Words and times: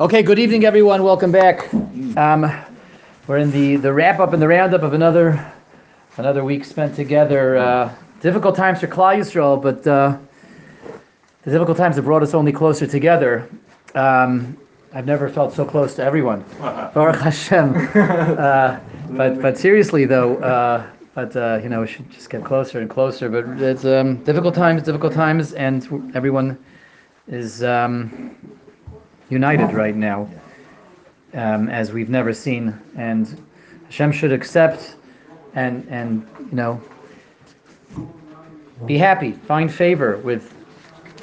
Okay, 0.00 0.22
good 0.22 0.38
evening, 0.38 0.64
everyone. 0.64 1.02
Welcome 1.02 1.30
back. 1.30 1.70
Um, 2.16 2.50
we're 3.26 3.36
in 3.36 3.50
the, 3.50 3.76
the 3.76 3.92
wrap 3.92 4.18
up 4.18 4.32
and 4.32 4.40
the 4.40 4.48
roundup 4.48 4.82
of 4.82 4.94
another 4.94 5.52
another 6.16 6.42
week 6.42 6.64
spent 6.64 6.96
together. 6.96 7.58
Uh, 7.58 7.94
difficult 8.22 8.56
times 8.56 8.80
for 8.80 8.86
Klal 8.86 9.18
Yisrael, 9.18 9.60
but 9.60 9.86
uh, 9.86 10.16
the 11.42 11.50
difficult 11.50 11.76
times 11.76 11.96
have 11.96 12.06
brought 12.06 12.22
us 12.22 12.32
only 12.32 12.50
closer 12.50 12.86
together. 12.86 13.46
Um, 13.94 14.56
I've 14.94 15.04
never 15.04 15.28
felt 15.28 15.52
so 15.52 15.66
close 15.66 15.94
to 15.96 16.02
everyone. 16.02 16.46
Baruch 16.94 17.20
Hashem. 17.20 17.74
Uh, 17.94 18.80
but 19.10 19.42
but 19.42 19.58
seriously 19.58 20.06
though, 20.06 20.36
uh, 20.38 20.86
but 21.14 21.36
uh, 21.36 21.60
you 21.62 21.68
know, 21.68 21.82
we 21.82 21.86
should 21.86 22.08
just 22.10 22.30
get 22.30 22.42
closer 22.42 22.80
and 22.80 22.88
closer. 22.88 23.28
But 23.28 23.60
it's 23.60 23.84
um, 23.84 24.24
difficult 24.24 24.54
times, 24.54 24.82
difficult 24.82 25.12
times, 25.12 25.52
and 25.52 26.10
everyone 26.14 26.56
is. 27.28 27.62
United 29.30 29.72
right 29.72 29.96
now 29.96 30.28
um, 31.34 31.68
as 31.68 31.92
we've 31.92 32.10
never 32.10 32.32
seen. 32.32 32.78
And 32.96 33.40
Hashem 33.84 34.12
should 34.12 34.32
accept 34.32 34.96
and, 35.54 35.86
and 35.88 36.26
you 36.38 36.56
know, 36.56 36.80
be 38.86 38.98
happy, 38.98 39.32
find 39.32 39.72
favor 39.72 40.18
with 40.18 40.54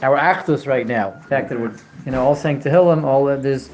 our 0.03 0.17
achdus 0.17 0.67
right 0.67 0.87
now. 0.87 1.11
The 1.11 1.27
fact 1.27 1.49
that 1.49 1.59
we're, 1.59 1.75
you 2.05 2.11
know, 2.11 2.23
all 2.23 2.35
saying 2.35 2.61
Tehillim, 2.61 3.03
all 3.03 3.27
of 3.27 3.43
this, 3.43 3.69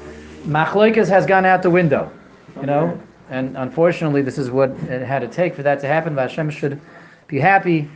machloikas 0.46 1.08
has 1.08 1.26
gone 1.26 1.44
out 1.44 1.62
the 1.62 1.70
window, 1.70 2.10
you 2.56 2.66
know, 2.66 2.98
and 3.30 3.56
unfortunately 3.56 4.22
this 4.22 4.38
is 4.38 4.50
what 4.50 4.70
it 4.88 5.04
had 5.04 5.20
to 5.20 5.28
take 5.28 5.54
for 5.54 5.62
that 5.62 5.80
to 5.80 5.86
happen. 5.86 6.14
But 6.14 6.30
Hashem 6.30 6.50
should 6.50 6.80
be 7.26 7.38
happy, 7.38 7.90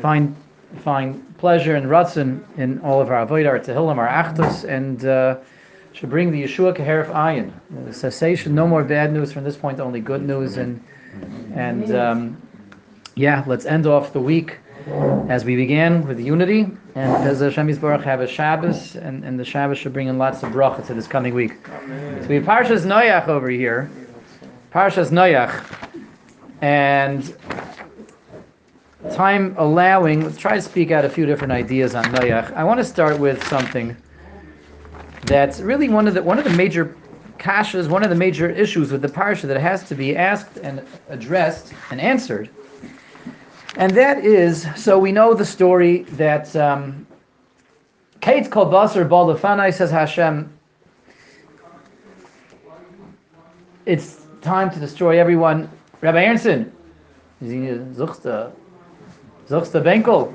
find 0.00 0.34
find 0.82 1.29
pleasure 1.40 1.74
and 1.74 1.86
ratzon 1.86 2.44
in 2.58 2.78
all 2.80 3.00
of 3.00 3.10
our 3.10 3.26
avodah, 3.26 3.48
our 3.48 3.58
tehillim, 3.58 3.96
our 3.96 4.06
achdus, 4.06 4.64
and 4.64 5.06
uh, 5.06 5.38
should 5.92 6.10
bring 6.10 6.30
the 6.30 6.44
Yeshua 6.44 6.76
Keherif 6.76 7.06
Ayin, 7.06 7.50
the 7.86 7.94
cessation, 7.94 8.54
no 8.54 8.68
more 8.68 8.84
bad 8.84 9.10
news. 9.12 9.32
From 9.32 9.42
this 9.42 9.56
point, 9.56 9.80
only 9.80 10.00
good 10.00 10.22
news, 10.22 10.58
and 10.58 10.84
and 11.54 11.96
um, 11.96 12.40
yeah, 13.16 13.42
let's 13.46 13.64
end 13.64 13.86
off 13.86 14.12
the 14.12 14.20
week 14.20 14.58
as 15.28 15.44
we 15.44 15.56
began 15.56 16.06
with 16.06 16.20
unity, 16.20 16.60
and 16.94 17.12
as 17.26 17.40
Hashem 17.40 17.68
Yisbarach 17.68 18.02
have 18.02 18.20
a 18.20 18.26
Shabbos, 18.26 18.96
and, 18.96 19.24
and 19.24 19.38
the 19.40 19.44
Shabbos 19.44 19.78
should 19.78 19.92
bring 19.92 20.08
in 20.08 20.18
lots 20.18 20.42
of 20.42 20.52
bracha 20.52 20.86
to 20.86 20.94
this 20.94 21.06
coming 21.06 21.34
week. 21.34 21.52
So 21.64 22.26
we 22.28 22.34
have 22.36 22.44
Parshas 22.44 22.84
Noach 22.84 23.28
over 23.28 23.48
here, 23.48 23.90
Parshas 24.72 25.10
Noach, 25.10 25.64
and 26.60 27.34
time 29.14 29.54
allowing, 29.58 30.24
let's 30.24 30.36
try 30.36 30.56
to 30.56 30.62
speak 30.62 30.90
out 30.90 31.04
a 31.04 31.08
few 31.08 31.26
different 31.26 31.52
ideas 31.52 31.94
on 31.94 32.04
Noach. 32.04 32.52
I 32.52 32.64
want 32.64 32.78
to 32.78 32.84
start 32.84 33.18
with 33.18 33.42
something 33.48 33.96
that's 35.22 35.60
really 35.60 35.88
one 35.88 36.06
of 36.06 36.14
the 36.14 36.22
one 36.22 36.38
of 36.38 36.44
the 36.44 36.50
major 36.50 36.96
kashas, 37.38 37.88
one 37.88 38.02
of 38.02 38.10
the 38.10 38.16
major 38.16 38.50
issues 38.50 38.92
with 38.92 39.02
the 39.02 39.08
parsha 39.08 39.42
that 39.42 39.58
has 39.60 39.88
to 39.88 39.94
be 39.94 40.16
asked 40.16 40.58
and 40.58 40.82
addressed 41.08 41.72
and 41.90 42.00
answered. 42.00 42.50
And 43.76 43.92
that 43.92 44.24
is, 44.24 44.66
so 44.76 44.98
we 44.98 45.12
know 45.12 45.32
the 45.32 45.44
story 45.44 46.02
that 46.02 46.54
um, 46.56 47.06
Kate 48.20 48.50
called 48.50 48.72
Basar 48.72 49.08
Balafanai 49.08 49.72
says 49.72 49.90
Hashem, 49.90 50.52
it's 53.86 54.26
time 54.42 54.70
to 54.70 54.78
destroy 54.78 55.18
everyone. 55.18 55.70
Rabbi 56.02 56.22
Aaronson, 56.22 56.72
Suchst 59.50 59.72
the 59.72 59.80
Benkel. 59.80 60.32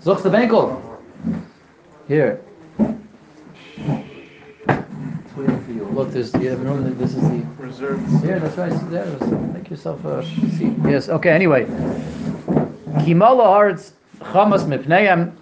Suchst 0.00 0.22
the 0.22 0.30
Benkel. 0.30 0.80
Here. 2.08 2.40
Look, 5.92 6.10
there's 6.12 6.32
you 6.32 6.48
have 6.48 6.62
room. 6.62 6.96
This 6.96 7.14
is 7.14 7.20
the 7.28 7.44
reserved. 7.58 8.24
Yeah, 8.24 8.38
that's 8.38 8.56
right. 8.56 8.72
There, 8.90 9.04
make 9.52 9.68
yourself 9.68 10.02
a 10.06 10.24
seat. 10.56 10.72
Yes. 10.84 11.10
Okay. 11.10 11.28
Anyway, 11.28 11.66
Kimala 13.04 13.44
Arts 13.44 13.92
Chamas 14.20 14.64
Mipneim. 14.64 15.34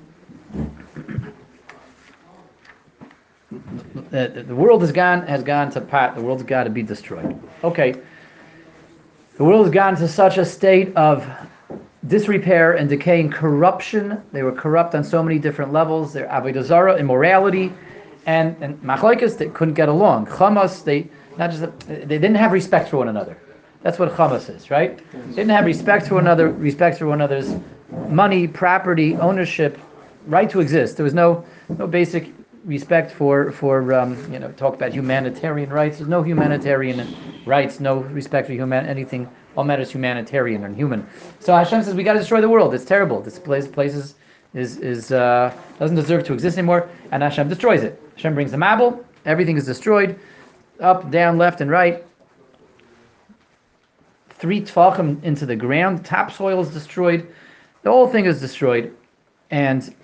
Uh, 4.12 4.42
the 4.42 4.54
world 4.54 4.80
has 4.80 4.90
gone 4.90 5.24
has 5.28 5.44
gone 5.44 5.70
to 5.70 5.80
pot. 5.80 6.16
The 6.16 6.22
world's 6.22 6.42
got 6.42 6.64
to 6.64 6.70
be 6.70 6.82
destroyed. 6.82 7.40
Okay. 7.62 7.94
The 9.36 9.44
world 9.44 9.66
has 9.66 9.72
gone 9.72 9.94
to 9.96 10.08
such 10.08 10.38
a 10.38 10.44
state 10.44 10.96
of 10.96 11.24
disrepair 12.08 12.74
and 12.74 12.88
decay 12.88 13.20
and 13.20 13.32
corruption. 13.32 14.22
They 14.32 14.42
were 14.42 14.52
corrupt 14.52 14.94
on 14.94 15.04
so 15.04 15.22
many 15.22 15.38
different 15.38 15.72
levels. 15.72 16.12
Their 16.12 16.26
avodah 16.28 16.64
zarah, 16.64 16.96
immorality, 16.96 17.72
and 18.26 18.56
and 18.60 18.80
machlekes 18.82 19.38
they 19.38 19.48
couldn't 19.48 19.74
get 19.74 19.88
along. 19.88 20.26
Chamas 20.26 20.84
they 20.84 21.08
not 21.38 21.50
just 21.50 21.64
they 21.86 22.18
didn't 22.18 22.36
have 22.36 22.52
respect 22.52 22.88
for 22.88 22.98
one 22.98 23.08
another. 23.08 23.36
That's 23.82 23.98
what 23.98 24.12
chamas 24.14 24.54
is, 24.54 24.70
right? 24.70 24.98
They 25.12 25.36
didn't 25.36 25.50
have 25.50 25.64
respect 25.64 26.08
for 26.08 26.14
one 26.14 26.24
another, 26.24 26.50
respect 26.50 26.98
for 26.98 27.06
one 27.06 27.20
another's 27.20 27.54
money, 28.08 28.48
property, 28.48 29.14
ownership, 29.16 29.78
right 30.26 30.50
to 30.50 30.60
exist. 30.60 30.96
There 30.96 31.04
was 31.04 31.14
no 31.14 31.44
no 31.78 31.86
basic 31.86 32.35
respect 32.66 33.10
for 33.12 33.50
for 33.52 33.94
um, 33.94 34.16
you 34.30 34.38
know 34.38 34.52
talk 34.52 34.74
about 34.74 34.92
humanitarian 34.92 35.70
rights. 35.70 35.98
There's 35.98 36.10
no 36.10 36.22
humanitarian 36.22 37.16
rights, 37.46 37.80
no 37.80 38.00
respect 38.00 38.46
for 38.46 38.52
human 38.52 38.86
anything 38.86 39.28
all 39.56 39.64
matters 39.64 39.90
humanitarian 39.90 40.64
and 40.64 40.76
human. 40.76 41.06
So 41.40 41.54
Hashem 41.54 41.82
says 41.82 41.94
we 41.94 42.04
got 42.04 42.12
to 42.12 42.18
destroy 42.18 42.40
the 42.40 42.48
world. 42.48 42.74
It's 42.74 42.84
terrible. 42.84 43.20
This 43.20 43.38
place, 43.38 43.66
place 43.66 43.94
is, 43.94 44.14
is, 44.54 45.12
uh, 45.12 45.52
doesn't 45.78 45.96
deserve 45.96 46.24
to 46.24 46.34
exist 46.34 46.58
anymore, 46.58 46.88
and 47.10 47.22
Hashem 47.22 47.48
destroys 47.48 47.82
it. 47.82 48.00
Hashem 48.16 48.34
brings 48.34 48.50
the 48.50 48.56
Mabul. 48.58 49.02
Everything 49.24 49.56
is 49.56 49.66
destroyed, 49.66 50.18
up, 50.80 51.10
down, 51.10 51.36
left, 51.36 51.60
and 51.60 51.70
right. 51.70 52.04
Three 54.30 54.60
tfachim 54.60 55.22
into 55.24 55.46
the 55.46 55.56
ground. 55.56 56.04
Topsoil 56.04 56.60
is 56.60 56.68
destroyed. 56.68 57.26
The 57.82 57.90
whole 57.90 58.06
thing 58.06 58.26
is 58.26 58.40
destroyed, 58.40 58.94
and 59.50 59.94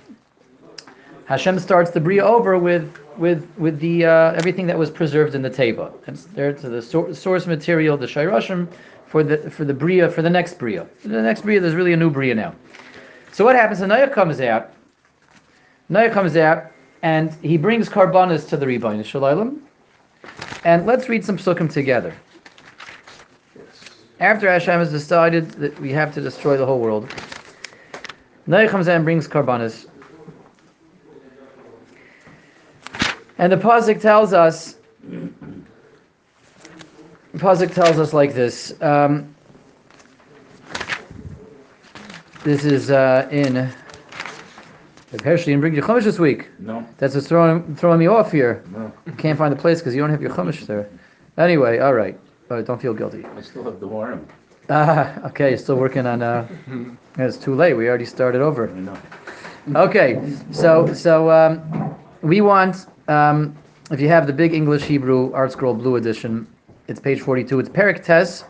Hashem 1.33 1.59
starts 1.61 1.91
the 1.91 1.99
bria 1.99 2.23
over 2.23 2.59
with 2.59 2.95
with 3.17 3.49
with 3.57 3.81
the 3.81 4.05
uh, 4.05 4.33
everything 4.33 4.67
that 4.67 4.77
was 4.77 4.91
preserved 4.91 5.35
in 5.35 5.41
the 5.41 5.49
teva. 5.49 5.91
It's 6.07 6.25
there 6.25 6.53
to 6.53 6.69
the 6.69 6.83
source 6.83 7.47
material, 7.47 7.97
the 7.97 8.05
shayrashim, 8.05 8.69
for 9.07 9.25
the 9.25 9.51
for 9.51 9.65
the 9.65 9.73
bria 9.73 10.11
for 10.11 10.21
the 10.21 10.29
next 10.29 10.59
bria. 10.59 10.85
For 10.99 11.09
the 11.09 11.23
next 11.23 11.41
bria, 11.41 11.59
there's 11.59 11.75
really 11.75 11.95
a 11.95 11.97
new 11.97 12.11
bria 12.11 12.35
now. 12.35 12.55
So 13.33 13.47
what 13.47 13.57
happens? 13.57 13.81
Noah 13.81 14.11
comes 14.11 14.43
out. 14.43 14.75
Noah 15.89 16.11
comes 16.11 16.37
out, 16.37 16.71
and 17.01 17.33
he 17.43 17.57
brings 17.57 17.89
karbanas 17.89 18.47
to 18.51 18.59
the 18.59 18.67
Ribono 18.67 19.03
Shel 19.03 19.23
Olam. 19.23 19.59
And 20.65 20.85
let's 20.85 21.09
read 21.09 21.25
some 21.25 21.39
psukim 21.39 21.73
together. 21.73 22.15
After 24.21 24.51
Hashem 24.51 24.81
has 24.81 24.91
decided 24.91 25.53
that 25.53 25.81
we 25.81 25.93
have 25.93 26.13
to 26.13 26.21
destroy 26.21 26.59
the 26.59 26.67
whole 26.67 26.79
world, 26.79 27.11
Noah 28.47 28.69
comes 28.69 28.87
out 28.87 28.97
and 28.97 29.05
brings 29.07 29.27
karbanas. 29.27 29.87
And 33.39 33.53
the 33.53 33.57
pasuk 33.57 34.01
tells 34.01 34.33
us 34.33 34.77
pasuk 37.35 37.75
tells 37.75 37.99
us 37.99 38.13
like 38.13 38.35
this. 38.35 38.81
Um, 38.83 39.35
this 42.45 42.65
is 42.65 42.91
uh, 42.91 43.29
in. 43.31 43.73
Hershey 45.23 45.47
didn't 45.47 45.61
bring 45.61 45.75
your 45.75 45.85
chumash 45.85 46.05
this 46.05 46.19
week. 46.19 46.49
No. 46.59 46.87
That's 46.97 47.15
what's 47.15 47.29
throwing 47.29 47.77
throwing 47.77 47.99
me 47.99 48.07
off 48.07 48.33
here. 48.33 48.65
No. 48.73 48.93
You 49.07 49.13
can't 49.13 49.39
find 49.39 49.53
the 49.53 49.61
place 49.61 49.81
because 49.81 49.95
you 49.95 50.01
don't 50.01 50.11
have 50.11 50.23
your 50.23 50.31
chumash 50.31 50.67
there. 50.67 50.89
Anyway, 51.37 51.79
all 51.79 51.95
right. 51.95 52.19
All 52.51 52.57
right, 52.57 52.67
don't 52.67 52.81
feel 52.81 52.95
guilty. 52.95 53.25
I 53.25 53.41
still 53.41 53.65
have 53.65 53.81
the 53.81 53.87
worm. 53.87 54.27
Ah, 54.69 55.27
okay. 55.27 55.51
You're 55.51 55.59
still 55.59 55.77
working 55.77 56.07
on. 56.07 56.23
Uh, 56.23 56.49
it's 57.19 57.37
too 57.37 57.55
late. 57.55 57.75
We 57.75 57.89
already 57.89 58.05
started 58.05 58.41
over. 58.41 58.69
Know. 58.69 58.97
Okay, 59.77 60.35
so 60.51 60.93
so 60.93 61.31
um, 61.31 61.95
we 62.23 62.41
want 62.41 62.87
um, 63.09 63.57
if 63.91 64.01
you 64.01 64.09
have 64.09 64.27
the 64.27 64.33
big 64.33 64.55
English 64.55 64.83
Hebrew 64.85 65.31
ArtScroll 65.33 65.79
Blue 65.79 65.97
edition, 65.97 66.47
it's 66.89 67.01
page 67.01 67.21
42. 67.21 67.59
It's 67.59 67.69
Perek 67.69 68.03
Tes. 68.05 68.45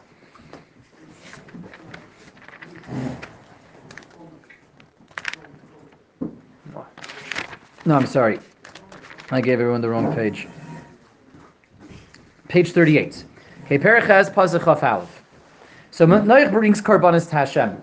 No, 7.85 7.97
I'm 7.97 8.07
sorry. 8.07 8.39
I 9.31 9.41
gave 9.41 9.61
everyone 9.61 9.81
the 9.81 9.89
wrong 9.89 10.15
page. 10.15 10.47
Page 12.49 12.73
38. 12.73 13.25
Okay, 13.65 13.79
Perek 13.79 14.07
Tes. 14.07 14.29
So 15.91 16.07
Noach 16.07 16.51
brings 16.53 16.81
karbanis 16.81 17.29
to 17.29 17.37
Hashem. 17.37 17.83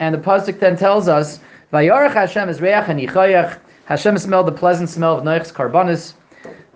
And 0.00 0.14
the 0.14 0.18
Pasuk 0.18 0.60
then 0.60 0.76
tells 0.76 1.08
us, 1.08 1.40
Vayarach 1.72 2.12
Hashem 2.12 2.48
is 2.48 2.60
reach 2.60 2.72
and 2.72 3.00
yichayach. 3.00 3.58
Hashem 3.88 4.18
smelled 4.18 4.46
the 4.46 4.52
pleasant 4.52 4.90
smell 4.90 5.16
of 5.16 5.24
Noach's 5.24 5.50
karbanis. 5.50 6.12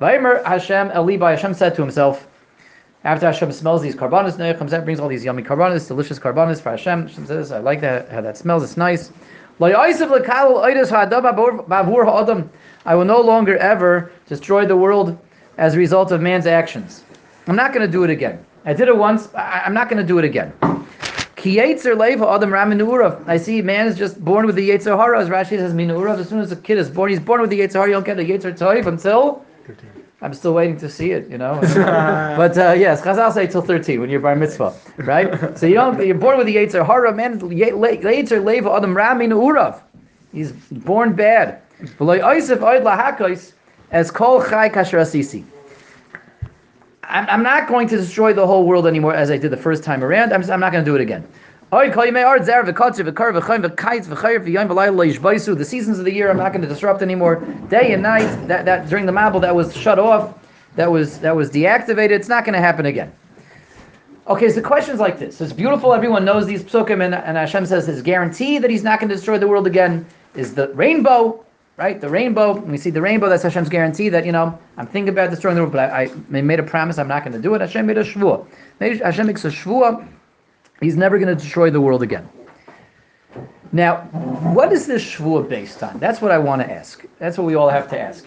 Vayimer 0.01 0.43
Hashem 0.47 0.89
Elibai. 0.89 1.33
Hashem 1.33 1.53
said 1.53 1.75
to 1.75 1.83
himself, 1.83 2.27
after 3.05 3.27
Hashem 3.27 3.53
smells 3.53 3.83
these 3.83 3.95
karbanis, 3.95 4.39
Noach 4.39 4.57
comes 4.57 4.73
out 4.73 4.87
brings 4.87 4.99
all 4.99 5.09
these 5.09 5.23
yummy 5.23 5.43
karbanis, 5.43 5.87
delicious 5.87 6.19
karbanis 6.19 6.59
for 6.63 6.71
Hashem. 6.71 7.09
Hashem 7.09 7.27
says, 7.27 7.53
I 7.53 7.59
like 7.59 7.83
that, 7.83 8.09
how 8.09 8.23
that 8.23 8.39
smells, 8.39 8.63
it's 8.63 8.79
nice. 8.79 9.13
I 9.61 9.75
will 12.95 13.05
no 13.05 13.21
longer 13.21 13.57
ever 13.59 14.13
destroy 14.27 14.65
the 14.65 14.77
world 14.77 15.19
as 15.59 15.75
a 15.75 15.79
result 15.79 16.13
of 16.13 16.23
man's 16.23 16.47
actions. 16.47 17.05
I'm 17.47 17.57
not 17.57 17.75
going 17.75 17.85
to 17.87 17.93
do 17.93 18.05
it 18.05 18.11
again. 18.11 18.43
I 18.65 18.73
did 18.73 18.89
it 18.89 18.97
once. 18.97 19.29
I, 19.35 19.67
am 19.67 19.75
not 19.75 19.91
going 19.91 20.01
to 20.01 20.07
do 20.07 20.19
it 20.19 20.25
again. 20.25 20.51
Ki 21.43 21.57
yetzer 21.57 21.99
leva 21.99 22.29
adam 22.29 22.53
ramin 22.53 22.81
I 23.27 23.37
see 23.37 23.63
man 23.63 23.89
is 23.89 23.99
just 23.99 24.25
born 24.25 24.47
with 24.47 24.55
the 24.55 24.71
yetzer 24.71 24.97
hara. 24.97 25.21
As 25.21 25.29
Rashi 25.29 25.59
says, 25.59 25.75
min 25.75 25.91
As 25.91 26.29
soon 26.29 26.39
as 26.39 26.53
a 26.53 26.57
kid 26.57 26.79
is 26.79 26.89
born, 26.89 27.11
he's 27.11 27.19
born 27.19 27.41
with 27.41 27.51
the 27.51 27.59
yetzer 27.59 27.73
hara. 27.81 27.89
You 27.89 27.95
don't 27.95 28.07
get 28.07 28.17
the 28.17 28.23
yetzer 28.23 28.57
toiv 28.57 28.87
until. 28.87 29.45
13. 29.67 29.91
I'm 30.21 30.35
still 30.35 30.55
waiting 30.55 30.77
to 30.79 30.89
see 30.89 31.11
it, 31.11 31.29
you 31.29 31.39
know. 31.39 31.59
but 32.37 32.57
uh, 32.57 32.75
yes, 32.75 33.01
Chazal 33.01 33.33
say 33.33 33.49
till 33.49 33.61
13 33.61 34.01
when 34.01 34.09
you're 34.09 34.21
bar 34.21 34.37
mitzvah, 34.37 34.73
right? 34.99 35.59
so 35.59 35.67
you 35.67 35.75
don't. 35.75 36.07
You're 36.07 36.15
born 36.15 36.39
with 36.39 36.47
the 36.47 36.55
yetzer 36.55 36.87
hara. 36.87 37.13
Man, 37.13 37.41
yetzer 37.41 38.45
leva 38.45 38.71
adam 38.71 38.97
ramin 38.97 39.31
urav. 39.31 39.81
He's 40.33 40.53
born 40.53 41.13
bad. 41.15 41.61
As 43.91 44.11
kol 44.13 44.45
chai 44.45 44.69
kasher 44.69 45.01
asisi. 45.01 45.45
I'm 47.05 47.29
I'm 47.29 47.43
not 47.43 47.69
going 47.69 47.89
to 47.89 47.97
destroy 47.97 48.33
the 48.33 48.47
whole 48.47 48.67
world 48.67 48.87
anymore 48.87 49.15
as 49.15 49.31
I 49.31 49.37
did 49.37 49.51
the 49.51 49.57
first 49.57 49.83
time 49.83 50.05
around. 50.05 50.33
I'm, 50.33 50.41
just, 50.41 50.51
I'm 50.51 50.61
not 50.61 50.73
going 50.73 50.85
to 50.85 50.91
do 50.91 50.95
it 50.95 51.01
again. 51.01 51.27
The 51.73 51.91
seasons 55.65 55.99
of 55.99 56.05
the 56.05 56.13
year 56.13 56.31
I'm 56.31 56.37
not 56.37 56.53
going 56.53 56.63
to 56.63 56.69
disrupt 56.69 57.01
anymore. 57.01 57.37
Day 57.71 57.95
and 57.95 58.03
night, 58.03 58.47
that, 58.47 58.67
that 58.67 58.91
during 58.91 59.07
the 59.07 59.13
Mabul 59.13 59.41
that 59.41 59.55
was 59.55 59.75
shut 59.75 59.99
off, 59.99 60.39
that 60.77 60.91
was 60.91 61.19
that 61.21 61.35
was 61.35 61.51
deactivated. 61.51 62.11
It's 62.11 62.29
not 62.29 62.45
going 62.45 62.55
to 62.55 62.61
happen 62.61 62.87
again. 62.87 63.13
Okay, 64.29 64.49
so 64.49 64.57
the 64.57 64.63
question's 64.63 65.01
like 65.01 65.19
this. 65.19 65.41
It's 65.41 65.53
beautiful. 65.53 65.95
Everyone 65.95 66.25
knows 66.25 66.47
these 66.47 66.63
psukim, 66.63 67.05
and, 67.05 67.15
and 67.15 67.37
Hashem 67.37 67.67
says 67.67 67.87
his 67.87 68.03
guarantee 68.03 68.59
that 68.59 68.71
he's 68.71 68.85
not 68.85 69.01
going 69.01 69.09
to 69.09 69.17
destroy 69.17 69.39
the 69.39 69.49
world 69.49 69.67
again 69.67 70.07
is 70.37 70.55
the 70.55 70.69
rainbow 70.75 71.45
right? 71.77 72.01
The 72.01 72.09
rainbow, 72.09 72.59
we 72.59 72.77
see 72.77 72.91
the 72.91 73.01
rainbow, 73.01 73.29
that's 73.29 73.43
Hashem's 73.43 73.69
guarantee 73.69 74.09
that, 74.11 74.27
you 74.27 74.33
know, 74.33 74.59
I'm 74.77 74.87
thinking 74.87 75.09
about 75.09 75.31
destroying 75.31 75.57
the 75.57 75.63
world, 75.63 75.73
but 75.73 75.91
I, 75.91 76.03
I 76.03 76.41
made 76.41 76.61
a 76.61 76.63
promise 76.63 76.99
I'm 76.99 77.09
not 77.09 77.25
going 77.25 77.33
to 77.33 77.41
do 77.41 77.55
it. 77.55 77.61
Hashem 77.61 77.87
made 77.87 77.99
a 77.99 78.05
shvua. 78.05 78.47
Hashem 78.81 79.27
makes 79.27 79.45
a 79.45 79.49
shvua, 79.49 80.07
he's 80.81 80.97
never 80.97 81.19
going 81.19 81.29
to 81.29 81.41
destroy 81.41 81.71
the 81.71 81.81
world 81.81 82.03
again. 82.03 82.29
Now, 83.73 84.03
what 84.53 84.71
is 84.73 84.87
this 84.87 85.03
shvua 85.03 85.49
based 85.49 85.83
on? 85.83 85.99
That's 85.99 86.21
what 86.21 86.31
I 86.31 86.39
want 86.39 86.61
to 86.61 86.71
ask. 86.71 87.05
That's 87.19 87.39
what 87.39 87.47
we 87.47 87.55
all 87.55 87.71
have 87.71 87.89
to 87.91 87.99
ask. 87.99 88.27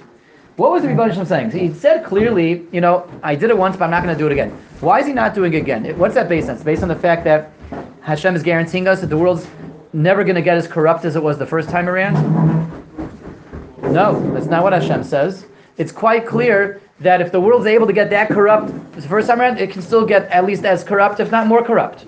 What 0.55 0.71
was 0.71 0.83
the 0.83 0.87
Rebbe 0.87 1.07
Hashem 1.07 1.25
saying? 1.25 1.51
He 1.51 1.71
said 1.73 2.05
clearly, 2.05 2.65
you 2.71 2.81
know, 2.81 3.07
I 3.21 3.35
did 3.35 3.49
it 3.49 3.57
once, 3.57 3.75
but 3.75 3.85
I'm 3.85 3.91
not 3.91 4.03
going 4.03 4.15
to 4.15 4.17
do 4.17 4.25
it 4.25 4.31
again. 4.31 4.51
Why 4.79 5.01
is 5.01 5.05
he 5.05 5.13
not 5.13 5.35
doing 5.35 5.53
it 5.53 5.57
again? 5.57 5.97
What's 5.99 6.15
that 6.15 6.29
based 6.29 6.49
on? 6.49 6.55
It's 6.55 6.63
based 6.63 6.81
on 6.81 6.87
the 6.87 6.95
fact 6.95 7.25
that 7.25 7.51
Hashem 8.01 8.35
is 8.35 8.41
guaranteeing 8.41 8.87
us 8.87 9.01
that 9.01 9.07
the 9.07 9.17
world's 9.17 9.45
never 9.93 10.23
going 10.23 10.35
to 10.35 10.41
get 10.41 10.57
as 10.57 10.67
corrupt 10.67 11.05
as 11.05 11.15
it 11.15 11.21
was 11.21 11.37
the 11.37 11.45
first 11.45 11.69
time 11.69 11.89
around. 11.89 12.15
No, 13.91 14.33
that's 14.33 14.47
not 14.47 14.63
what 14.63 14.73
Hashem 14.73 15.03
says. 15.03 15.45
It's 15.77 15.91
quite 15.91 16.25
clear 16.25 16.81
that 16.99 17.21
if 17.21 17.31
the 17.31 17.39
world's 17.39 17.65
able 17.65 17.87
to 17.87 17.93
get 17.93 18.09
that 18.09 18.29
corrupt 18.29 18.67
the 18.93 19.01
first 19.01 19.27
time 19.27 19.41
around, 19.41 19.57
it 19.59 19.71
can 19.71 19.81
still 19.81 20.05
get 20.05 20.23
at 20.29 20.45
least 20.45 20.63
as 20.65 20.83
corrupt, 20.83 21.19
if 21.19 21.31
not 21.31 21.47
more 21.47 21.63
corrupt. 21.63 22.05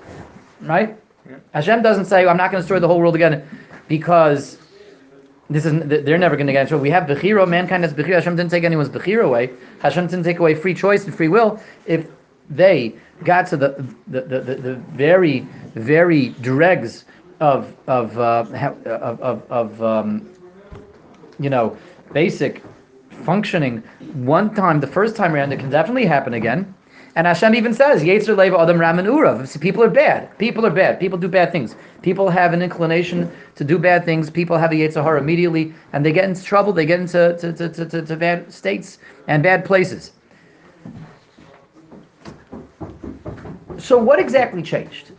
Right? 0.62 0.98
Yeah. 1.30 1.38
Hashem 1.54 1.82
doesn't 1.82 2.06
say, 2.06 2.26
I'm 2.26 2.38
not 2.38 2.52
going 2.52 2.62
to 2.62 2.64
destroy 2.64 2.80
the 2.80 2.88
whole 2.88 3.00
world 3.00 3.16
again 3.16 3.48
because 3.88 4.58
this 5.50 5.66
is 5.66 5.74
they're 5.86 6.18
never 6.18 6.36
going 6.36 6.48
to 6.48 6.54
get 6.54 6.62
in 6.62 6.68
trouble. 6.68 6.84
We 6.84 6.90
have 6.90 7.04
Bechira, 7.04 7.48
mankind 7.48 7.84
has 7.84 7.94
Bechira. 7.94 8.16
Hashem 8.16 8.36
didn't 8.36 8.52
take 8.52 8.64
anyone's 8.64 8.90
Bechira 8.90 9.24
away. 9.24 9.52
Hashem 9.80 10.08
didn't 10.08 10.26
take 10.26 10.40
away 10.40 10.56
free 10.56 10.74
choice 10.74 11.06
and 11.06 11.16
free 11.16 11.30
will. 11.30 11.62
If 11.86 12.06
they 12.50 12.96
got 13.24 13.48
to 13.48 13.58
the 13.58 13.70
the, 14.08 14.22
the, 14.22 14.40
the, 14.42 14.56
the 14.56 14.76
very, 14.76 15.42
very 15.76 16.30
dregs 16.42 17.06
of 17.40 17.74
of 17.88 18.18
uh, 18.18 18.46
of 18.86 19.22
of, 19.22 19.52
of 19.52 19.84
um, 19.84 20.30
you 21.40 21.50
know, 21.50 21.78
basic 22.14 22.64
functioning 23.24 23.84
one 24.14 24.54
time, 24.54 24.80
the 24.80 24.88
first 24.88 25.16
time 25.16 25.34
around, 25.34 25.52
it 25.52 25.60
can 25.60 25.70
definitely 25.70 26.06
happen 26.06 26.34
again. 26.34 26.74
And 27.16 27.26
Hashem 27.26 27.56
even 27.56 27.74
says, 27.74 28.04
Yetzer 28.04 28.38
Leva 28.38 28.60
Adam 28.60 28.80
Raman 28.80 29.06
Urav. 29.08 29.60
People 29.60 29.84
are 29.84 29.90
bad. 29.90 30.38
People 30.38 30.68
are 30.68 30.72
bad. 30.72 31.00
People 31.00 31.18
do 31.18 31.28
bad 31.28 31.52
things. 31.52 31.76
People 32.04 32.30
have 32.30 32.54
an 32.54 32.62
inclination 32.62 33.32
to 33.56 33.64
do 33.64 33.80
bad 33.80 34.06
things. 34.06 34.30
People 34.30 34.56
have 34.56 34.72
a 34.72 34.76
Yetzer 34.76 35.04
Hara 35.04 35.20
immediately, 35.20 35.74
and 35.94 36.06
they 36.06 36.12
get 36.12 36.26
into 36.26 36.44
trouble. 36.44 36.74
They 36.74 36.86
get 36.86 37.00
into 37.00 37.36
to, 37.40 37.54
to, 37.54 37.70
to, 37.70 37.86
to, 37.88 38.02
to 38.04 38.16
bad 38.16 38.54
states 38.54 39.00
and 39.28 39.42
bad 39.42 39.66
places. 39.66 40.12
So, 43.80 43.98
what 43.98 44.20
exactly 44.20 44.62
changed? 44.62 45.12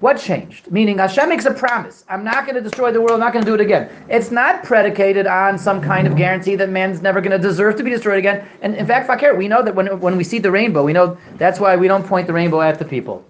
What 0.00 0.18
changed? 0.18 0.70
Meaning 0.70 0.96
Hashem 0.96 1.28
makes 1.28 1.44
a 1.44 1.52
promise. 1.52 2.04
I'm 2.08 2.24
not 2.24 2.46
going 2.46 2.54
to 2.54 2.62
destroy 2.62 2.90
the 2.90 3.00
world. 3.00 3.12
I'm 3.12 3.20
not 3.20 3.34
going 3.34 3.44
to 3.44 3.50
do 3.50 3.54
it 3.54 3.60
again. 3.60 3.90
It's 4.08 4.30
not 4.30 4.64
predicated 4.64 5.26
on 5.26 5.58
some 5.58 5.82
kind 5.82 6.06
of 6.06 6.16
guarantee 6.16 6.56
that 6.56 6.70
man's 6.70 7.02
never 7.02 7.20
going 7.20 7.38
to 7.38 7.38
deserve 7.38 7.76
to 7.76 7.82
be 7.82 7.90
destroyed 7.90 8.18
again. 8.18 8.48
And 8.62 8.74
in 8.74 8.86
fact, 8.86 9.06
Fakir, 9.06 9.34
we 9.34 9.46
know 9.46 9.62
that 9.62 9.74
when, 9.74 10.00
when 10.00 10.16
we 10.16 10.24
see 10.24 10.38
the 10.38 10.50
rainbow, 10.50 10.82
we 10.82 10.94
know 10.94 11.18
that's 11.36 11.60
why 11.60 11.76
we 11.76 11.86
don't 11.86 12.06
point 12.06 12.26
the 12.26 12.32
rainbow 12.32 12.62
at 12.62 12.78
the 12.78 12.84
people. 12.84 13.22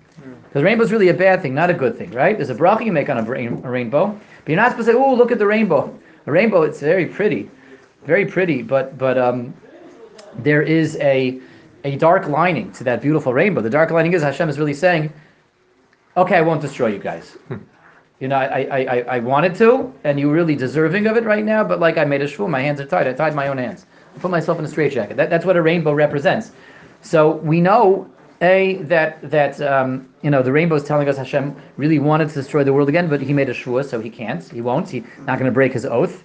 Because 0.44 0.62
rainbow 0.62 0.84
is 0.84 0.92
really 0.92 1.08
a 1.08 1.14
bad 1.14 1.42
thing, 1.42 1.54
not 1.54 1.70
a 1.70 1.74
good 1.74 1.96
thing, 1.98 2.12
right? 2.12 2.36
There's 2.36 2.50
a 2.50 2.54
bracha 2.54 2.84
you 2.84 2.92
make 2.92 3.08
on 3.08 3.18
a, 3.18 3.22
rain, 3.22 3.60
a 3.64 3.70
rainbow, 3.70 4.06
but 4.06 4.48
you're 4.48 4.56
not 4.56 4.72
supposed 4.72 4.86
to 4.88 4.94
say, 4.94 4.98
"Oh, 4.98 5.14
look 5.14 5.30
at 5.30 5.38
the 5.38 5.46
rainbow." 5.46 5.96
A 6.26 6.32
rainbow, 6.32 6.62
it's 6.62 6.80
very 6.80 7.06
pretty, 7.06 7.48
very 8.04 8.26
pretty, 8.26 8.62
but 8.62 8.98
but 8.98 9.16
um, 9.16 9.54
there 10.38 10.60
is 10.60 10.96
a 10.96 11.40
a 11.84 11.94
dark 11.96 12.26
lining 12.26 12.72
to 12.72 12.84
that 12.84 13.00
beautiful 13.00 13.32
rainbow. 13.32 13.60
The 13.60 13.70
dark 13.70 13.92
lining 13.92 14.12
is 14.12 14.22
Hashem 14.22 14.48
is 14.48 14.58
really 14.58 14.74
saying, 14.74 15.12
okay, 16.16 16.36
I 16.36 16.40
won't 16.40 16.60
destroy 16.60 16.88
you 16.88 16.98
guys. 16.98 17.36
Hmm. 17.48 17.56
you 18.20 18.28
know, 18.28 18.36
I, 18.36 18.62
I, 18.62 18.78
I, 18.78 18.98
I 19.16 19.18
wanted 19.20 19.54
to, 19.56 19.92
and 20.04 20.20
you're 20.20 20.32
really 20.32 20.56
deserving 20.56 21.06
of 21.06 21.16
it 21.16 21.24
right 21.24 21.44
now, 21.44 21.64
but 21.64 21.80
like 21.80 21.96
I 21.98 22.04
made 22.04 22.20
a 22.20 22.26
shvur, 22.26 22.48
my 22.48 22.60
hands 22.60 22.80
are 22.80 22.86
tied. 22.86 23.06
I 23.06 23.12
tied 23.12 23.34
my 23.34 23.48
own 23.48 23.58
hands. 23.58 23.86
I 24.14 24.18
put 24.18 24.30
myself 24.30 24.58
in 24.58 24.64
a 24.64 24.68
straitjacket. 24.68 25.16
That, 25.16 25.30
that's 25.30 25.44
what 25.44 25.56
a 25.56 25.62
rainbow 25.62 25.92
represents. 25.92 26.52
So 27.02 27.36
we 27.36 27.60
know 27.60 28.10
a 28.42 28.76
that 28.84 29.30
that 29.30 29.60
um, 29.60 30.08
you 30.22 30.30
know 30.30 30.42
the 30.42 30.52
rainbow 30.52 30.74
is 30.74 30.84
telling 30.84 31.08
us 31.08 31.16
Hashem 31.16 31.54
really 31.76 31.98
wanted 31.98 32.28
to 32.28 32.34
destroy 32.34 32.64
the 32.64 32.72
world 32.72 32.88
again, 32.88 33.08
but 33.08 33.20
he 33.20 33.32
made 33.32 33.48
a 33.48 33.54
shvur, 33.54 33.84
so 33.84 34.00
he 34.00 34.10
can't. 34.10 34.42
He 34.50 34.60
won't. 34.60 34.88
He's 34.88 35.04
not 35.20 35.38
going 35.38 35.50
to 35.50 35.54
break 35.54 35.72
his 35.72 35.84
oath. 35.84 36.24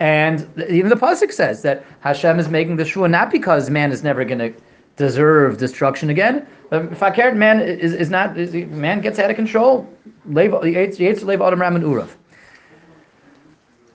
And 0.00 0.48
even 0.68 0.90
the 0.90 0.96
pasuk 0.96 1.32
says 1.32 1.62
that 1.62 1.84
Hashem 2.00 2.38
is 2.40 2.48
making 2.48 2.76
the 2.76 2.84
shvur 2.84 3.08
not 3.08 3.30
because 3.30 3.70
man 3.70 3.92
is 3.92 4.02
never 4.02 4.24
going 4.24 4.38
to 4.38 4.52
deserve 4.96 5.58
destruction 5.58 6.10
again. 6.10 6.46
Um, 6.70 6.88
Fakert 6.88 7.36
man 7.36 7.60
is, 7.60 7.92
is 7.92 8.10
not 8.10 8.38
is, 8.38 8.54
man 8.54 9.00
gets 9.00 9.18
out 9.18 9.30
of 9.30 9.36
control. 9.36 9.88
Lev. 10.26 10.52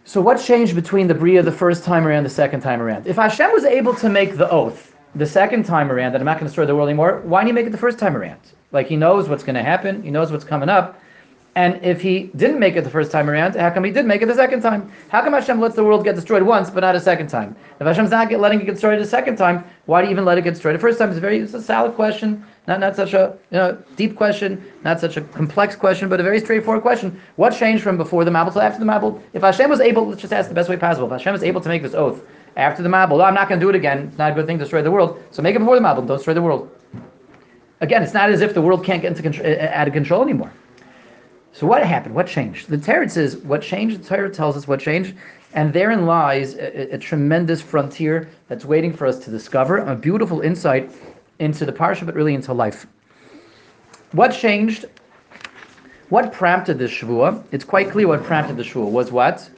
So 0.05 0.21
what 0.21 0.39
changed 0.39 0.75
between 0.75 1.07
the 1.07 1.13
bria 1.13 1.43
the 1.43 1.51
first 1.51 1.83
time 1.83 2.07
around 2.07 2.23
the 2.23 2.29
second 2.29 2.61
time 2.61 2.81
around? 2.81 3.07
If 3.07 3.17
Hashem 3.17 3.51
was 3.51 3.65
able 3.65 3.93
to 3.95 4.09
make 4.09 4.37
the 4.37 4.49
oath 4.49 4.95
the 5.15 5.25
second 5.25 5.65
time 5.65 5.91
around 5.91 6.13
that 6.13 6.21
I'm 6.21 6.25
not 6.25 6.35
going 6.35 6.45
to 6.45 6.49
destroy 6.49 6.65
the 6.65 6.75
world 6.75 6.87
anymore, 6.87 7.21
why 7.25 7.41
didn't 7.41 7.47
he 7.47 7.53
make 7.53 7.67
it 7.67 7.71
the 7.71 7.77
first 7.77 7.99
time 7.99 8.15
around? 8.15 8.39
Like 8.71 8.87
he 8.87 8.95
knows 8.95 9.27
what's 9.27 9.43
going 9.43 9.55
to 9.55 9.63
happen, 9.63 10.03
he 10.03 10.11
knows 10.11 10.31
what's 10.31 10.45
coming 10.45 10.69
up. 10.69 10.99
And 11.57 11.83
if 11.83 12.01
he 12.01 12.29
didn't 12.35 12.59
make 12.59 12.75
it 12.75 12.83
the 12.83 12.89
first 12.91 13.11
time 13.11 13.27
around, 13.31 13.55
how 13.55 13.71
come 13.71 13.83
he 13.83 13.89
did 13.89 14.05
make 14.05 14.21
it 14.21 14.27
the 14.27 14.35
second 14.35 14.61
time? 14.61 14.91
How 15.09 15.23
come 15.23 15.33
Hashem 15.33 15.59
lets 15.59 15.75
the 15.75 15.83
world 15.83 16.03
get 16.03 16.13
destroyed 16.13 16.43
once, 16.43 16.69
but 16.69 16.81
not 16.81 16.95
a 16.95 16.99
second 16.99 17.29
time? 17.29 17.55
If 17.79 17.87
Hashem's 17.87 18.11
not 18.11 18.31
letting 18.31 18.61
it 18.61 18.65
get 18.65 18.73
destroyed 18.73 19.01
a 19.01 19.05
second 19.07 19.37
time, 19.37 19.63
why 19.87 20.01
do 20.01 20.07
you 20.07 20.11
even 20.11 20.23
let 20.23 20.37
it 20.37 20.43
get 20.43 20.51
destroyed 20.51 20.75
the 20.75 20.79
first 20.79 20.99
time? 20.99 21.09
It's 21.09 21.17
a 21.17 21.19
very 21.19 21.39
it's 21.39 21.55
a 21.55 21.61
solid 21.63 21.95
question, 21.95 22.45
not 22.67 22.79
not 22.79 22.95
such 22.95 23.15
a 23.15 23.35
you 23.49 23.57
know 23.57 23.75
deep 23.95 24.15
question, 24.15 24.63
not 24.83 24.99
such 24.99 25.17
a 25.17 25.21
complex 25.21 25.75
question, 25.75 26.09
but 26.09 26.19
a 26.19 26.23
very 26.23 26.39
straightforward 26.39 26.83
question. 26.83 27.19
What 27.37 27.55
changed 27.55 27.81
from 27.81 27.97
before 27.97 28.23
the 28.23 28.29
Mabul 28.29 28.53
to 28.53 28.61
after 28.61 28.77
the 28.77 28.85
Mabul? 28.85 29.19
If 29.33 29.41
Hashem 29.41 29.67
was 29.67 29.79
able, 29.79 30.07
let's 30.07 30.21
just 30.21 30.33
ask 30.33 30.49
the 30.49 30.53
best 30.53 30.69
way 30.69 30.77
possible. 30.77 31.07
If 31.07 31.13
Hashem 31.13 31.33
was 31.33 31.41
able 31.41 31.61
to 31.61 31.69
make 31.69 31.81
this 31.81 31.95
oath 31.95 32.21
after 32.55 32.83
the 32.83 32.89
Mabul, 32.89 33.13
oh, 33.13 33.23
I'm 33.23 33.33
not 33.33 33.49
going 33.49 33.59
to 33.59 33.65
do 33.65 33.71
it 33.71 33.75
again. 33.75 34.09
It's 34.09 34.19
not 34.19 34.33
a 34.33 34.35
good 34.35 34.45
thing 34.45 34.59
to 34.59 34.63
destroy 34.63 34.83
the 34.83 34.91
world. 34.91 35.19
So 35.31 35.41
make 35.41 35.55
it 35.55 35.59
before 35.59 35.75
the 35.75 35.81
Mabul. 35.81 36.05
Don't 36.05 36.17
destroy 36.17 36.35
the 36.35 36.43
world. 36.43 36.69
Again, 37.81 38.03
it's 38.03 38.13
not 38.13 38.29
as 38.29 38.41
if 38.41 38.53
the 38.53 38.61
world 38.61 38.85
can't 38.85 39.01
get 39.01 39.09
into 39.09 39.23
control, 39.23 39.47
eh, 39.47 39.55
eh, 39.57 39.71
out 39.73 39.87
of 39.87 39.95
control 39.95 40.21
anymore. 40.21 40.51
So 41.57 41.65
what 41.65 41.83
happened? 41.83 42.13
What 42.13 42.27
changed? 42.27 42.69
The 42.69 42.77
Torah 42.77 43.09
says 43.09 43.37
what 43.37 43.63
changed. 43.63 44.03
The 44.03 44.07
Torah 44.07 44.29
tells 44.29 44.55
us 44.55 44.67
what 44.67 44.79
changed, 44.79 45.15
and 45.55 45.73
therein 45.73 46.05
lies 46.05 46.53
a, 46.53 46.93
a, 46.93 46.99
tremendous 46.99 47.63
frontier 47.63 48.29
that's 48.47 48.63
waiting 48.63 48.93
for 48.93 49.07
us 49.07 49.17
to 49.25 49.31
discover. 49.31 49.79
A 49.79 49.95
beautiful 49.95 50.41
insight 50.41 50.91
into 51.39 51.65
the 51.65 51.73
parsha, 51.73 52.05
but 52.05 52.13
really 52.13 52.35
into 52.35 52.53
life. 52.53 52.85
What 54.11 54.33
changed? 54.33 54.85
What 56.09 56.31
prompted 56.31 56.77
this 56.77 56.91
shvua? 56.91 57.43
It's 57.51 57.65
quite 57.65 57.89
clear 57.89 58.07
what 58.07 58.23
prompted 58.23 58.55
the 58.55 58.63
shvua 58.63 58.91
was 58.91 59.11
what 59.11 59.49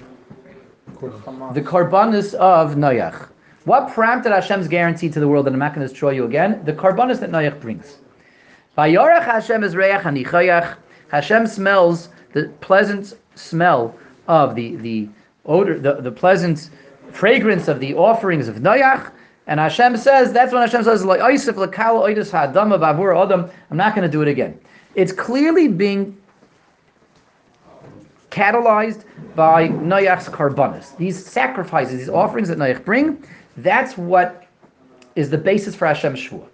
the 1.01 1.61
karbanis 1.61 2.33
of 2.35 2.75
Noach. 2.75 3.27
What 3.65 3.91
prompted 3.91 4.31
Hashem's 4.31 4.69
guarantee 4.69 5.09
to 5.09 5.19
the 5.19 5.27
world 5.27 5.45
that 5.47 5.51
I'm 5.51 5.59
not 5.59 5.75
going 5.75 5.85
to 5.85 5.91
destroy 5.91 6.11
you 6.11 6.23
again? 6.23 6.63
The 6.63 6.71
karbanis 6.71 7.19
that 7.19 7.29
Noach 7.29 7.59
brings. 7.59 7.97
Vayorach 8.77 9.25
Hashem 9.25 9.65
is 9.65 9.75
reach 9.75 9.97
Hashem 11.09 11.47
smells 11.47 12.09
the 12.33 12.49
pleasant 12.61 13.15
smell 13.35 13.95
of 14.27 14.55
the, 14.55 14.75
the 14.77 15.09
odor, 15.45 15.79
the, 15.79 15.95
the 15.95 16.11
pleasant 16.11 16.69
fragrance 17.11 17.67
of 17.67 17.79
the 17.79 17.95
offerings 17.95 18.47
of 18.47 18.57
Noach. 18.57 19.11
And 19.47 19.59
Hashem 19.59 19.97
says, 19.97 20.31
that's 20.31 20.53
when 20.53 20.61
Hashem 20.61 20.83
says, 20.83 21.01
I'm 21.01 21.07
not 21.07 21.17
going 23.95 24.03
to 24.03 24.11
do 24.11 24.21
it 24.21 24.27
again. 24.27 24.59
It's 24.95 25.11
clearly 25.11 25.67
being 25.67 26.15
catalyzed 28.29 29.05
by 29.35 29.69
Noach's 29.69 30.29
karbanis. 30.29 30.95
These 30.97 31.25
sacrifices, 31.25 31.97
these 31.97 32.09
offerings 32.09 32.49
that 32.49 32.59
Noach 32.59 32.85
bring, 32.85 33.23
that's 33.57 33.97
what 33.97 34.45
is 35.15 35.31
the 35.31 35.37
basis 35.37 35.75
for 35.75 35.87
Hashem's 35.87 36.19
Shvuah. 36.19 36.48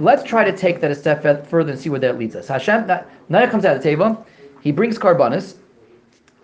Let's 0.00 0.22
try 0.22 0.44
to 0.44 0.56
take 0.56 0.80
that 0.80 0.90
a 0.90 0.94
step 0.94 1.46
further 1.46 1.72
and 1.72 1.78
see 1.78 1.90
where 1.90 2.00
that 2.00 2.18
leads 2.18 2.34
us. 2.34 2.48
Hashem, 2.48 2.84
Noach 2.84 3.50
comes 3.50 3.66
out 3.66 3.76
of 3.76 3.82
the 3.82 3.88
teva, 3.88 4.24
he 4.62 4.72
brings 4.72 4.98
karbanis, 4.98 5.56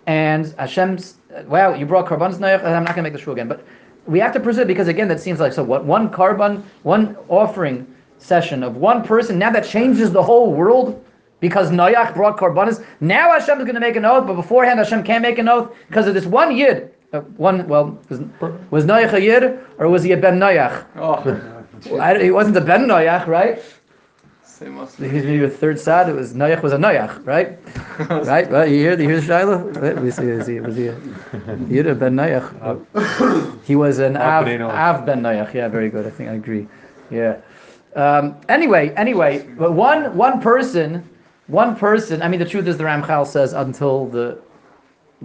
and 0.05 0.53
Hashem's, 0.59 1.15
wow, 1.47 1.73
you 1.73 1.87
brought 1.87 2.05
karbanis, 2.05 2.35
Noach, 2.35 2.63
I'm 2.63 2.83
not 2.83 2.95
going 2.95 2.97
to 2.97 3.01
make 3.01 3.13
the 3.13 3.19
shul 3.19 3.33
again, 3.33 3.47
but 3.47 3.65
we 4.05 4.19
have 4.19 4.31
to 4.33 4.39
presume 4.39 4.67
because 4.67 4.87
again, 4.87 5.07
that 5.07 5.19
seems 5.19 5.39
like 5.39 5.53
so. 5.53 5.63
What 5.63 5.85
one 5.85 6.09
korban, 6.09 6.63
one 6.83 7.17
offering 7.29 7.85
session 8.19 8.63
of 8.63 8.77
one 8.77 9.03
person, 9.03 9.39
now 9.39 9.51
that 9.51 9.65
changes 9.65 10.11
the 10.11 10.21
whole 10.23 10.53
world 10.53 11.03
because 11.39 11.71
Noach 11.71 12.13
brought 12.13 12.37
karbanis. 12.37 12.85
Now 13.01 13.31
Hashem 13.31 13.59
is 13.59 13.65
going 13.65 13.75
to 13.75 13.81
make 13.81 13.95
an 13.95 14.05
oath, 14.05 14.27
but 14.27 14.35
beforehand 14.35 14.79
Hashem 14.79 15.03
can't 15.03 15.23
make 15.23 15.39
an 15.39 15.49
oath 15.49 15.75
because 15.87 16.07
of 16.07 16.13
this 16.13 16.25
one 16.25 16.55
yid. 16.55 16.93
Uh, 17.13 17.21
one, 17.37 17.67
well, 17.67 17.99
was, 18.09 18.19
was 18.69 18.85
Noach 18.85 19.13
a 19.13 19.21
yid 19.21 19.59
or 19.77 19.89
was 19.89 20.03
he 20.03 20.11
a 20.11 20.17
ben 20.17 20.39
Noach? 20.39 20.85
Oh, 20.95 21.56
I, 21.99 22.23
he 22.23 22.31
wasn't 22.31 22.57
a 22.57 22.61
ben 22.61 22.87
Noach, 22.87 23.27
right? 23.27 23.61
He's 25.11 25.23
maybe 25.23 25.43
a 25.43 25.49
third 25.49 25.79
side. 25.79 26.09
It 26.09 26.15
was 26.15 26.33
Noach 26.33 26.63
was 26.63 26.73
a 26.73 26.77
Noach, 26.77 27.25
right? 27.33 27.59
right? 28.25 28.49
Well, 28.49 28.65
you 28.65 28.77
hear, 28.77 28.99
you 28.99 29.09
hear 29.09 29.21
Shiloh? 29.21 29.59
Right? 29.71 30.01
We 30.01 30.09
see, 30.09 30.23
is 30.23 30.47
he, 30.47 30.59
was 30.59 30.75
he 30.75 30.87
a 30.87 30.95
Yid 31.69 31.99
ben 31.99 32.15
Noach? 32.15 33.63
he 33.63 33.75
was 33.75 33.99
an 33.99 34.17
Av, 34.17 34.47
Av 34.47 35.05
ben 35.05 35.21
Noach. 35.21 35.53
Yeah, 35.53 35.67
very 35.67 35.89
good. 35.89 36.07
I 36.07 36.09
think 36.09 36.29
I 36.29 36.33
agree. 36.33 36.67
Yeah. 37.11 37.37
Um, 37.95 38.35
anyway, 38.49 38.93
anyway, 38.95 39.47
but 39.57 39.73
one 39.73 40.15
one 40.15 40.41
person, 40.41 41.07
one 41.47 41.75
person. 41.75 42.21
I 42.21 42.27
mean, 42.27 42.39
the 42.39 42.45
truth 42.45 42.67
is, 42.67 42.77
the 42.77 42.83
Ramchal 42.83 43.25
says 43.25 43.53
until 43.53 44.07
the 44.07 44.39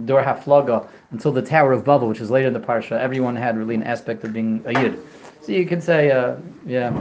Dor 0.05 0.23
Haflaga, 0.23 0.87
until 1.11 1.31
the 1.31 1.41
Tower 1.41 1.71
of 1.71 1.85
Babel, 1.85 2.07
which 2.07 2.19
is 2.19 2.31
later 2.31 2.47
in 2.47 2.53
the 2.53 2.59
parsha, 2.59 2.99
everyone 2.99 3.35
had 3.35 3.57
really 3.57 3.75
an 3.75 3.83
aspect 3.83 4.23
of 4.23 4.33
being 4.33 4.63
a 4.65 4.73
yid. 4.73 4.99
So 5.43 5.51
you 5.51 5.65
can 5.65 5.81
say, 5.81 6.09
uh, 6.09 6.37
yeah. 6.65 6.91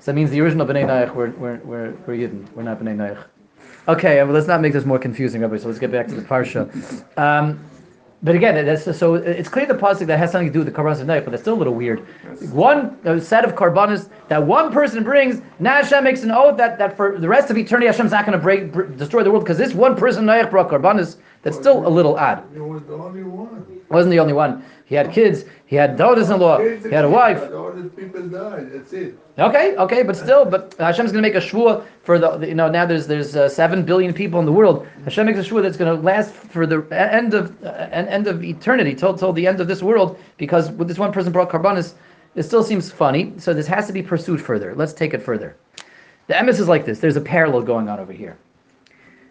So 0.00 0.12
that 0.12 0.14
means 0.14 0.30
the 0.30 0.40
original 0.40 0.66
Bnei 0.66 0.84
Noach 0.84 1.14
were 1.14 1.30
were 1.30 1.58
were, 1.58 1.94
were 2.06 2.14
yidden. 2.14 2.50
We're 2.54 2.64
not 2.64 2.80
Bnei 2.80 2.96
Noach. 2.96 3.24
Okay, 3.88 4.22
well, 4.24 4.32
let's 4.32 4.48
not 4.48 4.60
make 4.60 4.72
this 4.72 4.84
more 4.84 4.98
confusing, 4.98 5.42
Rabbi. 5.42 5.58
So 5.58 5.68
let's 5.68 5.78
get 5.78 5.92
back 5.92 6.08
to 6.08 6.14
the 6.14 6.22
parsha. 6.22 6.68
Um, 7.16 7.64
but 8.24 8.34
again, 8.34 8.66
that's 8.66 8.98
so 8.98 9.14
it's 9.14 9.48
clear 9.48 9.66
the 9.66 9.74
pasuk 9.74 10.06
that 10.06 10.18
has 10.18 10.32
something 10.32 10.48
to 10.48 10.52
do 10.52 10.58
with 10.64 10.66
the 10.66 10.74
karbanos 10.74 11.00
of 11.00 11.06
Noach, 11.06 11.22
but 11.22 11.30
that's 11.30 11.42
still 11.42 11.54
a 11.54 11.60
little 11.62 11.74
weird. 11.74 12.04
Yes. 12.24 12.50
One 12.50 13.20
set 13.20 13.44
of 13.44 13.54
karbanos 13.54 14.10
that 14.26 14.44
one 14.44 14.72
person 14.72 15.04
brings, 15.04 15.40
now 15.60 15.74
Hashem 15.74 16.02
makes 16.02 16.24
an 16.24 16.32
oath 16.32 16.56
that, 16.56 16.78
that 16.78 16.96
for 16.96 17.18
the 17.18 17.28
rest 17.28 17.50
of 17.50 17.56
eternity 17.56 17.86
Hashem's 17.86 18.10
not 18.10 18.26
going 18.26 18.36
to 18.36 18.42
break 18.42 18.72
br- 18.72 18.84
destroy 18.84 19.22
the 19.22 19.30
world 19.30 19.44
because 19.44 19.58
this 19.58 19.74
one 19.74 19.94
person 19.94 20.24
Noach 20.24 20.50
brought 20.50 20.68
karbanos. 20.68 21.18
That's 21.46 21.58
still 21.58 21.86
a 21.86 21.92
little 21.98 22.16
odd. 22.16 22.42
It 22.56 22.60
was 22.60 22.82
the 22.82 22.94
only 22.94 23.22
one. 23.22 23.64
Wasn't 23.88 24.10
the 24.10 24.18
only 24.18 24.32
one. 24.32 24.64
He 24.86 24.96
had 24.96 25.12
kids. 25.12 25.44
He 25.66 25.76
had 25.76 25.96
daughters-in-law. 25.96 26.58
He 26.58 26.90
had 26.90 27.04
a 27.04 27.08
wife. 27.08 27.40
All 27.52 27.70
these 27.72 27.92
people 27.92 28.20
died. 28.28 28.72
That's 28.72 28.92
it. 28.92 29.16
Okay, 29.38 29.76
okay, 29.76 30.02
but 30.02 30.16
still, 30.16 30.44
but 30.44 30.74
Hashem's 30.76 31.12
going 31.12 31.22
to 31.22 31.28
make 31.28 31.36
a 31.36 31.46
shvua 31.46 31.84
for 32.02 32.18
the, 32.18 32.38
you 32.40 32.56
know, 32.56 32.68
now 32.68 32.84
there's 32.84 33.06
there's 33.06 33.36
uh, 33.36 33.48
seven 33.48 33.84
billion 33.84 34.12
people 34.12 34.40
in 34.40 34.46
the 34.46 34.50
world. 34.50 34.88
Hashem 35.04 35.24
makes 35.24 35.38
a 35.38 35.42
shvua 35.42 35.62
that's 35.62 35.76
going 35.76 35.96
to 35.96 36.02
last 36.02 36.34
for 36.34 36.66
the 36.66 36.82
end 36.90 37.32
of 37.32 37.54
uh, 37.64 37.68
end 37.90 38.26
of 38.26 38.42
eternity, 38.42 38.92
till 38.96 39.16
till 39.16 39.32
the 39.32 39.46
end 39.46 39.60
of 39.60 39.68
this 39.68 39.84
world, 39.84 40.18
because 40.38 40.72
with 40.72 40.88
this 40.88 40.98
one 40.98 41.12
person 41.12 41.30
brought 41.30 41.48
karbanis, 41.48 41.94
it 42.34 42.42
still 42.42 42.64
seems 42.64 42.90
funny. 42.90 43.32
So 43.38 43.54
this 43.54 43.68
has 43.68 43.86
to 43.86 43.92
be 43.92 44.02
pursued 44.02 44.40
further. 44.40 44.74
Let's 44.74 44.92
take 44.92 45.14
it 45.14 45.22
further. 45.22 45.54
The 46.26 46.34
emes 46.34 46.58
is 46.58 46.66
like 46.66 46.84
this. 46.84 46.98
There's 46.98 47.16
a 47.16 47.20
parallel 47.20 47.62
going 47.62 47.88
on 47.88 48.00
over 48.00 48.12
here. 48.12 48.36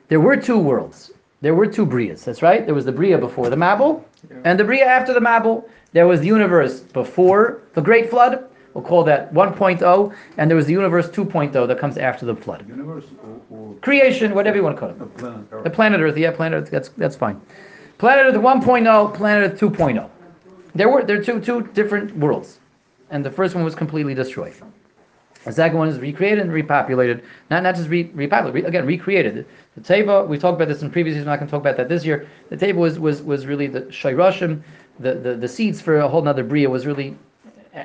There 0.07 0.21
were 0.21 0.37
two 0.37 0.57
worlds. 0.57 1.11
There 1.45 1.53
were 1.53 1.67
two 1.67 1.85
brias. 1.85 2.23
That's 2.25 2.41
right. 2.41 2.65
There 2.65 2.73
was 2.73 2.85
the 2.85 2.91
bria 2.91 3.17
before 3.19 3.49
the 3.51 3.55
Mabul, 3.55 4.03
yeah. 4.29 4.37
and 4.45 4.59
the 4.59 4.63
bria 4.63 4.85
after 4.85 5.13
the 5.13 5.19
Mabul. 5.19 5.57
There 5.93 6.07
was 6.07 6.19
the 6.21 6.27
universe 6.27 6.79
before 6.79 7.61
the 7.75 7.81
Great 7.81 8.09
Flood 8.09 8.33
We'll 8.75 8.83
call 8.83 9.05
that 9.05 9.33
1.0, 9.33 10.15
and 10.37 10.51
there 10.51 10.57
was 10.57 10.65
the 10.65 10.73
universe 10.73 11.07
2.0 11.07 11.65
that 11.65 11.79
comes 11.79 11.97
after 11.97 12.25
the 12.25 12.35
flood. 12.35 12.67
Universe 12.67 13.05
or, 13.23 13.57
or 13.57 13.73
Creation, 13.75 14.35
whatever 14.35 14.57
you 14.57 14.63
want 14.63 14.75
to 14.75 14.79
call 14.81 14.89
it. 14.89 14.99
The 14.99 15.05
planet 15.05 15.47
Earth. 15.51 15.63
The 15.63 15.69
planet 15.69 16.01
Earth, 16.01 16.17
yeah, 16.17 16.31
planet 16.31 16.63
Earth, 16.63 16.71
that's, 16.71 16.89
that's 16.89 17.15
fine. 17.15 17.39
Planet 17.99 18.25
Earth 18.25 18.35
1.0, 18.35 19.13
planet 19.15 19.53
Earth 19.53 19.59
2.0. 19.61 20.09
There 20.75 20.89
were 20.89 21.05
there 21.05 21.17
are 21.17 21.23
two 21.23 21.39
two 21.39 21.61
different 21.73 22.17
worlds, 22.17 22.59
and 23.11 23.23
the 23.23 23.31
first 23.31 23.55
one 23.55 23.63
was 23.63 23.75
completely 23.75 24.13
destroyed. 24.13 24.55
The 25.45 25.53
second 25.53 25.77
one 25.77 25.87
is 25.87 25.99
recreated 25.99 26.39
and 26.39 26.51
repopulated. 26.51 27.21
Not 27.51 27.63
not 27.63 27.75
just 27.75 27.87
re, 27.87 28.05
repopulated, 28.09 28.53
re, 28.53 28.63
again 28.63 28.85
recreated. 28.85 29.45
The 29.75 29.81
teva 29.81 30.27
we 30.27 30.37
talked 30.37 30.55
about 30.55 30.67
this 30.67 30.81
in 30.81 30.89
previous 30.89 31.15
years. 31.15 31.25
I'm 31.25 31.31
not 31.31 31.37
going 31.37 31.47
to 31.47 31.51
talk 31.51 31.61
about 31.61 31.77
that 31.77 31.87
this 31.87 32.03
year. 32.03 32.27
The 32.49 32.57
teva 32.57 32.75
was 32.75 32.99
was 32.99 33.21
was 33.21 33.45
really 33.45 33.67
the 33.67 33.81
shayrashim, 33.81 34.63
the, 34.99 35.13
the 35.15 35.35
the 35.35 35.47
seeds 35.47 35.81
for 35.81 35.97
a 35.97 36.07
whole 36.07 36.21
another 36.21 36.43
bria 36.43 36.69
was 36.69 36.85
really 36.85 37.15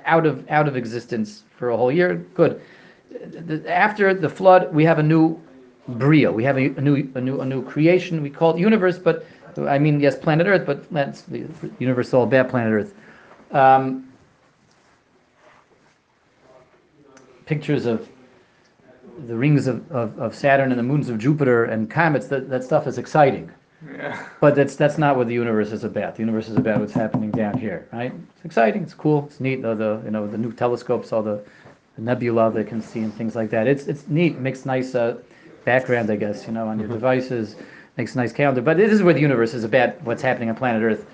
out 0.07 0.27
of 0.27 0.49
out 0.51 0.69
of 0.69 0.77
existence 0.77 1.43
for 1.57 1.71
a 1.71 1.77
whole 1.77 1.93
year. 1.93 2.17
Good. 2.35 2.61
After 3.69 4.15
the 4.15 4.29
flood, 4.29 4.73
we 4.73 4.85
have 4.85 4.99
a 4.99 5.03
new 5.03 5.39
bria. 5.89 6.31
We 6.31 6.45
have 6.45 6.57
a, 6.57 6.67
a 6.67 6.81
new 6.81 7.11
a 7.15 7.21
new 7.21 7.41
a 7.41 7.45
new 7.47 7.63
creation. 7.63 8.23
We 8.23 8.31
call 8.31 8.55
it 8.55 8.61
universe, 8.61 8.99
but 8.99 9.27
I 9.59 9.79
mean 9.79 10.01
yes, 10.01 10.17
planet 10.17 10.47
Earth, 10.47 10.65
but 10.65 10.91
that's 10.91 11.23
the 11.23 11.45
universe 11.79 12.15
all 12.15 12.23
about 12.23 12.49
planet 12.49 12.73
Earth. 12.73 12.95
Um, 13.55 14.10
pictures 17.51 17.85
of 17.85 18.09
the 19.27 19.37
rings 19.37 19.67
of, 19.67 19.79
of, 19.91 20.17
of, 20.19 20.35
Saturn 20.35 20.71
and 20.71 20.79
the 20.79 20.89
moons 20.93 21.09
of 21.09 21.19
Jupiter 21.19 21.65
and 21.65 21.91
comets. 21.91 22.29
That 22.29 22.49
that 22.49 22.63
stuff 22.63 22.87
is 22.87 22.97
exciting. 22.97 23.51
Yeah. 23.85 24.25
But 24.41 24.55
that's 24.55 24.77
that's 24.77 24.99
not 24.99 25.17
what 25.17 25.27
the 25.27 25.35
universe 25.35 25.73
is 25.73 25.83
about. 25.83 26.15
The 26.15 26.23
universe 26.23 26.49
is 26.49 26.57
about 26.57 26.79
what's 26.81 26.93
happening 26.93 27.31
down 27.33 27.59
here, 27.59 27.89
right? 27.93 28.13
It's 28.37 28.45
exciting. 28.45 28.83
It's 28.85 28.95
cool. 28.95 29.27
It's 29.27 29.41
neat. 29.41 29.63
The, 29.63 29.75
the 29.75 30.01
you 30.05 30.13
know 30.13 30.29
the 30.29 30.39
new 30.39 30.53
telescopes, 30.53 31.13
all 31.13 31.25
the, 31.25 31.43
the 31.97 32.03
nebula 32.03 32.53
they 32.53 32.65
can 32.73 32.81
see 32.81 33.01
and 33.01 33.13
things 33.13 33.35
like 33.35 33.51
that. 33.51 33.67
It's 33.67 33.85
it's 33.89 34.07
neat. 34.07 34.39
Makes 34.39 34.65
nice 34.65 34.95
uh, 34.95 35.19
background, 35.65 36.09
I 36.11 36.17
guess. 36.17 36.47
You 36.47 36.53
know, 36.53 36.69
on 36.69 36.79
your 36.79 36.89
mm-hmm. 36.89 36.99
devices, 36.99 37.57
makes 37.97 38.15
a 38.15 38.19
nice 38.19 38.33
calendar. 38.33 38.63
But 38.63 38.77
this 38.77 38.93
is 38.93 39.03
where 39.03 39.15
the 39.15 39.27
universe 39.29 39.55
is 39.55 39.65
about 39.65 40.01
what's 40.03 40.23
happening 40.23 40.51
on 40.51 40.55
planet 40.55 40.83
Earth. 40.83 41.05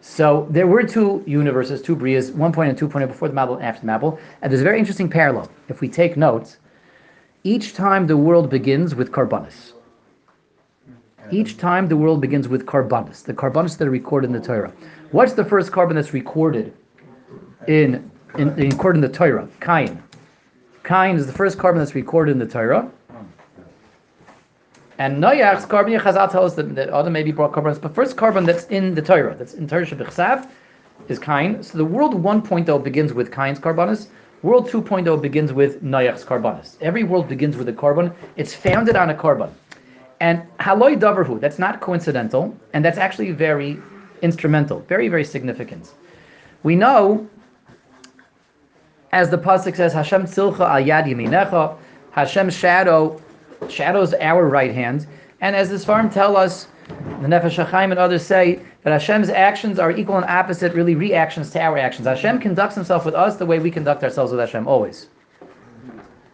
So 0.00 0.46
there 0.50 0.66
were 0.66 0.82
two 0.82 1.24
universes, 1.26 1.82
two 1.82 1.96
brias, 1.96 2.30
1.0 2.30 2.68
and 2.68 2.78
2.0 2.78 3.08
before 3.08 3.28
the 3.28 3.34
Mabul 3.34 3.56
and 3.56 3.64
after 3.64 3.84
the 3.84 3.92
Mabul. 3.92 4.18
And 4.42 4.52
there's 4.52 4.60
a 4.60 4.64
very 4.64 4.78
interesting 4.78 5.08
parallel. 5.08 5.50
If 5.68 5.80
we 5.80 5.88
take 5.88 6.16
notes, 6.16 6.58
each 7.44 7.74
time 7.74 8.06
the 8.06 8.16
world 8.16 8.50
begins 8.50 8.94
with 8.94 9.10
Karbonis. 9.10 9.72
Each 11.30 11.56
time 11.56 11.88
the 11.88 11.96
world 11.96 12.20
begins 12.20 12.46
with 12.46 12.66
karbanis, 12.66 13.24
the 13.24 13.34
karbanis 13.34 13.76
that 13.78 13.88
are 13.88 13.90
recorded 13.90 14.28
in 14.28 14.32
the 14.32 14.40
Torah. 14.40 14.72
What's 15.10 15.32
the 15.32 15.44
first 15.44 15.72
korban 15.72 15.94
that's 15.94 16.12
recorded 16.12 16.72
in, 17.66 18.10
in, 18.38 18.50
in 18.58 18.70
recorded 18.70 19.02
in 19.02 19.10
the 19.10 19.16
Torah? 19.16 19.48
Cain. 19.60 20.02
Cain 20.84 21.16
is 21.16 21.26
the 21.26 21.32
first 21.32 21.58
korban 21.58 21.78
that's 21.78 21.94
recorded 21.94 22.32
in 22.32 22.38
the 22.38 22.46
Torah. 22.46 22.90
And 24.98 25.20
Noach's 25.20 25.66
korban, 25.66 26.00
Chazal 26.00 26.30
tells 26.30 26.52
us 26.52 26.56
that, 26.56 26.74
that 26.74 26.88
other 26.88 27.10
maybe 27.10 27.30
brought 27.30 27.52
korbans, 27.52 27.80
but 27.80 27.94
first 27.94 28.16
korban 28.16 28.46
that's 28.46 28.64
in 28.66 28.94
the 28.94 29.02
Torah, 29.02 29.34
that's 29.34 29.54
in 29.54 29.68
Torah 29.68 29.84
Shabbat 29.84 30.48
is 31.08 31.18
Cain. 31.18 31.62
So 31.62 31.76
the 31.78 31.84
world 31.84 32.14
1.0 32.14 32.82
begins 32.82 33.12
with 33.12 33.30
Cain's 33.30 33.58
karbanis. 33.58 34.08
World 34.42 34.68
2.0 34.68 35.20
begins 35.20 35.52
with 35.52 35.82
Noach's 35.82 36.24
karbanis. 36.24 36.76
Every 36.80 37.04
world 37.04 37.28
begins 37.28 37.56
with 37.56 37.68
a 37.68 37.72
korban. 37.72 38.14
It's 38.36 38.54
founded 38.54 38.96
on 38.96 39.10
a 39.10 39.14
korban. 39.14 39.50
And 40.20 40.42
haloi 40.60 40.98
davarhu, 40.98 41.40
that's 41.40 41.58
not 41.58 41.80
coincidental, 41.80 42.56
and 42.72 42.82
that's 42.84 42.96
actually 42.96 43.32
very 43.32 43.78
instrumental, 44.22 44.80
very, 44.80 45.08
very 45.08 45.24
significant. 45.24 45.92
We 46.62 46.74
know, 46.74 47.28
as 49.12 49.28
the 49.28 49.36
pasuk 49.36 49.76
says, 49.76 49.92
Hashem 49.92 50.24
tzilcha 50.24 50.60
al 50.60 50.82
yad 50.82 51.04
yaminecha, 51.04 51.76
Hashem's 52.12 52.54
shadow 52.54 53.20
shadows 53.68 54.14
our 54.14 54.46
right 54.46 54.74
hand, 54.74 55.06
and 55.40 55.54
as 55.54 55.68
the 55.68 55.76
Svarim 55.76 56.12
tell 56.12 56.36
us, 56.36 56.68
the 56.88 57.26
Nefesh 57.26 57.64
HaChaim 57.64 57.90
and 57.90 57.98
others 57.98 58.24
say 58.24 58.60
that 58.82 58.92
Hashem's 58.92 59.28
actions 59.28 59.78
are 59.78 59.90
equal 59.90 60.16
and 60.16 60.24
opposite, 60.26 60.72
really 60.72 60.94
reactions 60.94 61.50
to 61.50 61.60
our 61.60 61.76
actions. 61.76 62.06
Hashem 62.06 62.38
conducts 62.38 62.74
himself 62.74 63.04
with 63.04 63.14
us 63.14 63.36
the 63.36 63.46
way 63.46 63.58
we 63.58 63.70
conduct 63.70 64.04
ourselves 64.04 64.30
with 64.30 64.40
Hashem, 64.40 64.66
always. 64.66 65.08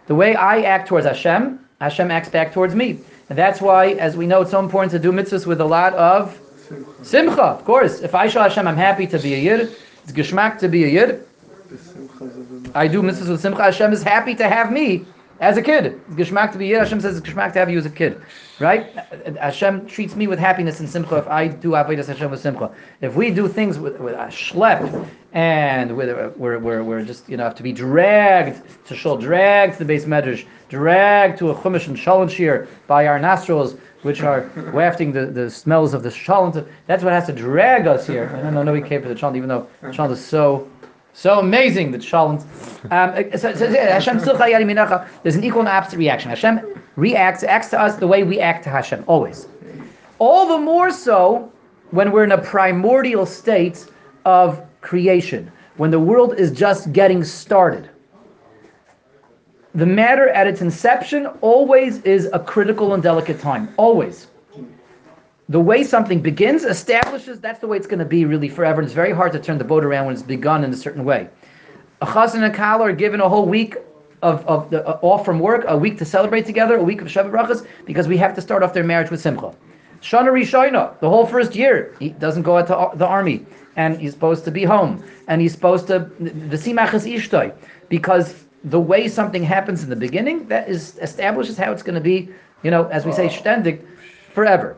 The 0.07 0.15
way 0.15 0.35
I 0.35 0.61
act 0.63 0.89
towards 0.89 1.07
Hashem, 1.07 1.59
Hashem 1.81 2.11
acts 2.11 2.29
back 2.29 2.53
towards 2.53 2.75
me. 2.75 2.99
And 3.29 3.39
that's 3.39 3.61
why, 3.61 3.93
as 3.93 4.17
we 4.17 4.27
know, 4.27 4.43
it's 4.43 4.51
so 4.51 4.61
important 4.61 4.91
to 4.93 4.99
do 4.99 5.11
mitzvahs 5.11 5.47
with 5.47 5.61
a 5.61 5.65
lot 5.65 5.95
of 5.95 6.39
simcha. 7.03 7.43
Of 7.43 7.65
course, 7.65 8.01
if 8.01 8.15
I 8.15 8.29
show 8.29 8.43
Hashem 8.43 8.67
I'm 8.69 8.77
happy 8.77 9.07
to 9.07 9.19
be 9.19 9.35
a 9.35 9.39
yid, 9.39 9.75
it's 10.03 10.13
geschmack 10.13 10.59
to 10.59 10.69
be 10.69 10.85
a 10.85 10.89
yid. 10.89 11.27
I 12.75 12.87
do 12.89 13.03
mitzvahs 13.03 13.31
with 13.31 13.41
simcha. 13.41 13.63
Hashem 13.63 13.93
is 13.93 14.03
happy 14.03 14.35
to 14.35 14.49
have 14.49 14.71
me 14.71 15.07
as 15.43 15.57
a 15.57 15.63
kid. 15.63 16.01
Geschmack 16.13 16.53
to 16.53 16.59
be 16.59 16.69
yid. 16.69 16.79
Hashem 16.79 17.01
says 17.01 17.19
it's 17.19 17.27
to 17.27 17.35
have 17.35 17.69
you 17.69 17.77
as 17.77 17.85
a 17.85 17.91
kid, 17.91 18.23
right? 18.61 18.87
Hashem 19.37 19.87
treats 19.89 20.15
me 20.15 20.29
with 20.29 20.39
happiness 20.39 20.79
and 20.79 20.89
simcha 20.89 21.17
if 21.17 21.27
I 21.27 21.49
do 21.49 21.71
avodas 21.71 22.07
Hashem 22.07 22.31
with 22.31 22.41
simcha. 22.41 22.71
If 23.01 23.17
we 23.17 23.31
do 23.31 23.49
things 23.49 23.77
with, 23.77 23.99
with 23.99 24.15
a 24.15 24.29
schlep 24.29 25.09
and 25.33 25.97
we're, 25.97 26.33
we're, 26.37 26.85
we're 26.85 27.03
just 27.03 27.29
you 27.29 27.37
know 27.37 27.43
have 27.43 27.57
to 27.57 27.63
be 27.65 27.73
dragged 27.73 28.63
to 28.87 28.95
shul, 28.95 29.17
dragged 29.17 29.79
to 29.79 29.85
the 29.85 29.93
beis 29.93 30.05
medrash, 30.05 30.47
dragged 30.69 31.39
to 31.39 31.51
a 31.51 31.55
chumash 31.57 31.89
and 31.89 31.99
shalom 31.99 32.69
by 32.87 33.09
our 33.09 33.19
nostrils, 33.19 33.75
which 34.03 34.23
are 34.23 34.49
wafting 34.73 35.11
the, 35.11 35.27
the 35.27 35.51
smells 35.51 35.93
of 35.93 36.05
the 36.05 36.11
shalom. 36.11 36.65
That's 36.87 37.03
what 37.03 37.13
has 37.13 37.27
to 37.27 37.33
drag 37.33 37.89
us 37.89 38.07
here. 38.07 38.27
And 38.27 38.57
I 38.57 38.63
know 38.63 38.73
we 38.73 38.81
came 38.81 39.03
for 39.03 39.09
the 39.09 39.19
shalom, 39.19 39.35
even 39.35 39.49
though 39.49 39.67
shalom 39.93 40.13
is 40.13 40.25
so 40.25 40.69
So 41.15 41.39
amazing 41.39 41.91
that 41.93 42.03
Shalom. 42.03 42.39
Um, 42.91 43.31
so, 43.37 43.55
so, 43.55 43.69
yeah, 43.69 43.99
Hashem. 43.99 44.19
There's 44.19 45.37
an 45.37 45.45
equal 45.45 45.61
and 45.61 45.69
opposite 45.69 45.99
reaction. 45.99 46.31
Hashem 46.31 46.83
reacts, 46.97 47.43
acts 47.43 47.69
to 47.71 47.81
us 47.81 47.97
the 47.97 48.07
way 48.07 48.23
we 48.23 48.41
act 48.41 48.65
to 48.65 48.71
Hashem, 48.71 49.05
always. 49.07 49.47
All 50.19 50.49
the 50.49 50.59
more 50.59 50.91
so 50.91 51.53
when 51.91 52.13
we're 52.13 52.25
in 52.25 52.33
a 52.33 52.41
primordial 52.41 53.27
state 53.27 53.87
of 54.25 54.63
creation, 54.81 55.51
when 55.77 55.91
the 55.91 56.01
world 56.01 56.39
is 56.39 56.51
just 56.51 56.93
getting 56.93 57.25
started. 57.25 57.91
The 59.75 59.87
matter 59.87 60.29
at 60.31 60.47
its 60.47 60.61
inception 60.61 61.27
always 61.41 61.99
is 62.03 62.29
a 62.33 62.39
critical 62.39 62.95
and 62.95 63.03
delicate 63.03 63.41
time. 63.41 63.73
Always 63.79 64.29
the 65.49 65.61
way 65.61 65.83
something 65.83 66.21
begins 66.21 66.65
establishes 66.65 67.41
that's 67.41 67.59
the 67.59 67.67
way 67.67 67.77
it's 67.77 67.87
going 67.87 67.99
to 67.99 68.05
be 68.05 68.25
really 68.25 68.49
forever. 68.49 68.81
And 68.81 68.87
it's 68.87 68.95
very 68.95 69.13
hard 69.13 69.33
to 69.33 69.41
turn 69.41 69.59
the 69.59 69.65
boat 69.65 69.85
around 69.85 70.07
when 70.07 70.15
it's 70.15 70.23
begun 70.23 70.65
in 70.65 70.73
a 70.73 70.77
certain 70.77 71.05
way. 71.05 71.29
A 72.01 72.07
chasan 72.07 72.43
and 72.43 72.55
kala 72.55 72.85
are 72.85 72.93
given 72.93 73.21
a 73.21 73.29
whole 73.29 73.47
week 73.47 73.77
of, 74.23 74.47
of 74.47 74.71
the, 74.71 74.87
uh, 74.87 74.99
off 75.03 75.25
from 75.25 75.41
work, 75.41 75.65
a 75.67 75.77
week 75.77 75.99
to 75.99 76.05
celebrate 76.05 76.47
together, 76.47 76.77
a 76.77 76.83
week 76.83 77.01
of 77.01 77.09
sheva 77.09 77.31
brachas, 77.31 77.67
because 77.85 78.09
we 78.09 78.17
have 78.17 78.35
to 78.35 78.41
start 78.41 78.63
off 78.63 78.73
their 78.73 78.85
marriage 78.85 79.11
with 79.11 79.21
simcha. 79.21 79.53
Shana 80.01 80.33
Rishona, 80.33 80.99
the 81.01 81.09
whole 81.09 81.27
first 81.27 81.55
year, 81.55 81.95
he 81.99 82.11
doesn't 82.11 82.43
go 82.43 82.59
out 82.59 82.67
to 82.69 82.97
the 82.97 83.07
army, 83.07 83.45
and 83.77 84.01
he's 84.01 84.13
supposed 84.13 84.45
to 84.45 84.51
be 84.51 84.65
home, 84.65 85.03
and 85.29 85.41
he's 85.41 85.53
supposed 85.53 85.87
to 85.89 86.01
the 86.21 86.57
simachas 86.57 87.05
ishtoi, 87.07 87.55
because 87.89 88.35
the 88.65 88.81
way 88.81 89.09
something 89.09 89.43
happens 89.43 89.83
in 89.83 89.91
the 89.91 89.97
beginning, 89.97 90.47
that 90.49 90.69
is 90.69 90.99
establishes 90.99 91.57
how 91.57 91.73
it's 91.73 91.83
going 91.83 91.95
to 91.95 92.01
be, 92.01 92.29
you 92.63 92.71
know, 92.71 92.87
as 92.89 93.05
we 93.05 93.13
say, 93.13 93.29
ständig, 93.29 93.85
forever. 94.35 94.77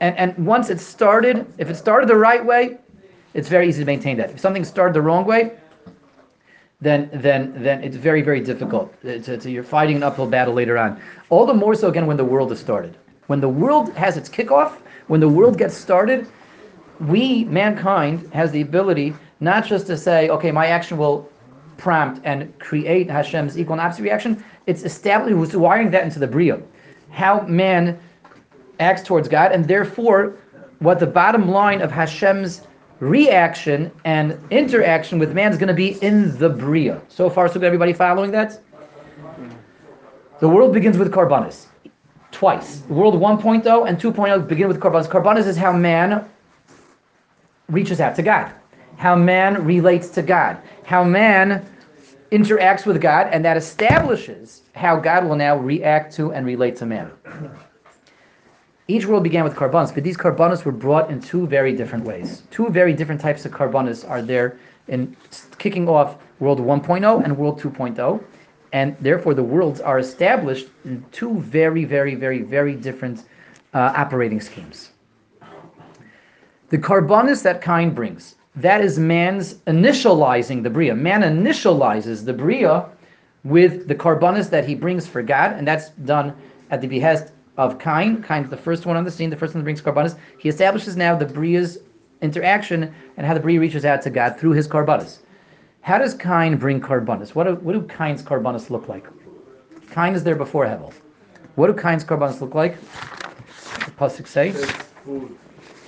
And, 0.00 0.16
and 0.16 0.46
once 0.46 0.70
it's 0.70 0.84
started, 0.84 1.46
if 1.58 1.70
it 1.70 1.76
started 1.76 2.08
the 2.08 2.16
right 2.16 2.44
way, 2.44 2.78
it's 3.34 3.48
very 3.48 3.68
easy 3.68 3.82
to 3.82 3.86
maintain 3.86 4.16
that. 4.18 4.30
If 4.30 4.40
something 4.40 4.64
started 4.64 4.94
the 4.94 5.02
wrong 5.02 5.24
way, 5.24 5.52
then 6.80 7.10
then 7.12 7.52
then 7.56 7.82
it's 7.82 7.96
very 7.96 8.22
very 8.22 8.40
difficult. 8.40 8.94
It's, 9.02 9.28
it's, 9.28 9.44
you're 9.44 9.64
fighting 9.64 9.96
an 9.96 10.02
uphill 10.04 10.26
battle 10.26 10.54
later 10.54 10.78
on. 10.78 11.00
All 11.28 11.44
the 11.44 11.54
more 11.54 11.74
so 11.74 11.88
again 11.88 12.06
when 12.06 12.16
the 12.16 12.24
world 12.24 12.52
is 12.52 12.60
started. 12.60 12.96
When 13.26 13.40
the 13.40 13.48
world 13.48 13.92
has 13.94 14.16
its 14.16 14.28
kickoff, 14.28 14.76
when 15.08 15.20
the 15.20 15.28
world 15.28 15.58
gets 15.58 15.76
started, 15.76 16.26
we 17.00 17.44
mankind 17.44 18.32
has 18.32 18.52
the 18.52 18.60
ability 18.60 19.14
not 19.40 19.64
just 19.64 19.86
to 19.86 19.96
say, 19.96 20.28
okay, 20.30 20.50
my 20.50 20.66
action 20.66 20.98
will 20.98 21.28
prompt 21.76 22.20
and 22.24 22.56
create 22.58 23.08
Hashem's 23.08 23.58
equal 23.58 23.74
and 23.74 23.80
opposite 23.80 24.02
reaction. 24.02 24.42
It's 24.66 24.82
establishing, 24.82 25.60
wiring 25.60 25.90
that 25.92 26.04
into 26.04 26.18
the 26.18 26.26
bria. 26.26 26.60
How 27.10 27.42
man 27.42 27.98
acts 28.80 29.02
towards 29.02 29.28
God, 29.28 29.52
and 29.52 29.66
therefore, 29.66 30.36
what 30.78 31.00
the 31.00 31.06
bottom 31.06 31.48
line 31.48 31.80
of 31.80 31.90
Hashem's 31.90 32.62
reaction 33.00 33.90
and 34.04 34.38
interaction 34.50 35.18
with 35.18 35.32
man 35.32 35.52
is 35.52 35.58
going 35.58 35.68
to 35.68 35.74
be 35.74 36.02
in 36.02 36.36
the 36.38 36.48
Bria. 36.48 37.00
So 37.08 37.30
far, 37.30 37.48
so 37.48 37.54
good. 37.54 37.64
Everybody 37.64 37.92
following 37.92 38.30
that? 38.32 38.60
The 40.40 40.48
world 40.48 40.72
begins 40.72 40.98
with 40.98 41.12
Karbanis. 41.12 41.66
Twice. 42.30 42.82
World 42.88 43.14
1.0 43.14 43.88
and 43.88 43.98
2.0 43.98 44.48
begin 44.48 44.68
with 44.68 44.80
Karbanis. 44.80 45.08
Karbanis 45.08 45.46
is 45.46 45.56
how 45.56 45.72
man 45.72 46.28
reaches 47.68 48.00
out 48.00 48.14
to 48.16 48.22
God, 48.22 48.52
how 48.96 49.16
man 49.16 49.64
relates 49.64 50.08
to 50.10 50.22
God, 50.22 50.58
how 50.84 51.02
man 51.04 51.66
interacts 52.30 52.86
with 52.86 53.00
God, 53.00 53.28
and 53.32 53.44
that 53.44 53.56
establishes 53.56 54.62
how 54.74 54.96
God 54.96 55.26
will 55.26 55.36
now 55.36 55.56
react 55.56 56.14
to 56.16 56.32
and 56.32 56.46
relate 56.46 56.76
to 56.76 56.86
man. 56.86 57.10
Each 58.90 59.04
world 59.04 59.22
began 59.22 59.44
with 59.44 59.54
karbanas, 59.54 59.94
but 59.94 60.02
these 60.02 60.16
karbanas 60.16 60.64
were 60.64 60.72
brought 60.72 61.10
in 61.10 61.20
two 61.20 61.46
very 61.46 61.76
different 61.76 62.06
ways. 62.06 62.44
Two 62.50 62.70
very 62.70 62.94
different 62.94 63.20
types 63.20 63.44
of 63.44 63.52
karbanas 63.52 64.08
are 64.08 64.22
there 64.22 64.58
in 64.88 65.14
kicking 65.58 65.86
off 65.86 66.16
world 66.40 66.58
1.0 66.58 67.22
and 67.22 67.36
world 67.36 67.60
2.0, 67.60 68.24
and 68.72 68.96
therefore 69.00 69.34
the 69.34 69.42
worlds 69.42 69.82
are 69.82 69.98
established 69.98 70.68
in 70.86 71.04
two 71.12 71.38
very, 71.40 71.84
very, 71.84 72.14
very, 72.14 72.40
very 72.40 72.74
different 72.74 73.24
uh, 73.74 73.92
operating 73.94 74.40
schemes. 74.40 74.92
The 76.70 76.78
karbanas 76.78 77.42
that 77.42 77.60
Kayin 77.60 77.94
brings, 77.94 78.36
that 78.56 78.80
is 78.80 78.98
man's 78.98 79.56
initializing 79.66 80.62
the 80.62 80.70
Bria. 80.70 80.94
Man 80.94 81.20
initializes 81.20 82.24
the 82.24 82.32
Bria 82.32 82.86
with 83.44 83.86
the 83.86 83.94
karbanas 83.94 84.48
that 84.48 84.66
he 84.66 84.74
brings 84.74 85.06
for 85.06 85.22
God, 85.22 85.52
and 85.52 85.68
that's 85.68 85.90
done 85.90 86.34
at 86.70 86.80
the 86.80 86.86
behest 86.86 87.32
of 87.58 87.78
Cain. 87.78 88.22
Cain's 88.22 88.48
the 88.48 88.56
first 88.56 88.86
one 88.86 88.96
on 88.96 89.04
the 89.04 89.10
scene, 89.10 89.28
the 89.28 89.36
first 89.36 89.52
one 89.52 89.62
that 89.62 89.64
brings 89.64 89.82
karbanas. 89.82 90.16
He 90.38 90.48
establishes 90.48 90.96
now 90.96 91.14
the 91.14 91.26
Bria's 91.26 91.78
interaction 92.22 92.94
and 93.16 93.26
how 93.26 93.34
the 93.34 93.40
Bria 93.40 93.60
reaches 93.60 93.84
out 93.84 94.00
to 94.02 94.10
God 94.10 94.38
through 94.38 94.52
his 94.52 94.66
karbanas. 94.66 95.18
How 95.82 95.98
does 95.98 96.14
Cain 96.14 96.56
bring 96.56 96.80
karbanas? 96.80 97.34
What 97.34 97.44
do, 97.44 97.54
what 97.56 97.72
do 97.72 97.82
Cain's 97.82 98.22
karbanas 98.22 98.70
look 98.70 98.88
like? 98.88 99.06
Cain 99.92 100.14
is 100.14 100.22
there 100.22 100.36
before 100.36 100.64
Hevel. 100.64 100.92
What 101.56 101.66
do 101.66 101.74
Cain's 101.74 102.04
karbanas 102.04 102.40
look 102.40 102.54
like? 102.54 102.80
The 103.84 103.90
pasuk 103.92 104.28
say. 104.28 104.52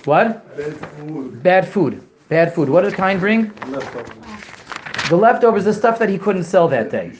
What? 0.05 0.57
Bad 0.57 0.77
food. 0.77 1.43
Bad 1.43 1.67
food. 1.67 2.07
Bad 2.27 2.53
food. 2.53 2.69
What 2.69 2.81
does 2.81 2.93
Cain 2.93 3.19
bring? 3.19 3.53
Leftovers. 3.67 5.09
The 5.09 5.15
leftovers, 5.15 5.65
the 5.65 5.73
stuff 5.73 5.99
that 5.99 6.09
he 6.09 6.17
couldn't 6.17 6.45
sell 6.45 6.67
that 6.69 6.89
day. 6.89 7.13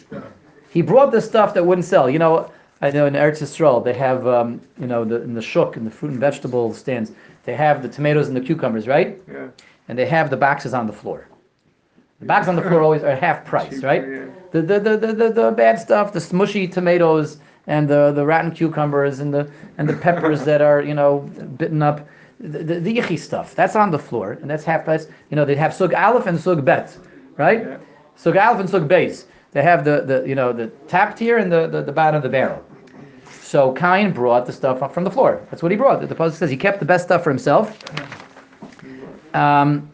He 0.70 0.82
brought 0.82 1.12
the 1.12 1.22
stuff 1.22 1.54
that 1.54 1.66
wouldn't 1.66 1.86
sell. 1.86 2.10
You 2.10 2.20
know, 2.20 2.52
I 2.82 2.90
know 2.90 3.06
in 3.06 3.14
Eretz 3.14 3.42
Yisrael 3.42 3.84
they 3.84 3.94
have, 3.94 4.28
um, 4.28 4.60
you 4.80 4.88
know, 4.88 5.06
the, 5.06 5.22
in 5.22 5.34
the 5.34 5.42
shuk, 5.42 5.78
in 5.78 5.86
the 5.86 5.92
fruit 5.92 6.12
and 6.12 6.20
vegetable 6.20 6.74
stands, 6.74 7.12
they 7.44 7.56
have 7.56 7.82
the 7.82 7.90
tomatoes 7.90 8.28
and 8.28 8.36
the 8.36 8.42
cucumbers, 8.42 8.88
right? 8.88 9.22
Yeah. 9.32 9.50
And 9.88 9.98
they 9.98 10.06
have 10.06 10.30
the 10.30 10.38
boxes 10.38 10.74
on 10.74 10.88
the 10.88 10.94
floor. 10.94 11.28
The 12.20 12.26
boxes 12.26 12.50
on 12.50 12.56
the 12.56 12.62
floor 12.62 12.82
always 12.82 13.04
are 13.04 13.16
half 13.16 13.46
price, 13.46 13.70
Cheaper, 13.70 13.88
right? 13.88 14.02
yeah. 14.08 14.26
The, 14.52 14.62
the, 14.62 14.80
the, 14.80 14.98
the, 14.98 15.14
the, 15.14 15.30
the 15.32 15.52
bad 15.52 15.80
stuff, 15.80 16.14
the 16.14 16.20
smushy 16.20 16.72
tomatoes 16.72 17.38
and 17.68 17.88
the, 17.88 18.12
the 18.12 18.26
rotten 18.26 18.52
cucumbers 18.52 19.20
and 19.20 19.34
the 19.34 19.50
and 19.78 19.88
the 19.88 19.94
peppers 19.94 20.44
that 20.46 20.62
are, 20.62 20.82
you 20.82 20.94
know, 20.94 21.20
bitten 21.58 21.82
up. 21.82 22.08
The, 22.40 22.64
the, 22.64 22.80
the 22.80 22.98
yichi 22.98 23.20
stuff, 23.20 23.54
that's 23.54 23.76
on 23.76 23.92
the 23.92 24.00
floor, 24.00 24.32
and 24.42 24.50
that's 24.50 24.64
half 24.64 24.84
price. 24.84 25.06
You 25.30 25.36
know, 25.36 25.46
they 25.46 25.56
have 25.56 25.76
sug 25.76 25.94
aleph 25.94 26.26
and 26.26 26.40
sug 26.40 26.66
bet, 26.66 26.98
right? 27.38 27.60
Yeah. 27.60 27.78
Sug 28.16 28.36
aleph 28.36 28.60
and 28.60 28.70
sug 28.70 28.90
beis. 28.90 29.26
They 29.52 29.62
have 29.62 29.86
the, 29.86 30.02
the 30.02 30.28
you 30.28 30.34
know 30.34 30.52
the 30.52 30.68
top 30.88 31.16
tier 31.16 31.38
and 31.38 31.52
the, 31.52 31.68
the, 31.68 31.84
the 31.84 31.92
bottom 31.92 32.16
of 32.16 32.24
the 32.24 32.30
barrel. 32.30 32.64
So 33.52 33.74
Cain 33.74 34.14
brought 34.14 34.46
the 34.46 34.54
stuff 34.54 34.82
up 34.82 34.94
from 34.94 35.04
the 35.04 35.12
floor. 35.12 35.46
That's 35.52 35.62
what 35.62 35.74
he 35.74 35.78
brought. 35.78 36.00
The 36.08 36.16
pasuk 36.16 36.36
says 36.36 36.50
he 36.50 36.56
kept 36.56 36.80
the 36.80 36.86
best 36.86 37.04
stuff 37.04 37.22
for 37.22 37.30
himself. 37.30 37.78
Um, 39.34 39.92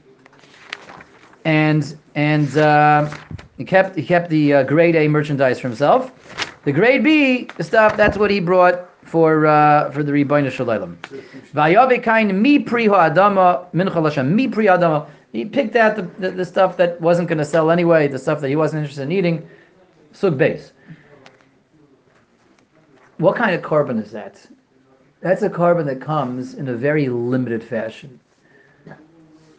and 1.44 1.98
and 2.14 2.56
uh, 2.56 3.12
he 3.58 3.66
kept 3.66 3.96
he 3.96 4.06
kept 4.06 4.30
the 4.30 4.54
uh, 4.54 4.62
grade 4.62 4.96
A 4.96 5.08
merchandise 5.08 5.60
for 5.60 5.70
himself. 5.70 6.12
The 6.66 6.72
grade 6.72 7.04
B 7.04 7.50
stuff 7.60 7.98
that's 7.98 8.16
what 8.16 8.30
he 8.30 8.40
brought 8.40 8.92
for 9.04 9.48
uh, 9.48 9.90
for 9.90 10.04
the 10.04 10.12
Ribono 10.12 10.52
Shel 10.52 10.68
Olam. 10.68 10.96
Vayave 11.56 12.04
Cain 12.04 12.40
mi 12.40 12.60
pri 12.60 12.86
ha'adama 12.86 13.66
mincha 13.74 14.24
mi 14.24 14.48
pri 14.48 14.68
ha'adama. 14.68 15.08
He 15.34 15.46
picked 15.46 15.76
out 15.76 15.96
the, 15.96 16.04
the, 16.20 16.30
the 16.30 16.46
stuff 16.46 16.78
that 16.78 17.02
wasn't 17.02 17.28
going 17.28 17.40
to 17.40 17.46
sell 17.46 17.72
anyway, 17.72 18.08
the 18.08 18.20
stuff 18.20 18.40
that 18.42 18.50
he 18.50 18.56
wasn't 18.56 18.82
interested 18.82 19.02
in 19.02 19.12
eating. 19.12 19.50
Sug 20.12 20.38
beis. 20.38 20.74
What 23.18 23.36
kind 23.36 23.56
of 23.56 23.62
korban 23.64 24.02
is 24.02 24.12
that? 24.12 24.46
That's 25.22 25.42
a 25.42 25.50
korban 25.50 25.86
that 25.86 26.00
comes 26.00 26.54
in 26.54 26.68
a 26.68 26.74
very 26.74 27.10
limited 27.10 27.64
fashion. 27.64 28.20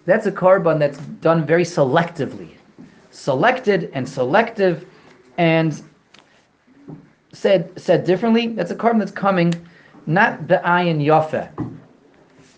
That's 0.06 0.26
a 0.26 0.32
korban 0.32 0.78
that's 0.78 0.98
done 0.98 1.44
very 1.44 1.64
selectively. 1.64 2.50
Selected 3.10 3.90
and 3.92 4.08
selective 4.08 4.86
and 5.36 5.82
said 7.32 7.78
said 7.78 8.04
differently, 8.04 8.48
that's 8.48 8.70
a 8.70 8.76
korban 8.76 8.98
that's 8.98 9.12
coming 9.12 9.52
not 10.06 10.46
be'ayin 10.46 11.04
yafe, 11.04 11.50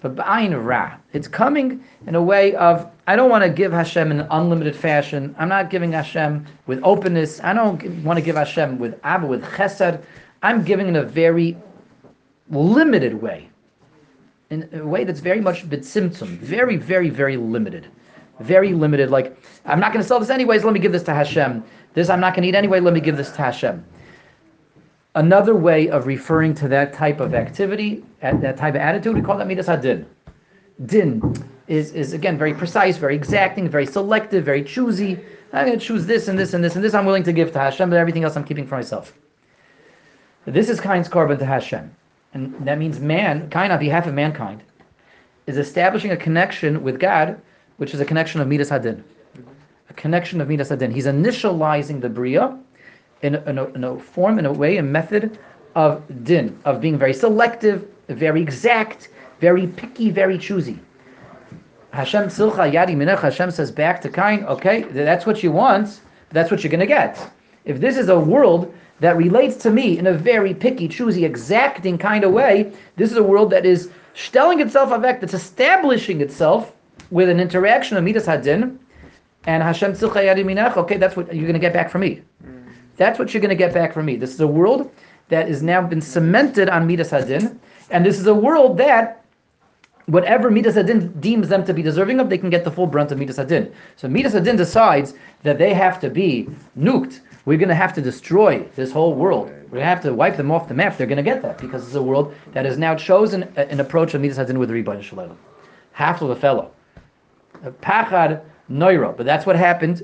but 0.00 0.14
be'ayin 0.14 0.64
ra. 0.64 0.96
It's 1.12 1.26
coming 1.26 1.82
in 2.06 2.14
a 2.14 2.22
way 2.22 2.54
of 2.54 2.88
I 3.08 3.16
don't 3.16 3.30
want 3.30 3.42
to 3.42 3.50
give 3.50 3.72
Hashem 3.72 4.12
in 4.12 4.20
an 4.20 4.28
unlimited 4.30 4.76
fashion. 4.76 5.34
I'm 5.38 5.48
not 5.48 5.70
giving 5.70 5.90
Hashem 5.92 6.46
with 6.66 6.80
openness. 6.84 7.40
I 7.42 7.52
don't 7.52 8.04
want 8.04 8.18
to 8.18 8.22
give 8.22 8.36
Hashem 8.36 8.78
with 8.78 9.00
abba, 9.02 9.26
with 9.26 9.42
chesed. 9.44 10.00
I'm 10.42 10.64
giving 10.64 10.88
in 10.88 10.96
a 10.96 11.02
very 11.02 11.56
limited 12.50 13.20
way, 13.20 13.48
in 14.50 14.68
a 14.72 14.84
way 14.84 15.04
that's 15.04 15.20
very 15.20 15.40
much 15.40 15.68
bitzimtzum, 15.68 16.38
very, 16.38 16.76
very, 16.76 17.10
very 17.10 17.36
limited, 17.36 17.86
very 18.40 18.72
limited. 18.72 19.10
Like 19.10 19.36
I'm 19.66 19.80
not 19.80 19.92
going 19.92 20.02
to 20.02 20.08
sell 20.08 20.18
this 20.18 20.30
anyways. 20.30 20.64
Let 20.64 20.72
me 20.72 20.80
give 20.80 20.92
this 20.92 21.02
to 21.04 21.14
Hashem. 21.14 21.62
This 21.92 22.08
I'm 22.08 22.20
not 22.20 22.34
going 22.34 22.42
to 22.42 22.48
eat 22.48 22.54
anyway. 22.54 22.80
Let 22.80 22.94
me 22.94 23.00
give 23.00 23.16
this 23.16 23.30
to 23.32 23.42
Hashem. 23.42 23.84
Another 25.14 25.56
way 25.56 25.88
of 25.88 26.06
referring 26.06 26.54
to 26.54 26.68
that 26.68 26.92
type 26.92 27.20
of 27.20 27.34
activity, 27.34 28.04
that 28.20 28.56
type 28.56 28.74
of 28.74 28.80
attitude, 28.80 29.16
we 29.16 29.22
call 29.22 29.36
that 29.38 29.48
midas 29.48 29.66
hadin. 29.66 30.06
Din 30.86 31.20
is, 31.66 31.92
is 31.92 32.12
again 32.12 32.38
very 32.38 32.54
precise, 32.54 32.96
very 32.96 33.16
exacting, 33.16 33.68
very 33.68 33.86
selective, 33.86 34.44
very 34.44 34.62
choosy. 34.62 35.18
I'm 35.52 35.66
going 35.66 35.78
to 35.78 35.84
choose 35.84 36.06
this 36.06 36.28
and 36.28 36.38
this 36.38 36.54
and 36.54 36.62
this 36.62 36.76
and 36.76 36.84
this. 36.84 36.94
I'm 36.94 37.04
willing 37.04 37.24
to 37.24 37.32
give 37.32 37.52
to 37.52 37.58
Hashem, 37.58 37.90
but 37.90 37.96
everything 37.98 38.22
else 38.22 38.36
I'm 38.36 38.44
keeping 38.44 38.66
for 38.66 38.76
myself. 38.76 39.12
This 40.46 40.68
is 40.68 40.80
Cain's 40.80 41.08
korban 41.08 41.38
to 41.38 41.44
Hashem, 41.44 41.90
and 42.34 42.54
that 42.66 42.78
means 42.78 42.98
man, 42.98 43.50
Cain 43.50 43.70
on 43.70 43.78
behalf 43.78 44.06
of 44.06 44.14
mankind, 44.14 44.62
is 45.46 45.58
establishing 45.58 46.12
a 46.12 46.16
connection 46.16 46.82
with 46.82 46.98
God, 46.98 47.40
which 47.76 47.94
is 47.94 48.00
a 48.00 48.04
connection 48.04 48.40
of 48.40 48.48
midas 48.48 48.70
hadin, 48.70 49.02
a 49.90 49.94
connection 49.94 50.40
of 50.40 50.48
Midas 50.48 50.70
Hadin. 50.70 50.92
He's 50.92 51.06
initializing 51.06 52.00
the 52.00 52.08
Bria 52.08 52.56
in 53.22 53.34
a, 53.34 53.42
in, 53.42 53.58
a, 53.58 53.64
in 53.66 53.84
a 53.84 53.98
form, 53.98 54.38
in 54.38 54.46
a 54.46 54.52
way, 54.52 54.78
a 54.78 54.82
method 54.82 55.38
of 55.74 56.02
din, 56.24 56.58
of 56.64 56.80
being 56.80 56.96
very 56.96 57.12
selective, 57.12 57.86
very 58.08 58.40
exact, 58.40 59.08
very 59.40 59.66
picky, 59.66 60.10
very 60.10 60.38
choosy. 60.38 60.78
Hashem 61.92 62.28
tzilcha 62.28 62.72
yadi 62.72 62.96
minach, 62.96 63.20
Hashem 63.20 63.50
says 63.50 63.70
back 63.70 64.00
to 64.02 64.08
Kain, 64.08 64.44
okay, 64.44 64.82
that's 64.82 65.26
what 65.26 65.42
you 65.42 65.50
want, 65.50 66.00
that's 66.30 66.50
what 66.50 66.62
you're 66.62 66.70
going 66.70 66.80
to 66.80 66.86
get. 66.86 67.30
If 67.64 67.80
this 67.80 67.96
is 67.96 68.08
a 68.08 68.18
world 68.18 68.72
that 69.00 69.16
relates 69.16 69.56
to 69.56 69.70
me 69.70 69.98
in 69.98 70.06
a 70.06 70.12
very 70.12 70.54
picky, 70.54 70.88
choosy, 70.88 71.24
exacting 71.24 71.98
kind 71.98 72.24
of 72.24 72.32
way, 72.32 72.72
this 72.96 73.10
is 73.10 73.16
a 73.16 73.22
world 73.22 73.50
that 73.50 73.66
is 73.66 73.90
stelling 74.14 74.60
itself 74.60 74.90
avek, 74.90 75.20
that's 75.20 75.34
establishing 75.34 76.20
itself 76.20 76.72
with 77.10 77.28
an 77.28 77.40
interaction 77.40 77.96
of 77.96 78.04
Midas 78.04 78.26
Hadin, 78.26 78.78
and 79.44 79.62
Hashem 79.62 79.92
tzilcha 79.92 80.22
yadi 80.22 80.76
okay, 80.76 80.96
that's 80.96 81.16
what 81.16 81.34
you're 81.34 81.46
going 81.46 81.54
to 81.54 81.58
get 81.58 81.72
back 81.72 81.90
from 81.90 82.02
me. 82.02 82.22
Mm. 82.44 82.72
That's 82.96 83.18
what 83.18 83.32
you're 83.32 83.40
going 83.40 83.48
to 83.48 83.56
get 83.56 83.72
back 83.72 83.94
from 83.94 84.04
me. 84.04 84.16
This 84.16 84.34
is 84.34 84.40
a 84.40 84.46
world 84.46 84.90
that 85.28 85.48
has 85.48 85.62
now 85.62 85.80
been 85.80 86.02
cemented 86.02 86.68
on 86.68 86.86
Midas 86.86 87.10
Hadin, 87.10 87.58
and 87.90 88.04
this 88.04 88.20
is 88.20 88.26
a 88.26 88.34
world 88.34 88.76
that 88.78 89.24
whatever 90.06 90.50
Midas 90.50 90.74
Hadin 90.74 91.18
deems 91.20 91.48
them 91.48 91.64
to 91.64 91.72
be 91.72 91.82
deserving 91.82 92.20
of, 92.20 92.28
they 92.28 92.38
can 92.38 92.50
get 92.50 92.64
the 92.64 92.70
full 92.70 92.86
brunt 92.86 93.12
of 93.12 93.18
Midas 93.18 93.38
Hadin. 93.38 93.72
So 93.96 94.08
Midas 94.08 94.34
Hadin 94.34 94.56
decides 94.56 95.14
that 95.42 95.56
they 95.58 95.72
have 95.72 96.00
to 96.00 96.10
be 96.10 96.48
nuked. 96.78 97.20
We're 97.44 97.58
going 97.58 97.68
to 97.70 97.74
have 97.74 97.94
to 97.94 98.02
destroy 98.02 98.66
this 98.76 98.92
whole 98.92 99.14
world. 99.14 99.48
We're 99.48 99.78
going 99.78 99.80
to 99.80 99.86
have 99.86 100.02
to 100.02 100.12
wipe 100.12 100.36
them 100.36 100.50
off 100.50 100.68
the 100.68 100.74
map. 100.74 100.96
They're 100.96 101.06
going 101.06 101.16
to 101.16 101.22
get 101.22 101.42
that 101.42 101.58
because 101.58 101.86
it's 101.86 101.94
a 101.94 102.02
world 102.02 102.34
that 102.52 102.64
has 102.64 102.76
now 102.76 102.94
chosen 102.94 103.44
an 103.56 103.80
approach 103.80 104.14
of 104.14 104.20
Midas 104.20 104.38
Hadin 104.38 104.58
with 104.58 104.68
the 104.68 104.74
Ribono 104.74 105.02
Shel 105.02 105.18
Olam. 105.18 105.36
Half 105.92 106.22
of 106.22 106.30
a 106.30 106.36
fellow. 106.36 106.70
Pachad 107.82 108.42
Noira. 108.70 109.16
But 109.16 109.26
that's 109.26 109.46
what 109.46 109.56
happened 109.56 110.02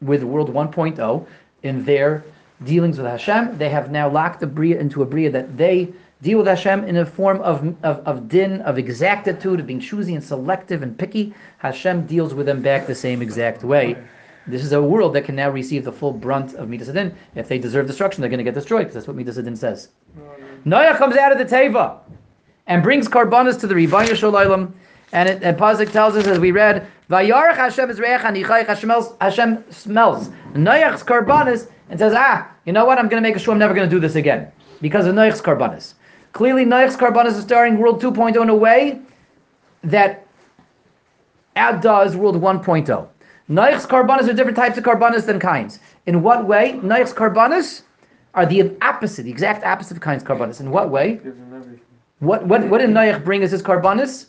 with 0.00 0.22
World 0.22 0.52
1.0 0.52 1.26
in 1.62 1.84
their 1.84 2.24
dealings 2.64 2.98
with 2.98 3.06
Hashem. 3.06 3.58
They 3.58 3.68
have 3.68 3.90
now 3.90 4.08
locked 4.08 4.40
the 4.40 4.46
Bria 4.46 4.78
into 4.78 5.02
a 5.02 5.06
Bria 5.06 5.30
that 5.30 5.56
they 5.56 5.92
deal 6.22 6.38
with 6.38 6.46
Hashem 6.46 6.84
in 6.84 6.96
a 6.96 7.06
form 7.06 7.40
of, 7.40 7.64
of, 7.82 7.98
of 8.06 8.28
din, 8.28 8.60
of 8.62 8.78
exactitude, 8.78 9.60
of 9.60 9.66
being 9.66 9.80
choosy 9.80 10.14
and 10.14 10.22
selective 10.22 10.82
and 10.82 10.96
picky. 10.96 11.34
Hashem 11.58 12.06
deals 12.06 12.34
with 12.34 12.46
them 12.46 12.62
back 12.62 12.86
the 12.86 12.94
same 12.94 13.22
exact 13.22 13.64
way. 13.64 13.96
This 14.46 14.64
is 14.64 14.72
a 14.72 14.82
world 14.82 15.14
that 15.14 15.24
can 15.24 15.36
now 15.36 15.50
receive 15.50 15.84
the 15.84 15.92
full 15.92 16.12
brunt 16.12 16.54
of 16.54 16.68
Midas 16.68 16.88
Hadin. 16.88 17.14
If 17.34 17.48
they 17.48 17.58
deserve 17.58 17.86
destruction, 17.86 18.20
they're 18.20 18.30
going 18.30 18.38
to 18.38 18.44
get 18.44 18.54
destroyed, 18.54 18.82
because 18.82 18.94
that's 18.94 19.06
what 19.06 19.16
Midas 19.16 19.38
Hadin 19.38 19.56
says. 19.56 19.88
Noah 20.64 20.96
comes 20.96 21.16
out 21.16 21.32
of 21.32 21.38
the 21.38 21.44
Teva 21.44 21.98
and 22.66 22.82
brings 22.82 23.08
karbanas 23.08 23.58
to 23.60 23.66
the 23.66 23.74
Ribono 23.74 24.14
Shel 24.14 24.32
Olam. 24.32 24.72
And, 25.12 25.28
it, 25.28 25.42
and 25.42 25.58
pasuk 25.58 25.92
tells 25.92 26.16
us, 26.16 26.26
as 26.26 26.38
we 26.38 26.52
read, 26.52 26.86
Vayarach 27.10 27.54
Hashem 27.54 27.90
is 27.90 27.98
Hashem 27.98 28.74
smells, 28.74 29.14
Hashem 29.20 29.64
smells 29.70 30.30
and 30.54 31.98
says, 31.98 32.14
ah, 32.16 32.50
you 32.64 32.72
know 32.72 32.86
what, 32.86 32.98
I'm 32.98 33.08
going 33.08 33.22
to 33.22 33.28
make 33.28 33.38
sure 33.38 33.52
I'm 33.52 33.58
never 33.58 33.74
going 33.74 33.88
to 33.88 33.94
do 33.94 34.00
this 34.00 34.14
again. 34.14 34.50
Because 34.80 35.06
of 35.06 35.14
Noach's 35.14 35.42
karbanas. 35.42 35.94
Clearly, 36.32 36.64
Noach's 36.64 36.96
karbanas 36.96 37.36
is 37.36 37.42
starting 37.42 37.76
World 37.78 38.00
2.0 38.00 38.40
in 38.40 38.48
a 38.48 38.54
way 38.54 39.00
that 39.84 40.26
outdoes 41.56 42.16
World 42.16 42.36
1.0. 42.36 43.08
Noach's 43.48 43.86
karbanas 43.86 44.28
are 44.28 44.32
different 44.32 44.56
types 44.56 44.78
of 44.78 44.84
karbanas 44.84 45.26
than 45.26 45.38
Kayin's. 45.38 45.78
In 46.06 46.22
what 46.22 46.46
way? 46.46 46.78
Noach's 46.82 47.12
karbanas 47.12 47.82
are 48.34 48.46
the 48.46 48.76
opposite, 48.80 49.24
the 49.24 49.30
exact 49.30 49.64
opposite 49.64 49.96
of 49.96 50.02
Kayin's 50.02 50.22
karbanas. 50.22 50.60
In 50.60 50.70
what 50.70 50.90
way? 50.90 51.20
What 52.20 52.46
what 52.46 52.68
what 52.68 52.78
did 52.78 52.90
Noach 52.90 53.24
bring 53.24 53.42
as 53.42 53.50
his 53.50 53.62
karbanas? 53.62 54.26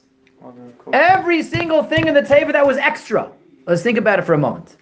Every 0.92 1.44
single 1.44 1.84
thing 1.84 2.08
in 2.08 2.16
the 2.16 2.22
teva 2.22 2.52
that 2.52 2.66
was 2.66 2.78
extra. 2.78 3.32
Let's 3.68 3.84
think 3.84 4.00
about 4.00 4.20
it 4.20 4.24
for 4.24 4.34
a 4.34 4.38
moment. 4.38 4.78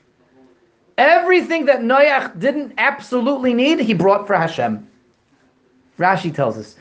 Everything 0.97 1.65
that 1.65 1.81
Noach 1.81 2.39
didn't 2.39 2.73
absolutely 2.77 3.53
need, 3.53 3.79
he 3.79 3.93
brought 3.93 4.27
for 4.27 4.35
Hashem. 4.35 4.87
Rashi 5.99 6.33
tells 6.33 6.57
us. 6.57 6.75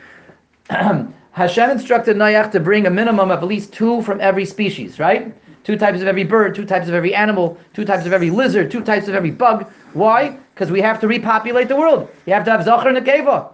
Hashem 1.32 1.70
instructed 1.70 2.16
Noach 2.16 2.52
to 2.52 2.60
bring 2.60 2.86
a 2.86 2.90
minimum 2.90 3.30
of 3.30 3.42
at 3.42 3.48
least 3.48 3.72
two 3.72 4.00
from 4.02 4.20
every 4.20 4.44
species, 4.44 4.98
right? 5.00 5.34
Two 5.62 5.76
types 5.76 6.00
of 6.00 6.08
every 6.08 6.24
bird, 6.24 6.54
two 6.54 6.64
types 6.64 6.88
of 6.88 6.94
every 6.94 7.14
animal, 7.14 7.58
two 7.74 7.84
types 7.84 8.06
of 8.06 8.12
every 8.12 8.30
lizard, 8.30 8.70
two 8.70 8.82
types 8.82 9.08
of 9.08 9.14
every 9.14 9.30
bug. 9.30 9.70
Why? 9.92 10.38
Because 10.54 10.70
we 10.70 10.80
have 10.80 11.00
to 11.00 11.08
repopulate 11.08 11.68
the 11.68 11.76
world. 11.76 12.08
You 12.26 12.32
have 12.32 12.44
to 12.44 12.50
have 12.50 12.64
Zachar 12.64 12.88
and 12.88 12.98
Nekeva. 12.98 13.52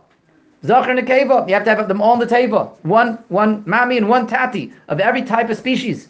Zachar 0.65 0.91
and 0.91 1.01
Nekeva. 1.01 1.49
You 1.49 1.55
have 1.55 1.65
to 1.65 1.75
have 1.75 1.89
them 1.89 2.01
all 2.01 2.13
on 2.13 2.19
the 2.19 2.27
teva. 2.27 2.77
One, 2.85 3.19
one 3.29 3.65
mami 3.65 3.97
and 3.97 4.09
one 4.09 4.27
tati 4.27 4.73
of 4.89 5.01
every 5.01 5.23
type 5.23 5.51
of 5.51 5.57
species. 5.57 6.09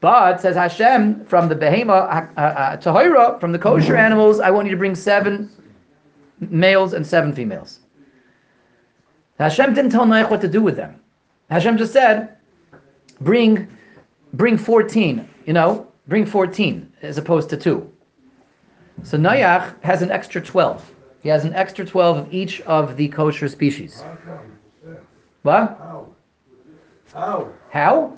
But 0.00 0.40
says 0.40 0.56
Hashem 0.56 1.26
from 1.26 1.48
the 1.48 1.54
behema 1.54 2.28
uh, 2.36 2.40
uh, 2.40 2.76
tahira 2.78 3.38
from 3.38 3.52
the 3.52 3.58
kosher 3.58 3.96
animals, 3.96 4.40
I 4.40 4.50
want 4.50 4.66
you 4.66 4.72
to 4.72 4.78
bring 4.78 4.94
seven 4.94 5.50
males 6.40 6.94
and 6.94 7.06
seven 7.06 7.34
females. 7.34 7.80
Hashem 9.38 9.74
didn't 9.74 9.90
tell 9.90 10.06
Noach 10.06 10.30
what 10.30 10.40
to 10.40 10.48
do 10.48 10.62
with 10.62 10.76
them. 10.76 11.00
Hashem 11.50 11.76
just 11.76 11.92
said, 11.92 12.36
bring, 13.20 13.68
bring 14.34 14.58
fourteen. 14.58 15.28
You 15.46 15.52
know, 15.52 15.86
bring 16.08 16.26
fourteen 16.26 16.92
as 17.02 17.18
opposed 17.18 17.50
to 17.50 17.56
two. 17.56 17.90
So 19.02 19.16
Noach 19.16 19.80
has 19.82 20.02
an 20.02 20.10
extra 20.10 20.40
twelve. 20.40 20.90
He 21.22 21.28
has 21.28 21.44
an 21.44 21.54
extra 21.54 21.84
twelve 21.84 22.18
of 22.18 22.32
each 22.32 22.60
of 22.62 22.96
the 22.96 23.08
kosher 23.08 23.48
species. 23.48 24.02
What? 25.42 25.78
How? 25.78 26.08
How? 27.12 27.48
How? 27.70 28.14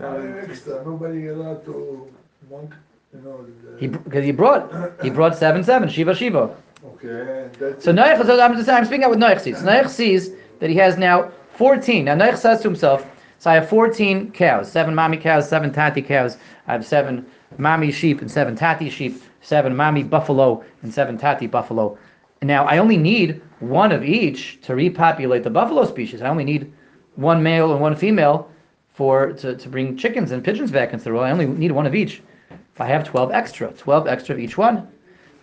Extra, 0.00 0.84
nobody 0.84 1.26
allowed 1.26 1.64
to 1.64 2.08
monk, 2.48 2.72
you 3.12 3.20
know. 3.20 3.44
He 3.78 3.88
because 3.88 4.24
he 4.24 4.30
brought 4.30 4.70
he 5.02 5.10
brought 5.10 5.36
seven 5.36 5.64
seven 5.64 5.88
shiva 5.88 6.14
shiva. 6.14 6.56
Okay, 6.84 7.44
and 7.44 7.54
that's. 7.54 7.84
So 7.84 7.92
Noach, 7.92 8.24
so 8.24 8.40
I'm 8.40 8.56
just 8.56 8.68
I'm 8.68 8.84
speaking 8.84 9.04
out 9.04 9.10
what 9.10 9.18
Noach 9.18 9.40
sees. 9.40 9.56
Noach 9.56 9.88
sees 9.88 10.30
that 10.60 10.70
he 10.70 10.76
has 10.76 10.96
now 10.96 11.32
14. 11.56 12.04
Now 12.04 12.14
Noach 12.14 12.36
says 12.36 12.60
to 12.60 12.68
himself, 12.68 13.04
so 13.38 13.50
I 13.50 13.54
have 13.54 13.68
14 13.68 14.32
cows, 14.32 14.70
seven 14.70 14.94
mommy 14.94 15.16
cows, 15.16 15.48
seven 15.48 15.72
tati 15.72 16.02
cows. 16.02 16.36
I 16.66 16.72
have 16.72 16.84
seven 16.84 17.24
mommy 17.56 17.92
sheep 17.92 18.20
and 18.20 18.30
seven 18.30 18.56
tati 18.56 18.90
sheep, 18.90 19.22
seven 19.42 19.76
mommy 19.76 20.02
buffalo 20.02 20.64
and 20.82 20.92
seven 20.92 21.16
tati 21.16 21.46
buffalo. 21.46 21.96
Now 22.42 22.64
I 22.66 22.78
only 22.78 22.96
need 22.96 23.40
one 23.60 23.92
of 23.92 24.04
each 24.04 24.60
to 24.62 24.74
repopulate 24.74 25.44
the 25.44 25.50
buffalo 25.50 25.86
species. 25.86 26.20
I 26.20 26.28
only 26.28 26.44
need 26.44 26.72
one 27.14 27.42
male 27.42 27.72
and 27.72 27.80
one 27.80 27.94
female 27.94 28.50
for 28.92 29.32
to, 29.34 29.56
to 29.56 29.68
bring 29.68 29.96
chickens 29.96 30.32
and 30.32 30.42
pigeons 30.42 30.72
back 30.72 30.92
into 30.92 31.04
the 31.04 31.12
world. 31.12 31.24
I 31.24 31.30
only 31.30 31.46
need 31.46 31.72
one 31.72 31.86
of 31.86 31.94
each. 31.94 32.22
If 32.50 32.80
I 32.80 32.86
have 32.86 33.04
12 33.04 33.30
extra, 33.32 33.72
12 33.72 34.08
extra 34.08 34.34
of 34.34 34.40
each 34.40 34.58
one. 34.58 34.86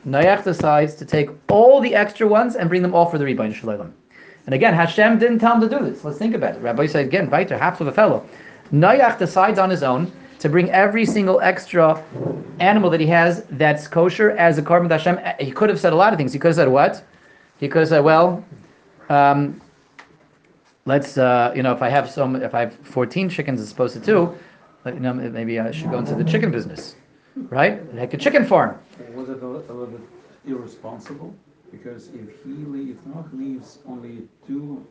Noach 0.05 0.43
decides 0.43 0.95
to 0.95 1.05
take 1.05 1.29
all 1.49 1.81
the 1.81 1.95
extra 1.95 2.27
ones 2.27 2.55
and 2.55 2.69
bring 2.69 2.81
them 2.81 2.93
all 2.93 3.05
for 3.05 3.17
the 3.17 3.25
Ribono 3.25 3.53
Shel 3.53 3.69
Olam. 3.69 3.91
And 4.45 4.53
again, 4.53 4.73
Hashem 4.73 5.17
didn't 5.17 5.39
tell 5.39 5.55
him 5.55 5.61
to 5.61 5.69
do 5.69 5.83
this. 5.83 6.03
Let's 6.03 6.17
think 6.17 6.35
about 6.35 6.55
it. 6.55 6.61
Rabbi 6.61 6.85
said 6.85 7.05
again, 7.05 7.29
weiter, 7.29 7.57
half 7.57 7.81
of 7.81 7.87
a 7.87 7.91
fellow. 7.91 8.27
Noach 8.71 9.17
decides 9.17 9.57
on 9.59 9.69
his 9.69 9.83
own 9.83 10.11
to 10.39 10.49
bring 10.49 10.69
every 10.71 11.05
single 11.05 11.39
extra 11.41 12.03
animal 12.59 12.89
that 12.91 12.99
he 12.99 13.07
has 13.07 13.45
that's 13.51 13.87
kosher 13.87 14.31
as 14.31 14.57
a 14.57 14.61
to 14.61 14.87
Hashem. 14.89 15.19
He 15.39 15.51
could 15.51 15.69
have 15.69 15.79
said 15.79 15.93
a 15.93 15.95
lot 15.95 16.13
of 16.13 16.17
things. 16.17 16.33
He 16.33 16.39
could 16.39 16.49
have 16.49 16.55
said 16.55 16.67
what? 16.67 17.03
He 17.59 17.67
could 17.67 17.79
have 17.79 17.89
said, 17.89 18.03
well, 18.03 18.43
um, 19.09 19.61
let's, 20.85 21.17
uh, 21.17 21.51
you 21.55 21.63
know, 21.63 21.71
if 21.71 21.81
I 21.81 21.89
have 21.89 22.09
some, 22.09 22.35
if 22.35 22.53
I 22.53 22.61
have 22.61 22.75
14 22.83 23.29
chickens 23.29 23.61
as 23.61 23.71
opposed 23.71 23.95
to 23.95 23.99
two, 24.01 24.37
you 24.85 24.99
know, 24.99 25.13
maybe 25.13 25.59
I 25.59 25.71
should 25.71 25.89
go 25.89 25.97
into 25.97 26.13
the 26.13 26.23
chicken 26.23 26.51
business, 26.51 26.95
right? 27.35 27.93
Like 27.95 28.13
a 28.13 28.17
chicken 28.17 28.45
farm. 28.45 28.77
Was 29.15 29.29
it 29.29 29.41
a 29.41 29.47
little 29.47 29.87
bit 29.87 30.01
irresponsible? 30.45 31.33
Because 31.71 32.09
if 32.09 32.43
he 32.43 32.51
leaves, 32.51 32.97
if 32.99 33.13
Noach 33.13 33.31
leaves 33.37 33.79
only 33.87 34.27
two 34.47 34.85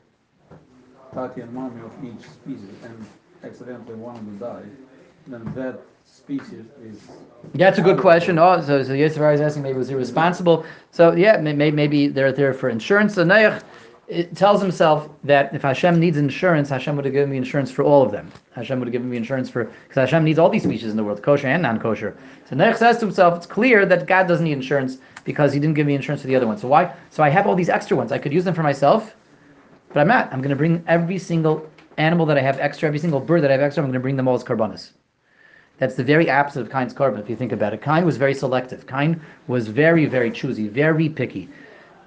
tati 1.13 1.41
and 1.41 1.53
mommy 1.53 1.81
of 1.83 1.93
each 2.05 2.27
species 2.27 2.75
and 2.83 3.07
accidentally 3.43 3.95
one 3.95 4.17
of 4.17 4.25
them 4.25 4.39
die, 4.39 4.63
then 5.27 5.45
that 5.55 5.81
species 6.05 6.67
is. 6.83 7.01
That's 7.55 7.79
a 7.79 7.83
good 7.83 7.99
question. 7.99 8.39
Oh, 8.39 8.61
so 8.61 8.83
so 8.83 8.93
Yisrael 8.93 9.35
is 9.35 9.41
asking 9.41 9.63
maybe 9.63 9.79
was 9.79 9.89
he 9.89 9.95
responsible? 9.95 10.65
So 10.91 11.13
yeah, 11.15 11.37
maybe 11.39 11.71
maybe 11.71 12.09
they're 12.09 12.33
there 12.33 12.53
for 12.53 12.69
insurance. 12.69 13.15
So 13.15 13.25
Noach 13.25 13.63
tells 14.35 14.61
himself 14.61 15.09
that 15.25 15.55
if 15.55 15.63
Hashem 15.63 15.99
needs 15.99 16.19
insurance, 16.19 16.69
Hashem 16.69 16.95
would 16.97 17.07
have 17.07 17.15
given 17.15 17.31
me 17.31 17.39
insurance 17.39 17.71
for 17.71 17.83
all 17.83 18.03
of 18.03 18.13
them. 18.13 18.31
Hashem 18.53 18.79
would 18.79 18.87
have 18.87 18.93
given 18.93 19.09
me 19.09 19.17
insurance 19.17 19.49
for 19.49 19.65
because 19.65 19.97
Hashem 19.97 20.25
needs 20.25 20.39
all 20.39 20.51
these 20.51 20.65
species 20.65 20.91
in 20.91 20.97
the 20.97 21.05
world, 21.05 21.23
kosher 21.23 21.47
and 21.49 21.63
non-kosher. 21.63 22.17
So 22.49 22.57
Noach 22.57 22.77
says 22.77 22.99
to 22.99 23.07
himself, 23.07 23.37
it's 23.37 23.47
clear 23.47 23.87
that 23.87 24.07
God 24.07 24.29
doesn't 24.29 24.45
need 24.45 24.53
insurance 24.53 24.99
because 25.25 25.53
He 25.53 25.61
didn't 25.61 25.75
give 25.75 25.87
me 25.87 25.95
insurance 25.95 26.23
for 26.23 26.29
the 26.29 26.37
other 26.37 26.47
ones. 26.47 26.61
So 26.61 26.69
why? 26.69 26.95
So 27.11 27.23
I 27.23 27.29
have 27.29 27.47
all 27.47 27.55
these 27.55 27.69
extra 27.69 27.97
ones. 27.97 28.13
I 28.13 28.19
could 28.19 28.33
use 28.33 28.45
them 28.45 28.55
for 28.55 28.63
myself, 28.63 29.15
but 29.89 30.01
I'm 30.01 30.09
not. 30.09 30.33
I'm 30.33 30.41
going 30.41 30.51
to 30.51 30.57
bring 30.57 30.85
every 30.87 31.19
single 31.19 31.69
animal 31.97 32.27
that 32.27 32.37
I 32.37 32.41
have 32.41 32.59
extra, 32.59 32.87
every 32.87 32.99
single 32.99 33.21
bird 33.21 33.43
that 33.43 33.51
I 33.51 33.55
have 33.55 33.63
extra. 33.63 33.83
I'm 33.83 33.89
going 33.89 33.95
to 33.95 34.01
bring 34.01 34.17
them 34.17 34.29
all 34.29 34.35
as 34.35 34.45
karbanas. 34.45 34.91
That's 35.79 35.97
the 35.97 36.05
very 36.05 36.31
opposite 36.31 36.61
of 36.61 36.71
Cain's 36.71 36.95
korban, 36.95 37.21
if 37.21 37.29
you 37.29 37.37
think 37.37 37.53
about 37.53 37.75
it. 37.75 37.83
Cain 37.83 38.05
was 38.05 38.17
very 38.17 38.35
selective. 38.35 38.87
Cain 38.87 39.21
was 39.49 39.67
very, 39.67 40.07
very 40.07 40.31
choosy, 40.31 40.69
very 40.69 41.09
picky. 41.09 41.49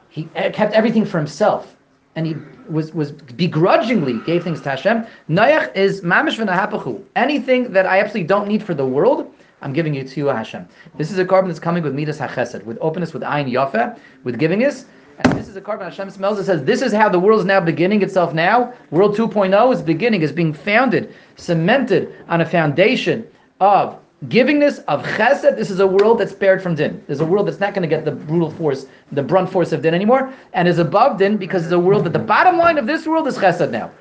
He 0.09 0.23
kept 0.33 0.73
everything 0.73 1.05
for 1.05 1.17
himself, 1.17 1.75
and 2.15 2.25
he 2.25 2.35
was, 2.69 2.93
was 2.93 3.11
begrudgingly 3.11 4.19
gave 4.25 4.43
things 4.43 4.61
to 4.61 4.69
Hashem. 4.69 5.05
Noach 5.29 5.75
is 5.75 6.01
mamish 6.01 6.37
v'nahapachu. 6.37 7.03
Anything 7.15 7.73
that 7.73 7.85
I 7.85 7.99
absolutely 7.99 8.27
don't 8.27 8.47
need 8.47 8.63
for 8.63 8.73
the 8.73 8.85
world, 8.85 9.33
I'm 9.61 9.73
giving 9.73 9.95
it 9.95 10.07
to 10.09 10.19
you, 10.19 10.27
Hashem. 10.27 10.67
This 10.97 11.11
is 11.11 11.17
a 11.17 11.25
korban 11.25 11.47
that's 11.47 11.59
coming 11.59 11.83
with 11.83 11.95
midas 11.95 12.19
hachesed, 12.19 12.63
with 12.63 12.77
openness, 12.79 13.13
with 13.13 13.23
ayin 13.23 13.51
yafa, 13.51 13.99
with 14.23 14.39
givingness. 14.39 14.85
And 15.19 15.33
this 15.33 15.47
is 15.47 15.55
a 15.55 15.61
korban 15.61 15.85
Hashem 15.85 16.11
smells. 16.11 16.37
It 16.37 16.45
says 16.45 16.63
this 16.63 16.83
is 16.83 16.93
how 16.93 17.09
the 17.09 17.19
world 17.19 17.39
is 17.39 17.45
now 17.45 17.59
beginning 17.59 18.03
itself. 18.03 18.33
Now, 18.33 18.73
world 18.91 19.17
2.0 19.17 19.73
is 19.73 19.81
beginning, 19.81 20.21
is 20.21 20.31
being 20.31 20.53
founded, 20.53 21.13
cemented 21.37 22.13
on 22.27 22.41
a 22.41 22.45
foundation 22.45 23.27
of 23.59 23.97
givingness 24.27 24.83
of 24.87 25.03
chesed. 25.03 25.55
This 25.55 25.71
is 25.71 25.79
a 25.79 25.87
world 25.87 26.19
that's 26.19 26.33
spared 26.33 26.61
from 26.61 26.75
din. 26.75 27.03
There's 27.07 27.21
a 27.21 27.25
world 27.25 27.47
that's 27.47 27.59
not 27.59 27.73
going 27.73 27.81
to 27.81 27.87
get 27.87 28.05
the 28.05 28.11
brutal 28.11 28.51
force, 28.51 28.85
the 29.11 29.23
brunt 29.23 29.51
force 29.51 29.71
of 29.71 29.81
din 29.81 29.95
anymore, 29.95 30.31
and 30.53 30.67
is 30.67 30.77
above 30.77 31.17
din 31.17 31.37
because 31.37 31.63
it's 31.63 31.71
a 31.71 31.79
world 31.79 32.03
that 32.05 32.13
the 32.13 32.19
bottom 32.19 32.57
line 32.57 32.77
of 32.77 32.85
this 32.85 33.07
world 33.07 33.27
is 33.27 33.37
chesed 33.37 33.71
now. 33.71 33.91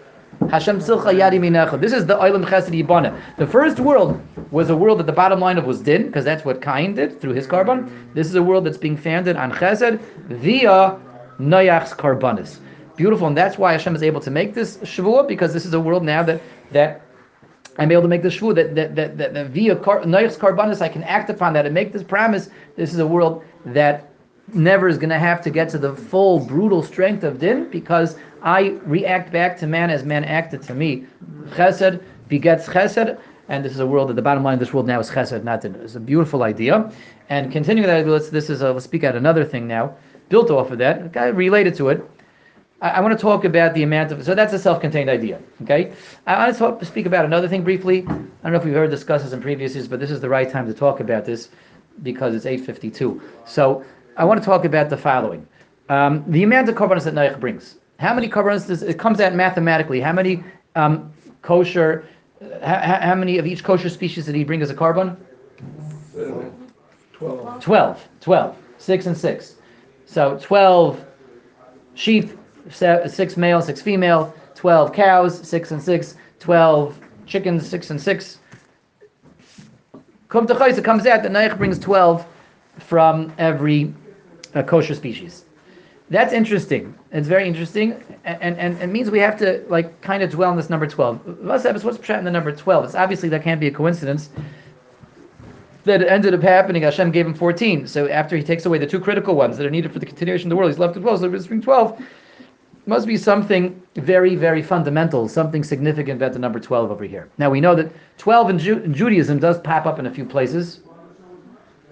Hashem 0.51 0.79
Silcha 0.79 1.13
Yadi 1.13 1.41
Minecha. 1.41 1.81
This 1.81 1.93
is 1.93 2.07
the 2.07 2.15
Olam 2.15 2.45
Chesed 2.45 2.71
Yibana. 2.71 3.19
The 3.37 3.47
first 3.47 3.81
world 3.81 4.21
was 4.51 4.71
a 4.71 4.77
world 4.77 4.99
that 5.01 5.07
the 5.07 5.13
bottom 5.13 5.41
line 5.41 5.59
of 5.59 5.65
was 5.65 5.81
din, 5.81 6.07
because 6.07 6.25
that's 6.25 6.45
what 6.45 6.63
Cain 6.63 6.95
did 6.95 7.21
through 7.21 7.33
his 7.33 7.47
korban. 7.47 7.91
This 8.15 8.29
is 8.29 8.37
a 8.37 8.43
world 8.43 8.65
that's 8.65 8.79
being 8.79 8.97
founded 8.97 9.37
on 9.37 9.51
Chesed 9.51 10.01
via 10.29 10.99
Noach's 11.39 11.93
karbanis. 11.95 12.59
Beautiful, 12.97 13.27
and 13.27 13.37
that's 13.37 13.59
why 13.59 13.73
Hashem 13.73 13.95
is 13.97 14.03
able 14.03 14.21
to 14.21 14.31
make 14.31 14.55
this 14.55 14.77
shvua, 14.79 15.27
because 15.27 15.53
this 15.53 15.67
is 15.67 15.75
a 15.75 15.81
world 15.81 16.05
now 16.05 16.23
that 16.23 16.41
that 16.73 17.03
I'm 17.79 17.91
able 17.91 18.03
to 18.03 18.09
make 18.09 18.23
the 18.23 18.29
shvu 18.29 18.55
that 18.55 18.75
that 18.75 18.95
that, 18.95 19.19
that, 19.19 19.35
that 19.35 19.47
via 19.49 19.77
car, 19.77 20.01
karbanis 20.01 20.81
I 20.81 20.89
can 20.89 21.03
act 21.03 21.29
upon 21.29 21.53
that 21.55 21.67
and 21.67 21.75
make 21.75 21.93
this 21.93 22.03
promise. 22.03 22.51
This 22.77 22.93
is 22.93 22.99
a 23.01 23.07
world 23.07 23.45
that 23.67 24.13
never 24.53 24.89
is 24.89 24.97
going 24.97 25.11
to 25.11 25.19
have 25.19 25.43
to 25.43 25.51
get 25.51 25.69
to 25.71 25.79
the 25.79 25.95
full 25.95 26.41
brutal 26.41 26.83
strength 26.83 27.25
of 27.25 27.41
din 27.41 27.69
because 27.69 28.17
I 28.47 28.79
react 28.85 29.33
back 29.33 29.59
to 29.59 29.67
man 29.67 29.91
as 29.91 30.05
man 30.05 30.23
acted 30.23 30.63
to 30.63 30.75
me. 30.75 31.05
Chesed 31.57 32.01
begets 32.29 32.69
chesed, 32.69 33.19
and 33.49 33.65
this 33.65 33.73
is 33.73 33.81
a 33.81 33.87
world 33.87 34.09
that 34.09 34.15
the 34.15 34.23
bottom 34.23 34.45
line 34.45 34.55
of 34.55 34.61
this 34.61 34.73
world 34.73 34.87
now 34.87 35.01
is 35.01 35.11
chesed, 35.11 35.43
not 35.43 35.63
din. 35.63 35.75
It's 35.75 35.97
a 35.97 36.01
beautiful 36.01 36.45
idea. 36.45 36.93
And 37.29 37.51
continuing 37.51 37.89
that, 37.89 38.07
let's, 38.07 38.31
this 38.31 38.49
is 38.49 38.63
a, 38.63 38.73
let's 38.73 38.85
speak 38.85 39.03
out 39.03 39.17
another 39.17 39.45
thing 39.45 39.67
now, 39.67 39.97
built 40.29 40.53
off 40.53 40.71
of 40.71 40.79
that, 40.79 41.03
okay, 41.07 41.33
related 41.33 41.75
to 41.75 41.89
it. 41.89 42.09
I, 42.81 42.91
I 42.91 43.01
want 43.01 43.19
to 43.19 43.21
talk 43.21 43.45
about 43.45 43.75
the 43.75 43.83
amount 43.83 44.13
of, 44.13 44.25
so 44.25 44.33
that's 44.33 44.53
a 44.53 44.61
self-contained 44.61 45.11
idea, 45.11 45.41
okay? 45.63 45.93
I 46.29 46.49
want 46.49 46.79
to 46.79 46.87
speak 46.87 47.07
about 47.07 47.25
another 47.25 47.49
thing 47.49 47.65
briefly. 47.65 48.03
I 48.03 48.13
don't 48.45 48.53
know 48.53 48.59
if 48.59 48.65
we've 48.65 48.75
heard 48.75 48.93
discuss 48.93 49.25
this 49.25 49.33
in 49.33 49.43
previous 49.43 49.75
years, 49.75 49.89
but 49.89 49.99
this 49.99 50.13
is 50.13 50.21
the 50.21 50.29
right 50.29 50.49
time 50.49 50.69
to 50.69 50.75
talk 50.75 51.01
about 51.01 51.25
this 51.25 51.49
because 52.05 52.33
it's 52.33 52.47
8.52. 52.47 53.21
So 53.45 53.85
I 54.17 54.25
want 54.25 54.41
to 54.41 54.47
talk 54.47 54.65
about 54.65 54.89
the 54.89 54.97
following. 54.97 55.49
Um, 55.89 56.23
the 56.29 56.45
amount 56.45 56.69
of 56.69 56.77
korbanos 56.77 57.03
that 57.05 57.15
Noach 57.15 57.41
brings. 57.41 57.75
How 57.99 58.15
many 58.15 58.29
korbanos 58.29 58.67
does 58.67 58.83
it 58.83 58.99
comes 58.99 59.21
out 59.21 59.35
mathematically? 59.35 60.01
How 60.01 60.13
many 60.13 60.45
um, 60.75 61.13
kosher? 61.43 62.07
How, 62.63 63.01
how 63.01 63.15
many 63.15 63.39
of 63.39 63.47
each 63.47 63.65
kosher 63.65 63.89
species 63.89 64.27
did 64.27 64.35
he 64.35 64.45
bring 64.45 64.61
as 64.63 64.71
a 64.71 64.75
korban? 64.75 65.17
Twelve. 67.13 67.63
12. 67.63 68.09
12. 68.21 68.57
6 68.79 69.07
and 69.07 69.17
6. 69.17 69.55
So 70.05 70.39
12 70.43 71.05
sheep, 71.95 72.39
6 72.71 73.37
male, 73.37 73.63
6 73.63 73.83
female, 73.83 74.35
12 74.55 74.93
cows, 74.93 75.49
6 75.49 75.71
and 75.71 75.83
6, 75.83 76.17
12 76.39 77.01
chickens, 77.25 77.69
6 77.69 77.91
and 77.91 78.01
6. 78.01 78.39
Come 80.29 80.47
to 80.47 80.55
Chayes, 80.55 80.77
it 80.77 80.85
comes 80.85 81.07
out 81.07 81.23
that 81.23 81.33
Noach 81.33 81.57
brings 81.57 81.79
12 81.79 82.27
from 82.79 83.33
every 83.39 83.95
uh, 84.55 84.63
kosher 84.63 84.95
species. 84.95 85.46
That's 86.09 86.33
interesting. 86.33 86.97
It's 87.11 87.27
very 87.27 87.49
interesting, 87.49 88.01
and, 88.25 88.41
and, 88.41 88.57
and 88.59 88.81
it 88.81 88.87
means 88.87 89.11
we 89.11 89.19
have 89.19 89.37
to 89.39 89.65
like 89.69 90.01
kind 90.03 90.23
of 90.23 90.31
dwell 90.31 90.51
on 90.51 90.57
this 90.57 90.71
number 90.71 90.87
twelve. 90.87 91.21
What's 91.43 91.65
what's 91.65 91.99
pshat 91.99 92.19
in 92.19 92.25
the 92.25 92.31
number 92.31 92.53
twelve? 92.53 92.85
It's 92.85 92.95
obviously 92.95 93.29
that 93.31 93.43
can't 93.43 93.61
be 93.61 93.67
a 93.67 93.73
coincidence. 93.73 94.31
That 95.83 96.03
it 96.03 96.09
ended 96.09 96.35
up 96.35 96.43
happening. 96.43 96.83
Hashem 96.83 97.11
gave 97.11 97.27
him 97.27 97.35
fourteen. 97.35 97.89
So 97.89 98.09
after 98.09 98.37
he 98.37 98.43
takes 98.45 98.67
away 98.67 98.79
the 98.79 98.87
two 98.87 99.01
critical 99.01 99.35
ones 99.35 99.57
that 99.57 99.67
are 99.67 99.71
needed 99.71 99.93
for 99.93 99.99
the 99.99 100.07
continuation 100.07 100.47
of 100.47 100.51
the 100.51 100.57
world, 100.57 100.71
he's 100.71 100.79
left 100.79 100.95
with 100.95 101.03
twelve. 101.03 101.21
So 101.21 101.31
he's 101.31 101.47
bring 101.49 101.61
twelve. 101.61 102.01
Must 102.89 103.05
be 103.05 103.17
something 103.17 103.83
very, 103.97 104.37
very 104.37 104.63
fundamental, 104.63 105.29
something 105.29 105.65
significant 105.65 106.23
about 106.23 106.35
the 106.35 106.39
number 106.39 106.61
twelve 106.61 106.93
over 106.93 107.03
here. 107.03 107.29
Now 107.37 107.51
we 107.51 107.61
know 107.61 107.75
that 107.75 107.91
twelve 108.17 108.49
in, 108.49 108.61
Ju- 108.61 108.79
in 108.79 108.95
Judaism 108.95 109.41
does 109.41 109.59
pop 109.59 109.87
up 109.87 109.99
in 109.99 110.07
a 110.07 110.11
few 110.11 110.25
places. 110.25 110.83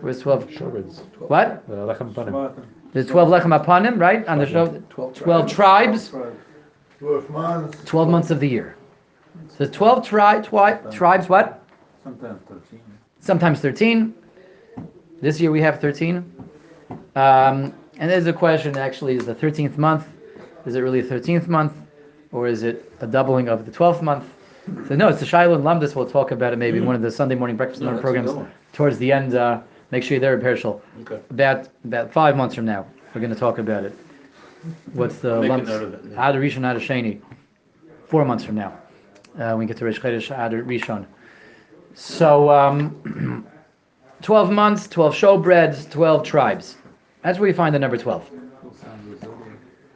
Where's 0.00 0.20
twelve? 0.20 0.46
Shobeds. 0.50 0.98
What? 1.18 1.64
Uh, 1.68 1.72
Lechem 1.72 2.14
Panim. 2.14 2.64
There's 2.94 3.06
12 3.06 3.28
lechem 3.28 3.64
hapanim, 3.64 3.98
right? 4.00 4.26
On 4.28 4.38
the 4.38 4.46
show, 4.46 4.66
12 4.88 5.50
tribes, 5.50 6.10
Twelve 7.00 7.28
months. 7.28 7.84
12 7.84 8.08
months 8.08 8.30
of 8.30 8.40
the 8.40 8.48
year. 8.48 8.76
So 9.58 9.66
12 9.66 10.06
tri- 10.06 10.40
twi- 10.40 10.78
tribes, 10.90 11.28
what? 11.28 11.62
Sometimes 12.02 12.40
thirteen. 12.48 12.80
Sometimes 13.20 13.60
13. 13.60 14.14
This 15.20 15.40
year 15.40 15.50
we 15.50 15.60
have 15.60 15.80
13. 15.80 16.18
Um, 17.16 17.74
and 17.98 18.10
there's 18.10 18.26
a 18.26 18.32
question 18.32 18.78
actually, 18.78 19.16
is 19.16 19.26
the 19.26 19.34
13th 19.34 19.76
month, 19.76 20.06
is 20.66 20.76
it 20.76 20.80
really 20.80 21.00
a 21.00 21.02
13th 21.04 21.48
month? 21.48 21.72
Or 22.32 22.46
is 22.46 22.62
it 22.62 22.90
a 23.00 23.06
doubling 23.06 23.48
of 23.48 23.66
the 23.66 23.72
12th 23.72 24.02
month? 24.02 24.24
So 24.88 24.94
no, 24.94 25.08
it's 25.08 25.20
the 25.20 25.26
Shiloh 25.26 25.56
and 25.56 25.64
Lumdis. 25.64 25.94
We'll 25.94 26.08
talk 26.08 26.30
about 26.30 26.52
it 26.52 26.56
maybe 26.56 26.78
in 26.78 26.86
one 26.86 26.96
of 26.96 27.02
the 27.02 27.10
Sunday 27.10 27.34
morning 27.34 27.56
breakfast 27.56 27.82
No, 27.82 27.88
learning 27.88 28.02
that's 28.02 28.32
programs 28.32 28.52
towards 28.72 28.98
the 28.98 29.12
end. 29.12 29.34
Uh, 29.34 29.60
make 29.94 30.02
sure 30.02 30.16
you're 30.16 30.20
there 30.20 30.36
at 30.36 30.42
Perishal. 30.42 30.80
Okay. 31.02 31.20
About 31.30 31.68
about 31.84 32.12
five 32.12 32.36
months 32.36 32.54
from 32.56 32.66
now, 32.74 32.84
we're 33.14 33.20
going 33.20 33.32
to 33.32 33.38
talk 33.46 33.58
about 33.58 33.84
it. 33.84 33.94
What's 34.92 35.18
the 35.18 35.40
Make 35.40 35.50
a 35.50 35.52
lumps? 35.52 35.68
note 35.68 35.82
of 35.84 35.94
it, 35.94 36.00
yeah. 36.10 36.28
Ad 36.28 36.34
Rishon, 36.34 36.64
Ad 36.64 36.76
Sheni. 36.78 37.20
Four 38.06 38.24
months 38.24 38.44
from 38.44 38.56
now, 38.56 38.72
uh, 39.38 39.54
we 39.56 39.66
get 39.66 39.76
to 39.78 39.84
Rosh 39.84 40.00
Chodesh 40.00 40.30
Ad 40.30 40.52
Rishon. 40.52 41.06
So, 41.94 42.50
um, 42.50 42.76
twelve 44.22 44.50
months, 44.50 44.88
twelve 44.88 45.14
showbreads, 45.14 45.90
twelve 45.90 46.24
tribes. 46.24 46.76
That's 47.22 47.38
where 47.38 47.48
you 47.48 47.54
find 47.54 47.72
the 47.74 47.78
number 47.78 47.96
twelve. 47.96 48.24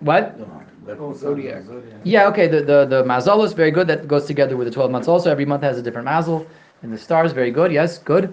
What? 0.00 0.38
That 0.86 0.98
Zodiac. 1.16 1.64
Yeah, 2.04 2.28
okay. 2.28 2.46
The 2.54 2.60
the 2.70 2.78
the 2.94 3.00
mazal 3.04 3.44
is 3.44 3.52
very 3.52 3.72
good. 3.76 3.88
That 3.88 4.06
goes 4.06 4.26
together 4.26 4.56
with 4.56 4.68
the 4.68 4.74
twelve 4.78 4.90
months. 4.94 5.08
Also, 5.08 5.28
every 5.30 5.44
month 5.44 5.62
has 5.64 5.76
a 5.76 5.82
different 5.82 6.06
mazel, 6.06 6.46
and 6.82 6.92
the 6.92 6.98
stars 6.98 7.32
very 7.32 7.50
good. 7.50 7.72
Yes, 7.72 7.98
good. 7.98 8.24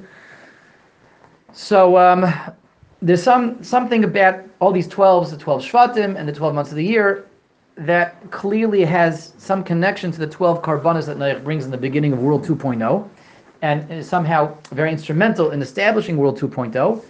So 1.56 1.98
um, 1.98 2.30
there's 3.02 3.24
some 3.24 3.64
something 3.64 4.04
about 4.04 4.44
all 4.60 4.74
these 4.74 4.90
twelves, 4.90 5.32
the 5.32 5.38
twelve 5.38 5.62
shvatim, 5.62 6.20
and 6.20 6.28
the 6.28 6.34
twelve 6.34 6.54
months 6.54 6.70
of 6.70 6.76
the 6.76 6.84
year 6.84 7.28
that 7.78 8.30
clearly 8.30 8.84
has 8.84 9.32
some 9.38 9.64
connection 9.64 10.12
to 10.12 10.20
the 10.20 10.28
twelve 10.28 10.62
karbanas 10.62 11.06
that 11.06 11.16
Noach 11.18 11.46
brings 11.46 11.64
in 11.64 11.72
the 11.72 11.78
beginning 11.78 12.12
of 12.12 12.20
World 12.20 12.46
2.0, 12.46 13.10
and 13.62 13.90
is 13.90 14.08
somehow 14.08 14.54
very 14.72 14.92
instrumental 14.92 15.52
in 15.52 15.62
establishing 15.62 16.18
World 16.18 16.38
2.0. 16.38 17.02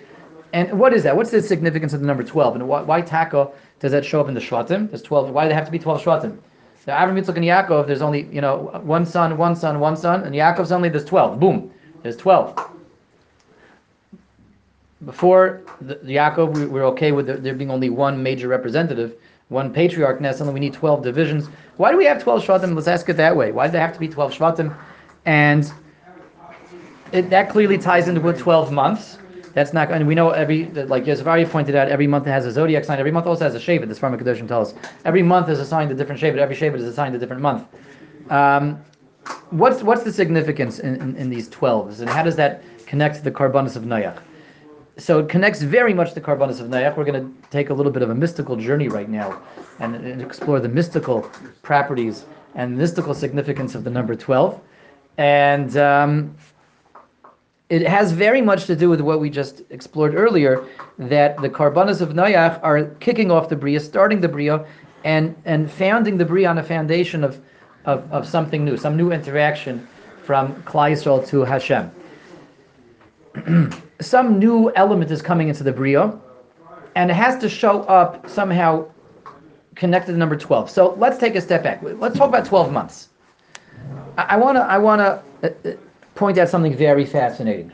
And 0.54 0.80
what 0.80 0.94
is 0.94 1.02
that? 1.04 1.18
What's 1.18 1.32
the 1.32 1.42
significance 1.42 1.94
of 1.94 2.02
the 2.02 2.06
number 2.06 2.24
12? 2.24 2.56
And 2.58 2.68
why, 2.68 2.84
why 2.84 3.02
Taka 3.02 3.50
does 3.80 3.92
that 3.94 4.06
show 4.06 4.22
up 4.22 4.28
in 4.28 4.36
the 4.36 4.40
Shvatim? 4.40 4.90
There's 4.90 5.02
12. 5.02 5.32
Why 5.32 5.46
do 5.46 5.50
they 5.50 5.56
have 5.56 5.66
to 5.66 5.72
be 5.72 5.80
12 5.80 6.04
Shvatim? 6.04 6.38
The 6.86 6.92
Avram, 6.92 7.20
Yitzchak, 7.20 7.36
and 7.36 7.46
Yaakov, 7.46 7.88
there's 7.88 8.04
only, 8.04 8.28
you 8.32 8.42
know, 8.42 8.70
one 8.84 9.08
son, 9.08 9.38
one 9.38 9.56
son, 9.56 9.80
one 9.80 9.98
son, 9.98 10.24
and 10.24 10.36
Yaakov's 10.36 10.72
only, 10.72 10.88
there's 10.88 11.04
12. 11.04 11.40
Boom. 11.40 11.72
There's 12.04 12.16
12. 12.16 12.75
Before 15.04 15.62
the, 15.82 15.96
the 15.96 16.16
Yaakov, 16.16 16.56
we 16.56 16.66
were 16.68 16.84
okay 16.86 17.12
with 17.12 17.28
there, 17.44 17.54
being 17.54 17.70
only 17.70 17.90
one 17.90 18.22
major 18.24 18.48
representative, 18.48 19.16
one 19.50 19.74
patriarch. 19.74 20.22
Now 20.22 20.32
suddenly 20.32 20.54
we 20.54 20.60
need 20.62 20.74
12 20.74 21.04
divisions. 21.04 21.50
Why 21.78 21.92
do 21.92 21.98
we 21.98 22.06
have 22.06 22.24
12 22.24 22.46
Shvatim? 22.46 22.74
Let's 22.74 22.88
ask 22.88 23.10
it 23.10 23.18
that 23.18 23.36
way. 23.36 23.52
Why 23.52 23.68
do 23.68 23.74
there 23.74 23.82
have 23.82 23.94
to 23.94 24.00
be 24.00 24.08
12 24.08 24.34
Shvatim? 24.34 24.76
And 25.26 25.72
it, 27.12 27.30
that 27.30 27.50
clearly 27.50 27.78
ties 27.78 28.08
into 28.08 28.22
with 28.22 28.40
12 28.40 28.72
months. 28.72 29.18
That's 29.54 29.72
not, 29.72 29.90
and 29.90 30.06
we 30.06 30.16
know 30.16 30.32
every, 30.32 30.66
like 30.66 31.08
Yosef 31.08 31.50
pointed 31.50 31.76
out, 31.76 31.88
every 31.88 32.08
month 32.08 32.26
has 32.26 32.46
a 32.46 32.52
zodiac 32.52 32.84
sign. 32.84 33.00
Every 33.00 33.12
month 33.12 33.26
also 33.26 33.46
has 33.46 33.56
a 33.56 33.60
Shevet, 33.60 33.88
this 33.88 34.00
Sefarim 34.00 34.20
Kedoshim 34.20 34.50
tells 34.50 34.74
us. 34.74 34.80
Every 35.06 35.24
month 35.24 35.48
is 35.48 35.60
assigned 35.60 35.92
a 35.92 35.96
different 35.96 36.20
Shevet. 36.20 36.38
Every 36.38 36.56
Shevet 36.56 36.76
is 36.76 36.84
assigned 36.84 37.16
a 37.16 37.20
different 37.20 37.42
month. 37.42 37.66
Um, 38.30 38.84
what's 39.52 39.82
what's 39.82 40.04
the 40.04 40.12
significance 40.12 40.80
in, 40.80 40.96
in, 40.96 41.16
in 41.16 41.30
these 41.30 41.48
12s, 41.50 42.02
and 42.02 42.10
how 42.10 42.24
does 42.24 42.36
that 42.36 42.64
connect 42.86 43.16
to 43.16 43.22
the 43.22 43.32
Karbanis 43.32 43.76
of 43.78 43.84
Noach? 43.84 44.20
So 44.98 45.20
it 45.20 45.28
connects 45.28 45.62
very 45.62 45.94
much 45.94 46.14
to 46.14 46.22
Karbanis 46.22 46.62
of 46.62 46.68
Noach. 46.68 46.96
We're 46.96 47.04
going 47.04 47.22
to 47.22 47.50
take 47.50 47.70
a 47.70 47.74
little 47.74 47.92
bit 47.92 48.02
of 48.02 48.10
a 48.10 48.16
mystical 48.16 48.56
journey 48.56 48.88
right 48.88 49.10
now 49.10 49.42
and, 49.80 49.96
and 49.96 50.22
explore 50.22 50.62
the 50.62 50.70
mystical 50.70 51.30
properties 51.64 52.26
and 52.56 52.78
mystical 52.78 53.14
significance 53.14 53.76
of 53.76 53.84
the 53.84 53.90
number 53.90 54.16
12. 54.16 54.60
And 55.18 55.76
um, 55.76 56.36
it 57.70 57.86
has 57.86 58.14
very 58.14 58.42
much 58.42 58.66
to 58.66 58.76
do 58.76 58.90
with 58.90 59.02
what 59.02 59.20
we 59.20 59.30
just 59.30 59.64
explored 59.70 60.16
earlier, 60.16 60.66
that 60.98 61.42
the 61.42 61.50
Karbanas 61.50 62.00
of 62.00 62.10
Noach 62.10 62.60
are 62.64 62.86
kicking 63.02 63.32
off 63.32 63.50
the 63.50 63.56
Bria, 63.58 63.82
starting 63.82 64.22
the 64.22 64.30
Bria, 64.30 64.66
and, 65.04 65.36
and 65.44 65.70
founding 65.70 66.18
the 66.18 66.26
Bria 66.26 66.50
on 66.50 66.58
a 66.58 66.64
foundation 66.64 67.24
of, 67.26 67.42
of, 67.84 68.10
of 68.14 68.26
something 68.26 68.64
new, 68.64 68.78
some 68.78 68.96
new 68.96 69.12
interaction 69.12 69.86
from 70.24 70.62
Klai 70.64 70.96
to 71.28 71.44
Hashem. 71.44 71.92
some 74.02 74.40
new 74.40 74.72
element 74.76 75.12
is 75.12 75.22
coming 75.22 75.50
into 75.50 75.64
the 75.64 75.72
Bria, 75.72 76.18
and 76.96 77.12
it 77.12 77.16
has 77.16 77.38
to 77.40 77.50
show 77.50 77.82
up 77.84 78.30
somehow 78.30 78.88
connected 79.76 80.14
to 80.14 80.18
number 80.18 80.36
12. 80.38 80.70
So 80.70 80.94
let's 80.96 81.18
take 81.18 81.36
a 81.36 81.42
step 81.42 81.64
back. 81.64 81.82
Let's 81.84 82.18
talk 82.18 82.30
about 82.30 82.46
12 82.46 82.72
months. 82.72 83.10
I 84.18 84.38
want 84.38 84.58
to 84.58 84.62
I 84.62 84.78
want 84.78 85.00
to 85.00 85.24
uh, 85.44 85.70
uh, 85.70 85.76
point 86.16 86.38
out 86.38 86.50
something 86.50 86.76
very 86.76 87.06
fascinating. 87.06 87.72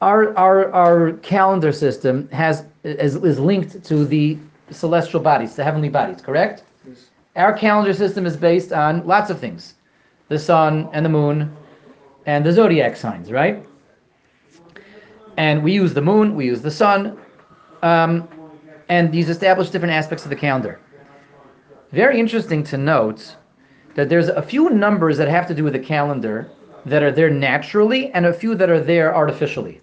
our, 0.00 0.36
our, 0.38 0.72
our 0.72 1.12
calendar 1.14 1.72
system 1.72 2.28
has, 2.30 2.64
is, 2.84 3.16
is 3.16 3.38
linked 3.38 3.84
to 3.84 4.04
the 4.04 4.38
celestial 4.70 5.20
bodies, 5.20 5.56
the 5.56 5.64
heavenly 5.64 5.88
bodies, 5.88 6.20
correct? 6.22 6.64
Yes. 6.88 7.06
Our 7.36 7.52
calendar 7.52 7.92
system 7.92 8.26
is 8.26 8.36
based 8.36 8.72
on 8.72 9.06
lots 9.06 9.30
of 9.30 9.38
things 9.40 9.74
the 10.28 10.38
sun 10.38 10.88
and 10.92 11.04
the 11.04 11.10
moon 11.10 11.56
and 12.26 12.44
the 12.46 12.52
zodiac 12.52 12.96
signs, 12.96 13.30
right? 13.30 13.65
And 15.36 15.62
we 15.62 15.72
use 15.72 15.92
the 15.92 16.02
moon, 16.02 16.34
we 16.34 16.46
use 16.46 16.62
the 16.62 16.70
sun, 16.70 17.18
um, 17.82 18.28
and 18.88 19.12
these 19.12 19.28
establish 19.28 19.70
different 19.70 19.92
aspects 19.92 20.24
of 20.24 20.30
the 20.30 20.36
calendar. 20.36 20.80
Very 21.92 22.18
interesting 22.18 22.62
to 22.64 22.76
note 22.76 23.36
that 23.94 24.08
there's 24.08 24.28
a 24.28 24.42
few 24.42 24.70
numbers 24.70 25.16
that 25.18 25.28
have 25.28 25.46
to 25.48 25.54
do 25.54 25.64
with 25.64 25.72
the 25.72 25.78
calendar 25.78 26.50
that 26.84 27.02
are 27.02 27.10
there 27.10 27.30
naturally 27.30 28.12
and 28.12 28.26
a 28.26 28.32
few 28.32 28.54
that 28.54 28.70
are 28.70 28.80
there 28.80 29.14
artificially. 29.14 29.80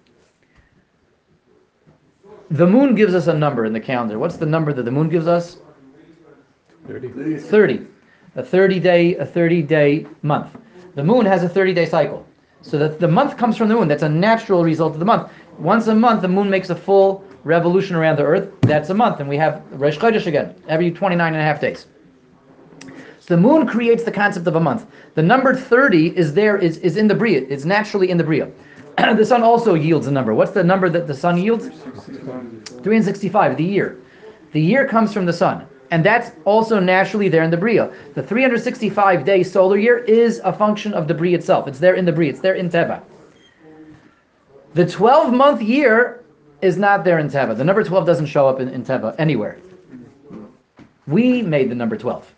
The 2.50 2.68
moon 2.68 2.96
gives 2.96 3.16
us 3.16 3.28
a 3.28 3.34
number 3.34 3.66
in 3.66 3.74
the 3.74 3.80
calendar. 3.80 4.20
What's 4.20 4.38
the 4.38 4.46
number 4.46 4.74
that 4.74 4.84
the 4.84 4.92
moon 4.92 5.10
gives 5.10 5.28
us? 5.28 5.58
30. 6.88 7.38
30. 7.40 7.88
A 8.36 8.44
30 8.44 8.80
day, 8.80 9.16
a 9.16 9.26
30 9.26 9.62
day 9.64 10.06
month. 10.22 10.56
The 10.96 11.04
moon 11.04 11.26
has 11.26 11.44
a 11.44 11.50
30 11.50 11.74
day 11.74 11.86
cycle. 11.86 12.26
So 12.64 12.80
that 12.80 13.00
the 13.00 13.08
month 13.08 13.38
comes 13.38 13.58
from 13.58 13.68
the 13.68 13.76
moon. 13.76 13.88
That's 13.88 14.04
a 14.04 14.10
natural 14.10 14.64
result 14.64 14.94
of 14.94 15.00
the 15.00 15.06
month. 15.06 15.30
Once 15.60 15.88
a 15.88 15.94
month, 15.94 16.22
the 16.22 16.30
moon 16.30 16.50
makes 16.50 16.70
a 16.70 16.76
full 16.76 17.24
revolution 17.44 17.96
around 17.96 18.18
the 18.18 18.24
earth. 18.24 18.50
That's 18.62 18.90
a 18.90 18.94
month. 18.94 19.20
And 19.20 19.30
we 19.30 19.38
have 19.38 19.62
Rosh 19.74 19.98
Chodesh 19.98 20.28
again, 20.28 20.56
every 20.68 20.90
29 20.90 21.34
and 21.34 21.42
a 21.42 21.46
half 21.46 21.60
days. 21.60 21.88
So 23.20 23.36
the 23.36 23.38
moon 23.38 23.68
creates 23.68 24.04
the 24.04 24.12
concept 24.12 24.48
of 24.48 24.56
a 24.56 24.60
month. 24.60 24.86
The 25.16 25.22
number 25.22 25.56
30 25.56 26.18
is 26.18 26.34
there, 26.34 26.58
is, 26.58 26.78
is 26.78 26.98
in 26.98 27.08
the 27.08 27.16
Bria. 27.16 27.42
It's 27.50 27.66
naturally 27.66 28.10
in 28.10 28.18
the 28.18 28.24
Bria. 28.24 28.50
the 28.98 29.26
sun 29.26 29.44
also 29.44 29.74
yields 29.74 30.08
a 30.08 30.12
number. 30.12 30.34
What's 30.34 30.52
the 30.52 30.64
number 30.64 30.90
that 30.90 31.06
the 31.06 31.14
sun 31.14 31.38
yields? 31.38 31.68
365, 31.68 33.58
the 33.58 33.64
year. 33.64 34.00
The 34.54 34.62
year 34.62 34.88
comes 34.88 35.14
from 35.14 35.26
the 35.26 35.34
sun. 35.34 35.68
And 35.92 36.04
that's 36.04 36.32
also 36.46 36.80
naturally 36.80 37.30
there 37.30 37.44
in 37.44 37.52
the 37.52 37.58
Bria. 37.58 37.94
The 38.16 38.24
365 38.24 39.26
day 39.26 39.44
solar 39.44 39.78
year 39.78 40.00
is 40.00 40.40
a 40.44 40.52
function 40.52 40.94
of 40.94 41.08
the 41.08 41.14
Bria 41.14 41.38
itself. 41.38 41.68
It's 41.68 41.80
there 41.80 41.96
in 41.96 42.06
the 42.06 42.12
Bria, 42.12 42.32
it's 42.32 42.40
there 42.40 42.56
in 42.56 42.70
Teva. 42.70 43.02
The 44.74 44.88
12 44.88 45.34
month 45.34 45.62
year 45.62 46.24
is 46.62 46.78
not 46.78 47.04
there 47.04 47.20
in 47.20 47.30
Teva. 47.30 47.56
The 47.56 47.64
number 47.64 47.84
12 47.84 48.06
doesn't 48.06 48.26
show 48.26 48.48
up 48.48 48.60
in, 48.60 48.70
in 48.70 48.84
Teva 48.84 49.14
anywhere. 49.20 49.58
We 51.06 51.42
made 51.42 51.70
the 51.70 51.76
number 51.76 51.98
12. 51.98 52.34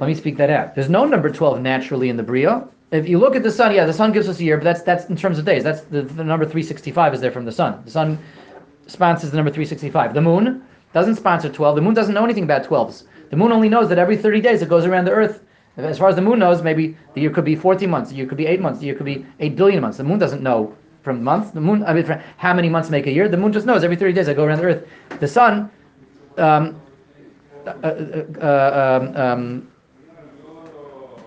Let 0.00 0.06
me 0.08 0.14
speak 0.14 0.36
that 0.38 0.50
out. 0.50 0.74
There's 0.74 0.88
no 0.88 1.04
number 1.04 1.30
12 1.30 1.60
naturally 1.60 2.08
in 2.08 2.16
the 2.16 2.22
Bria. 2.22 2.66
If 2.90 3.08
you 3.08 3.18
look 3.18 3.36
at 3.36 3.42
the 3.42 3.50
sun, 3.50 3.74
yeah, 3.74 3.84
the 3.86 3.92
sun 3.92 4.12
gives 4.12 4.28
us 4.28 4.40
a 4.40 4.44
year, 4.44 4.56
but 4.56 4.64
that's 4.64 4.82
that's 4.82 5.06
in 5.06 5.16
terms 5.16 5.38
of 5.38 5.44
days. 5.44 5.62
That's 5.64 5.82
the, 5.82 6.02
the 6.02 6.24
number 6.24 6.44
365 6.44 7.14
is 7.14 7.20
there 7.20 7.30
from 7.30 7.44
the 7.44 7.52
sun. 7.52 7.82
The 7.84 7.90
sun 7.90 8.18
sponsors 8.86 9.30
the 9.30 9.36
number 9.36 9.50
365. 9.50 10.14
The 10.14 10.20
moon 10.20 10.64
doesn't 10.94 11.16
sponsor 11.16 11.50
12. 11.50 11.76
The 11.76 11.82
moon 11.82 11.92
doesn't 11.92 12.14
know 12.14 12.24
anything 12.24 12.44
about 12.44 12.64
12s. 12.64 13.02
The 13.28 13.36
moon 13.36 13.52
only 13.52 13.68
knows 13.68 13.88
that 13.88 13.98
every 13.98 14.16
30 14.16 14.40
days 14.40 14.62
it 14.62 14.68
goes 14.68 14.86
around 14.86 15.04
the 15.04 15.10
earth. 15.10 15.42
As 15.76 15.98
far 15.98 16.08
as 16.08 16.14
the 16.14 16.22
moon 16.22 16.38
knows, 16.38 16.62
maybe 16.62 16.96
the 17.14 17.20
year 17.20 17.30
could 17.30 17.44
be 17.44 17.56
14 17.56 17.90
months, 17.90 18.10
the 18.10 18.16
year 18.16 18.26
could 18.26 18.38
be 18.38 18.46
8 18.46 18.60
months, 18.60 18.78
the 18.78 18.86
year 18.86 18.94
could 18.94 19.04
be 19.04 19.26
8 19.40 19.56
billion 19.56 19.80
months. 19.82 19.98
The 19.98 20.04
moon 20.04 20.20
doesn't 20.20 20.40
know 20.40 20.72
from 21.02 21.22
months. 21.22 21.50
The 21.50 21.60
moon, 21.60 21.82
I 21.84 21.92
mean, 21.92 22.06
how 22.36 22.54
many 22.54 22.68
months 22.68 22.90
make 22.90 23.08
a 23.08 23.12
year. 23.12 23.28
The 23.28 23.36
moon 23.36 23.52
just 23.52 23.66
knows 23.66 23.82
every 23.82 23.96
30 23.96 24.12
days 24.12 24.28
I 24.28 24.34
go 24.34 24.44
around 24.44 24.58
the 24.58 24.64
earth. 24.64 24.88
The 25.18 25.26
sun, 25.26 25.68
um, 26.38 26.80
uh, 27.66 27.70
uh, 27.82 28.24
uh, 28.40 29.00
um, 29.02 29.16
um, 29.16 29.72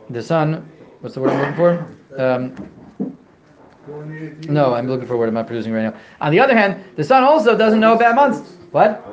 the 0.10 0.23
sun, 0.23 0.69
what's 1.01 1.15
the 1.15 1.21
word 1.21 1.32
I'm 1.32 1.39
looking 1.39 1.56
for? 1.56 1.95
Um, 2.17 2.56
no, 4.47 4.73
I'm 4.73 4.88
looking 4.88 5.08
for 5.08 5.15
a 5.15 5.17
word 5.17 5.27
I'm 5.27 5.36
not 5.36 5.47
producing 5.47 5.73
right 5.73 5.84
now. 5.84 5.99
On 6.21 6.32
the 6.32 6.39
other 6.39 6.56
hand, 6.56 6.84
the 6.95 7.03
sun 7.03 7.23
also 7.23 7.58
doesn't 7.58 7.82
know 7.82 7.95
about 7.95 8.15
months. 8.15 8.56
What? 8.71 9.03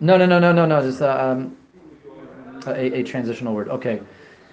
No, 0.00 0.16
no, 0.16 0.26
no, 0.26 0.38
no, 0.38 0.52
no, 0.52 0.66
no. 0.66 0.82
This 0.82 1.00
uh, 1.00 1.36
um, 1.36 1.56
a, 2.66 3.00
a 3.00 3.02
transitional 3.02 3.54
word. 3.54 3.68
Okay. 3.68 4.00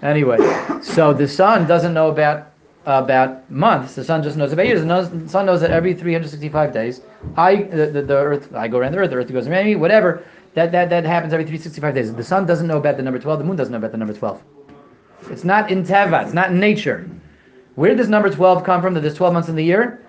Anyway, 0.02 0.38
so 0.82 1.12
the 1.12 1.26
sun 1.26 1.66
doesn't 1.66 1.94
know 1.94 2.10
about 2.10 2.52
about 2.86 3.50
months. 3.50 3.94
The 3.94 4.04
sun 4.04 4.22
just 4.22 4.36
knows 4.36 4.52
about 4.52 4.66
years. 4.66 4.82
The 4.82 5.28
sun 5.28 5.46
knows 5.46 5.60
that 5.60 5.70
every 5.70 5.92
365 5.92 6.72
days, 6.72 7.02
I 7.36 7.62
the, 7.64 7.86
the, 7.86 8.02
the 8.02 8.16
earth 8.16 8.54
I 8.54 8.68
go 8.68 8.78
around 8.78 8.92
the 8.92 8.98
earth. 8.98 9.10
The 9.10 9.16
earth 9.16 9.32
goes 9.32 9.46
around 9.46 9.66
me. 9.66 9.76
Whatever. 9.76 10.24
That, 10.54 10.72
that 10.72 10.90
that 10.90 11.04
happens 11.04 11.32
every 11.32 11.44
365 11.44 11.94
days. 11.94 12.12
The 12.12 12.24
sun 12.24 12.46
doesn't 12.46 12.66
know 12.66 12.78
about 12.78 12.96
the 12.96 13.02
number 13.02 13.18
12. 13.18 13.38
The 13.38 13.44
moon 13.44 13.56
doesn't 13.56 13.70
know 13.70 13.78
about 13.78 13.92
the 13.92 13.98
number 13.98 14.14
12. 14.14 14.40
It's 15.30 15.44
not 15.44 15.70
in 15.70 15.84
teva. 15.84 16.24
It's 16.24 16.34
not 16.34 16.50
in 16.50 16.58
nature. 16.58 17.08
Where 17.74 17.94
this 17.94 18.08
number 18.08 18.30
12 18.30 18.64
come 18.64 18.82
from? 18.82 18.94
That 18.94 19.00
there's 19.00 19.14
12 19.14 19.32
months 19.34 19.48
in 19.48 19.56
the 19.56 19.64
year. 19.64 20.04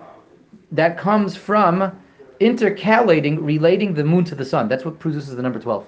That 0.71 0.97
comes 0.97 1.36
from 1.36 1.91
intercalating, 2.39 3.43
relating 3.43 3.93
the 3.93 4.04
moon 4.04 4.23
to 4.25 4.36
the 4.36 4.45
sun. 4.45 4.67
That's 4.67 4.86
what 4.86 4.99
produces 4.99 5.36
the 5.36 5.41
number 5.41 5.60
12. 5.60 5.86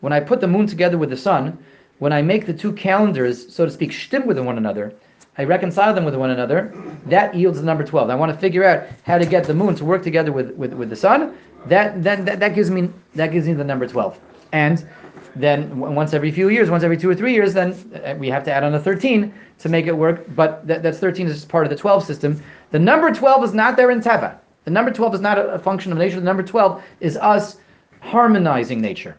When 0.00 0.12
I 0.12 0.20
put 0.20 0.40
the 0.40 0.48
moon 0.48 0.66
together 0.66 0.98
with 0.98 1.10
the 1.10 1.16
sun, 1.16 1.58
when 1.98 2.12
I 2.12 2.22
make 2.22 2.46
the 2.46 2.52
two 2.52 2.72
calendars, 2.72 3.54
so 3.54 3.64
to 3.64 3.70
speak, 3.70 3.90
shtim 3.90 4.26
with 4.26 4.38
one 4.38 4.58
another, 4.58 4.92
I 5.38 5.44
reconcile 5.44 5.94
them 5.94 6.04
with 6.04 6.14
one 6.14 6.30
another, 6.30 6.72
that 7.06 7.34
yields 7.34 7.58
the 7.58 7.64
number 7.64 7.84
12. 7.84 8.10
I 8.10 8.14
want 8.14 8.32
to 8.32 8.38
figure 8.38 8.64
out 8.64 8.86
how 9.04 9.18
to 9.18 9.26
get 9.26 9.44
the 9.44 9.54
moon 9.54 9.74
to 9.76 9.84
work 9.84 10.02
together 10.02 10.32
with, 10.32 10.52
with, 10.52 10.72
with 10.72 10.90
the 10.90 10.96
sun. 10.96 11.36
That, 11.66 12.02
that, 12.02 12.24
that, 12.26 12.40
that 12.40 12.54
gives 12.54 12.70
me 12.70 12.90
that 13.14 13.32
gives 13.32 13.46
me 13.46 13.54
the 13.54 13.64
number 13.64 13.86
12. 13.86 14.18
And 14.52 14.86
then 15.34 15.78
once 15.78 16.12
every 16.14 16.30
few 16.30 16.48
years, 16.48 16.70
once 16.70 16.84
every 16.84 16.96
two 16.96 17.10
or 17.10 17.14
three 17.14 17.32
years, 17.32 17.54
then 17.54 17.72
uh, 18.04 18.14
we 18.18 18.28
have 18.28 18.44
to 18.44 18.52
add 18.52 18.62
on 18.62 18.74
a 18.74 18.80
13 18.80 19.34
to 19.58 19.68
make 19.68 19.86
it 19.86 19.96
work. 19.96 20.24
But 20.36 20.66
that, 20.66 20.82
that's 20.82 20.98
13 20.98 21.26
is 21.26 21.34
just 21.34 21.48
part 21.48 21.64
of 21.64 21.70
the 21.70 21.76
12 21.76 22.04
system. 22.04 22.42
The 22.70 22.78
number 22.78 23.12
12 23.12 23.44
is 23.44 23.54
not 23.54 23.76
there 23.76 23.90
in 23.90 24.00
Teva. 24.00 24.38
The 24.64 24.70
number 24.70 24.90
12 24.90 25.16
is 25.16 25.20
not 25.20 25.38
a, 25.38 25.58
function 25.58 25.92
of 25.92 25.98
nature. 25.98 26.16
The 26.16 26.24
number 26.24 26.42
12 26.42 26.82
is 27.00 27.16
us 27.18 27.58
harmonizing 28.00 28.80
nature. 28.80 29.16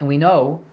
And 0.00 0.08
we 0.08 0.18
know, 0.18 0.64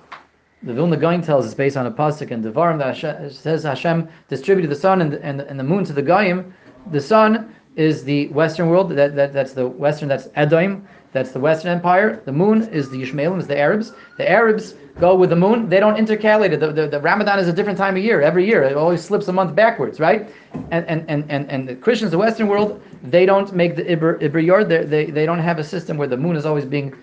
the 0.63 0.73
Vilna 0.73 0.97
Gaon 0.97 1.21
tells 1.21 1.45
us 1.45 1.53
based 1.53 1.77
on 1.77 1.85
a 1.85 1.91
pasuk 1.91 2.31
in 2.31 2.43
Devarim 2.43 2.79
that 2.79 2.95
Hashem, 2.95 3.31
says 3.31 3.63
Hashem 3.63 4.09
distributed 4.27 4.71
the 4.71 4.75
sun 4.75 5.01
and 5.01 5.13
and, 5.15 5.41
and 5.41 5.59
the 5.59 5.63
moon 5.63 5.83
to 5.85 5.93
the 5.93 6.01
Goyim. 6.01 6.53
The 6.91 7.01
sun 7.01 7.53
is 7.75 8.03
the 8.03 8.27
Western 8.29 8.69
world. 8.69 8.89
That, 8.91 9.15
that 9.15 9.33
that's 9.33 9.53
the 9.53 9.67
Western. 9.67 10.09
That's 10.09 10.29
Edom. 10.35 10.87
That's 11.13 11.31
the 11.31 11.39
Western 11.39 11.71
Empire. 11.71 12.21
The 12.25 12.31
moon 12.31 12.63
is 12.69 12.89
the 12.89 13.01
Yishmaelim, 13.01 13.39
is 13.39 13.47
the 13.47 13.57
Arabs. 13.57 13.93
The 14.17 14.29
Arabs 14.29 14.75
go 14.99 15.15
with 15.15 15.29
the 15.29 15.35
moon. 15.35 15.69
They 15.69 15.79
don't 15.79 15.95
intercalate 15.95 16.51
it. 16.51 16.59
The, 16.59 16.71
the, 16.71 16.87
the 16.87 16.99
Ramadan 16.99 17.39
is 17.39 17.47
a 17.47 17.53
different 17.53 17.77
time 17.77 17.95
of 17.97 18.03
year 18.03 18.21
every 18.21 18.45
year. 18.45 18.63
It 18.63 18.75
always 18.75 19.03
slips 19.03 19.27
a 19.27 19.33
month 19.33 19.55
backwards, 19.55 19.99
right? 19.99 20.29
And 20.71 20.85
and, 20.87 21.05
and, 21.09 21.29
and, 21.29 21.49
and 21.49 21.67
the 21.67 21.75
Christians, 21.75 22.11
the 22.11 22.17
Western 22.17 22.47
world, 22.47 22.81
they 23.03 23.25
don't 23.25 23.53
make 23.53 23.75
the 23.75 23.83
Ibr, 23.83 24.21
Ibr 24.21 24.45
Yard. 24.45 24.69
They, 24.69 24.83
they, 24.83 25.05
they 25.05 25.25
don't 25.25 25.39
have 25.39 25.59
a 25.59 25.63
system 25.63 25.97
where 25.97 26.07
the 26.07 26.17
moon 26.17 26.35
is 26.35 26.45
always 26.45 26.65
being 26.65 26.95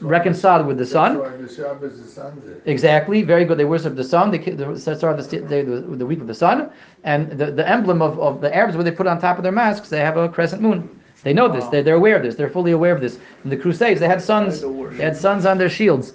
reconciled 0.00 0.66
with 0.66 0.76
the 0.76 0.86
sun. 0.86 1.16
The 1.16 1.52
Shabbos 1.52 1.98
is 1.98 2.12
Sunday. 2.12 2.60
Exactly, 2.66 3.22
very 3.22 3.44
good. 3.44 3.58
They 3.58 3.64
worship 3.64 3.94
the 3.94 4.04
sun. 4.04 4.30
They, 4.30 4.38
the 4.38 4.78
start 4.78 5.16
the, 5.16 5.38
they, 5.40 5.62
the, 5.62 5.80
the 5.80 6.06
week 6.06 6.20
of 6.20 6.26
the 6.26 6.34
sun, 6.34 6.70
and 7.04 7.30
the, 7.32 7.50
the 7.50 7.66
emblem 7.68 8.02
of, 8.02 8.18
of 8.18 8.40
the 8.40 8.54
Arabs, 8.54 8.76
what 8.76 8.84
they 8.84 8.90
put 8.90 9.06
on 9.06 9.20
top 9.20 9.38
of 9.38 9.42
their 9.42 9.52
masks, 9.52 9.88
they 9.88 10.00
have 10.00 10.16
a 10.16 10.28
crescent 10.28 10.62
moon. 10.62 11.00
They 11.22 11.32
know 11.32 11.48
this. 11.48 11.66
They're, 11.66 11.82
they're 11.82 11.96
aware 11.96 12.16
of 12.16 12.22
this. 12.22 12.36
They're 12.36 12.50
fully 12.50 12.72
aware 12.72 12.94
of 12.94 13.00
this. 13.00 13.18
In 13.44 13.50
the 13.50 13.56
Crusades, 13.56 13.98
they 14.00 14.06
had 14.06 14.22
suns. 14.22 14.60
They 14.60 15.04
had 15.04 15.16
suns 15.16 15.46
on 15.46 15.58
their 15.58 15.68
shields. 15.68 16.12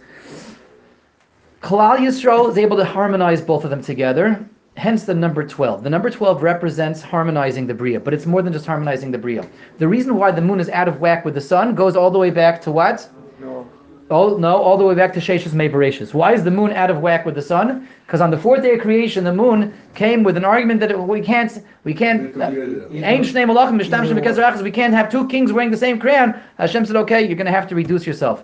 Klal 1.63 1.97
Yisrael 1.97 2.49
is 2.49 2.57
able 2.57 2.75
to 2.75 2.83
harmonize 2.83 3.41
both 3.41 3.63
of 3.63 3.69
them 3.69 3.81
together. 3.81 4.45
Hence 4.75 5.05
the 5.05 5.13
number 5.13 5.47
12. 5.47 5.83
The 5.83 5.89
number 5.89 6.09
12 6.09 6.43
represents 6.43 7.01
harmonizing 7.01 7.67
the 7.67 7.73
Bria, 7.73 8.01
but 8.01 8.13
it's 8.13 8.25
more 8.25 8.41
than 8.41 8.51
just 8.51 8.65
harmonizing 8.65 9.11
the 9.11 9.17
Bria. 9.17 9.47
The 9.77 9.87
reason 9.87 10.15
why 10.17 10.31
the 10.31 10.41
moon 10.41 10.59
is 10.59 10.67
out 10.69 10.89
of 10.89 10.99
whack 10.99 11.23
with 11.23 11.35
the 11.35 11.41
sun 11.41 11.73
goes 11.73 11.95
all 11.95 12.11
the 12.11 12.19
way 12.19 12.31
back 12.31 12.61
to 12.63 12.71
what? 12.71 13.07
No. 13.39 13.65
Oh 14.11 14.35
no, 14.35 14.57
all 14.57 14.77
the 14.77 14.83
way 14.83 14.93
back 14.93 15.13
to 15.13 15.21
Sheshus 15.21 15.53
May 15.53 15.69
Why 15.69 16.33
is 16.33 16.43
the 16.43 16.51
moon 16.51 16.71
out 16.73 16.89
of 16.89 16.99
whack 16.99 17.25
with 17.25 17.35
the 17.35 17.41
sun? 17.41 17.87
Because 18.05 18.19
on 18.19 18.29
the 18.29 18.37
fourth 18.37 18.61
day 18.61 18.73
of 18.73 18.81
creation, 18.81 19.23
the 19.23 19.33
moon 19.33 19.73
came 19.95 20.23
with 20.23 20.35
an 20.35 20.43
argument 20.43 20.81
that 20.81 20.91
it, 20.91 20.99
we 20.99 21.21
can't, 21.21 21.63
we 21.85 21.93
can't. 21.93 22.35
uh, 22.35 22.47
Ein 22.47 23.23
shnei 23.23 23.45
malachim 23.47 23.79
mishtamshim. 23.81 24.61
We 24.61 24.71
can't 24.71 24.93
have 24.93 25.09
two 25.09 25.27
kings 25.29 25.53
wearing 25.53 25.71
the 25.71 25.77
same 25.77 25.97
crown. 25.97 26.37
Hashem 26.57 26.85
said, 26.85 26.97
"Okay, 26.97 27.25
you're 27.25 27.37
going 27.37 27.45
to 27.45 27.51
have 27.53 27.69
to 27.69 27.75
reduce 27.75 28.05
yourself." 28.05 28.43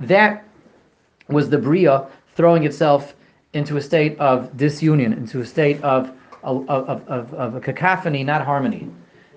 That 0.00 0.47
was 1.28 1.48
the 1.50 1.58
bria 1.58 2.06
throwing 2.34 2.64
itself 2.64 3.14
into 3.52 3.76
a 3.76 3.80
state 3.80 4.18
of 4.18 4.56
disunion, 4.56 5.12
into 5.12 5.40
a 5.40 5.46
state 5.46 5.82
of 5.82 6.12
of, 6.42 6.68
of, 6.68 7.34
of, 7.34 7.54
a 7.56 7.60
cacophony, 7.60 8.22
not 8.22 8.44
harmony. 8.44 8.88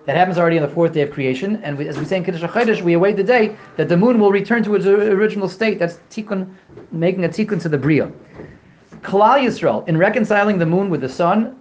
That 0.06 0.16
happens 0.16 0.38
already 0.38 0.58
on 0.58 0.64
the 0.64 0.74
fourth 0.74 0.94
day 0.94 1.02
of 1.02 1.12
creation, 1.12 1.62
and 1.64 1.78
we, 1.78 1.88
as 1.88 1.98
we 1.98 2.06
say 2.06 2.18
in 2.18 2.24
Kiddush 2.24 2.42
HaChodesh, 2.42 2.82
we 2.82 2.94
await 2.94 3.18
the 3.18 3.24
day 3.24 3.56
that 3.78 3.90
the 3.90 3.98
moon 3.98 4.20
will 4.20 4.32
return 4.32 4.64
to 4.64 4.76
its 4.76 4.86
original 4.86 5.48
state. 5.48 5.78
That's 5.78 6.00
tikkun, 6.10 6.54
making 6.92 7.26
a 7.26 7.30
tikkun 7.30 7.62
to 7.62 7.70
the 7.70 7.78
bria. 7.78 8.12
Klal 9.02 9.42
Yisrael, 9.42 9.88
in 9.88 9.98
reconciling 9.98 10.58
the 10.58 10.66
moon 10.66 10.90
with 10.90 11.02
the 11.02 11.10
sun, 11.10 11.60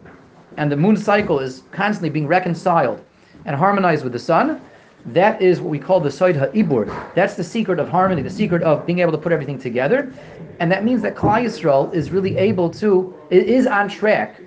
and 0.57 0.73
the 0.73 0.77
moon 0.77 0.97
cycle 0.97 1.39
is 1.39 1.63
constantly 1.71 2.11
being 2.11 2.27
reconciled 2.27 3.05
and 3.45 3.57
harmonized 3.57 4.05
with 4.05 4.13
the 4.13 4.19
sun, 4.19 4.61
that 5.07 5.41
is 5.41 5.61
what 5.61 5.71
we 5.71 5.79
call 5.79 6.01
the 6.01 6.09
Soid 6.09 6.35
HaIbur. 6.53 7.15
That's 7.15 7.35
the 7.35 7.45
secret 7.45 7.79
of 7.79 7.89
harmony, 7.89 8.23
the 8.23 8.31
secret 8.31 8.63
of 8.63 8.87
being 8.87 8.99
able 8.99 9.13
to 9.13 9.19
put 9.19 9.33
everything 9.33 9.59
together. 9.59 10.13
And 10.59 10.71
that 10.71 10.85
means 10.85 11.03
that 11.03 11.15
Klal 11.15 11.45
Yisrael 11.45 11.93
is 11.95 12.11
really 12.11 12.37
able 12.37 12.71
to, 12.71 13.15
it 13.31 13.45
is 13.45 13.67
on 13.67 13.89
track 13.89 14.41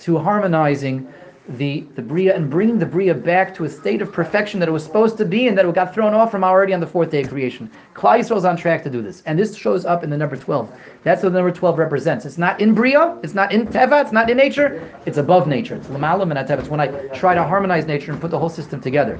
to 0.00 0.18
harmonizing 0.18 1.12
the, 1.48 1.80
the 1.94 2.02
Bria 2.02 2.36
and 2.36 2.50
bringing 2.50 2.78
the 2.78 2.86
Bria 2.86 3.14
back 3.14 3.54
to 3.56 3.64
a 3.64 3.68
state 3.68 4.02
of 4.02 4.12
perfection 4.12 4.60
that 4.60 4.68
it 4.68 4.72
was 4.72 4.84
supposed 4.84 5.16
to 5.18 5.24
be 5.24 5.48
and 5.48 5.56
that 5.58 5.64
it 5.64 5.74
got 5.74 5.92
thrown 5.92 6.14
off 6.14 6.30
from 6.30 6.44
already 6.44 6.72
on 6.72 6.80
the 6.80 6.86
fourth 6.86 7.10
day 7.10 7.22
of 7.22 7.28
creation. 7.28 7.70
Klal 7.94 8.20
Yisrael 8.20 8.36
is 8.36 8.44
on 8.44 8.56
track 8.56 8.84
to 8.84 8.90
do 8.90 9.02
this. 9.02 9.22
And 9.26 9.38
this 9.38 9.56
shows 9.56 9.84
up 9.84 10.04
in 10.04 10.10
the 10.10 10.16
number 10.16 10.36
12. 10.36 10.70
That's 11.02 11.22
what 11.22 11.32
the 11.32 11.38
number 11.38 11.50
12 11.50 11.78
represents. 11.78 12.24
It's 12.24 12.38
not 12.38 12.60
in 12.60 12.74
Bria, 12.74 13.18
it's 13.22 13.34
not 13.34 13.52
in 13.52 13.66
Teva, 13.66 14.02
it's 14.02 14.12
not 14.12 14.30
in 14.30 14.36
nature, 14.36 14.88
it's 15.06 15.18
above 15.18 15.48
nature. 15.48 15.76
It's 15.76 15.88
Lemaalah 15.88 16.28
min 16.28 16.36
HaTeva. 16.36 16.60
It's 16.60 16.68
when 16.68 16.80
I 16.80 16.88
try 17.08 17.34
to 17.34 17.42
harmonize 17.42 17.86
nature 17.86 18.12
and 18.12 18.20
put 18.20 18.30
the 18.30 18.38
whole 18.38 18.50
system 18.50 18.80
together. 18.80 19.18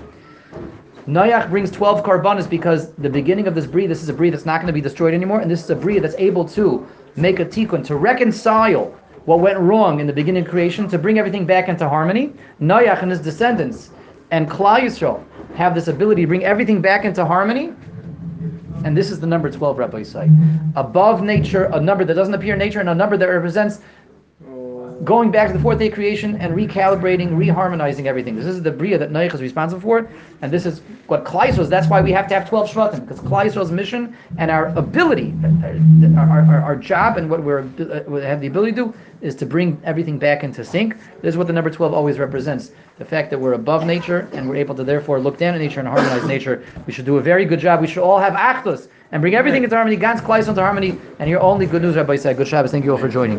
Noach 1.09 1.49
brings 1.49 1.71
12 1.71 2.05
karbanas 2.05 2.49
because 2.49 2.93
the 2.93 3.09
beginning 3.09 3.47
of 3.47 3.55
this 3.55 3.67
bria, 3.67 3.89
this 3.89 4.03
is 4.03 4.09
a 4.09 4.13
bria 4.13 4.31
that's 4.31 4.47
not 4.47 4.61
going 4.61 4.67
to 4.67 4.73
be 4.73 4.83
destroyed 4.83 5.15
anymore, 5.15 5.41
and 5.41 5.51
this 5.51 5.65
is 5.65 5.71
a 5.71 5.75
bria 5.75 6.01
that's 6.01 6.15
able 6.17 6.45
to 6.51 6.87
make 7.17 7.41
a 7.41 7.45
tikkun, 7.45 7.85
to 7.87 7.97
reconcile 7.97 8.95
what 9.31 9.39
went 9.39 9.61
wrong 9.61 10.01
in 10.01 10.09
the 10.09 10.13
beginning 10.13 10.45
of 10.45 10.51
creation, 10.51 10.89
to 10.89 10.99
bring 10.99 11.17
everything 11.17 11.47
back 11.47 11.69
into 11.69 11.89
harmony. 11.89 12.33
Noach 12.61 13.01
and 13.01 13.13
his 13.13 13.21
descendants 13.21 13.91
and 14.33 14.51
Klal 14.51 14.81
Yisrael 14.81 15.23
have 15.55 15.73
this 15.73 15.87
ability 15.87 16.23
to 16.23 16.27
bring 16.27 16.45
everything 16.45 16.81
back 16.83 17.05
into 17.05 17.25
harmony, 17.25 17.73
and 18.85 18.97
this 18.97 19.09
is 19.09 19.21
the 19.21 19.29
number 19.29 19.49
12 19.49 19.77
Rabbosai. 19.77 20.73
Above 20.75 21.23
nature, 21.23 21.67
a 21.73 21.81
number 21.81 22.05
that 22.05 22.15
doesn't 22.15 22.35
appear 22.35 22.55
in 22.55 22.59
nature, 22.59 22.81
and 22.81 22.89
a 22.89 22.95
number 22.95 23.17
that 23.17 23.27
represents 23.27 23.79
going 25.05 25.31
back 25.31 25.49
to 25.49 25.53
the 25.53 25.59
fourth 25.59 25.79
day 25.79 25.89
creation 25.89 26.37
and 26.37 26.55
recalibrating, 26.55 27.31
reharmonizing 27.31 28.07
everything. 28.07 28.37
This 28.37 28.45
is 28.45 28.63
the 28.63 28.71
bria 28.71 28.99
that 28.99 29.11
Noach 29.11 29.35
is 29.35 29.41
responsible 29.41 29.81
for, 29.81 30.11
and 30.43 30.53
this 30.53 30.67
is 30.67 30.83
what 31.07 31.25
Yisrael 31.25 31.59
is. 31.59 31.69
That's 31.69 31.89
why 31.89 32.01
we 32.01 32.13
have 32.13 32.29
to 32.29 32.35
have 32.35 32.49
12 32.49 32.71
shvatim, 32.71 33.01
because 33.01 33.21
Klal 33.21 33.47
Yisrael's 33.47 33.71
mission 33.71 34.17
and 34.39 34.51
our 34.51 34.67
ability, 34.77 35.35
our, 36.17 36.41
our, 36.43 36.61
our 36.61 36.77
job 36.77 37.17
and 37.17 37.31
what 37.31 37.43
we're, 37.43 37.61
uh, 37.61 38.21
have 38.21 38.41
the 38.41 38.47
ability 38.47 38.73
to 38.73 38.85
do 38.87 38.95
is 39.21 39.35
to 39.37 39.47
bring 39.47 39.81
everything 39.85 40.19
back 40.19 40.45
into 40.45 40.65
sync. 40.65 40.97
This 41.23 41.35
is 41.35 41.37
what 41.37 41.47
the 41.47 41.53
number 41.53 41.71
12 41.71 41.93
always 41.93 42.19
represents. 42.19 42.73
The 42.99 43.05
fact 43.05 43.31
that 43.31 43.39
we're 43.39 43.55
above 43.55 43.87
nature 43.87 44.29
and 44.33 44.49
we're 44.49 44.57
able 44.57 44.75
to 44.75 44.85
therefore 44.85 45.21
look 45.21 45.39
down 45.39 45.55
at 45.55 45.61
nature 45.61 45.81
and 45.81 45.89
harmonize 45.89 46.25
nature. 46.27 46.65
We 46.87 46.93
should 46.93 47.07
do 47.07 47.17
a 47.17 47.23
very 47.23 47.47
good 47.47 47.59
job. 47.61 47.81
We 47.81 47.87
should 47.87 48.03
all 48.03 48.19
have 48.19 48.35
achdus 48.35 48.89
and 49.13 49.21
bring 49.21 49.35
everything 49.35 49.65
into 49.65 49.75
harmony, 49.75 49.97
Gans 49.97 50.21
Yisrael 50.21 50.49
into 50.49 50.61
harmony. 50.61 50.99
And 51.19 51.29
hear 51.29 51.39
only 51.39 51.67
good 51.67 51.83
news, 51.83 51.97
Rabbosai. 51.97 52.37
Good 52.37 52.49
Shabbos. 52.49 52.71
Thank 52.71 52.85
you 52.85 52.93
all 52.93 52.99
for 52.99 53.09
joining. 53.09 53.29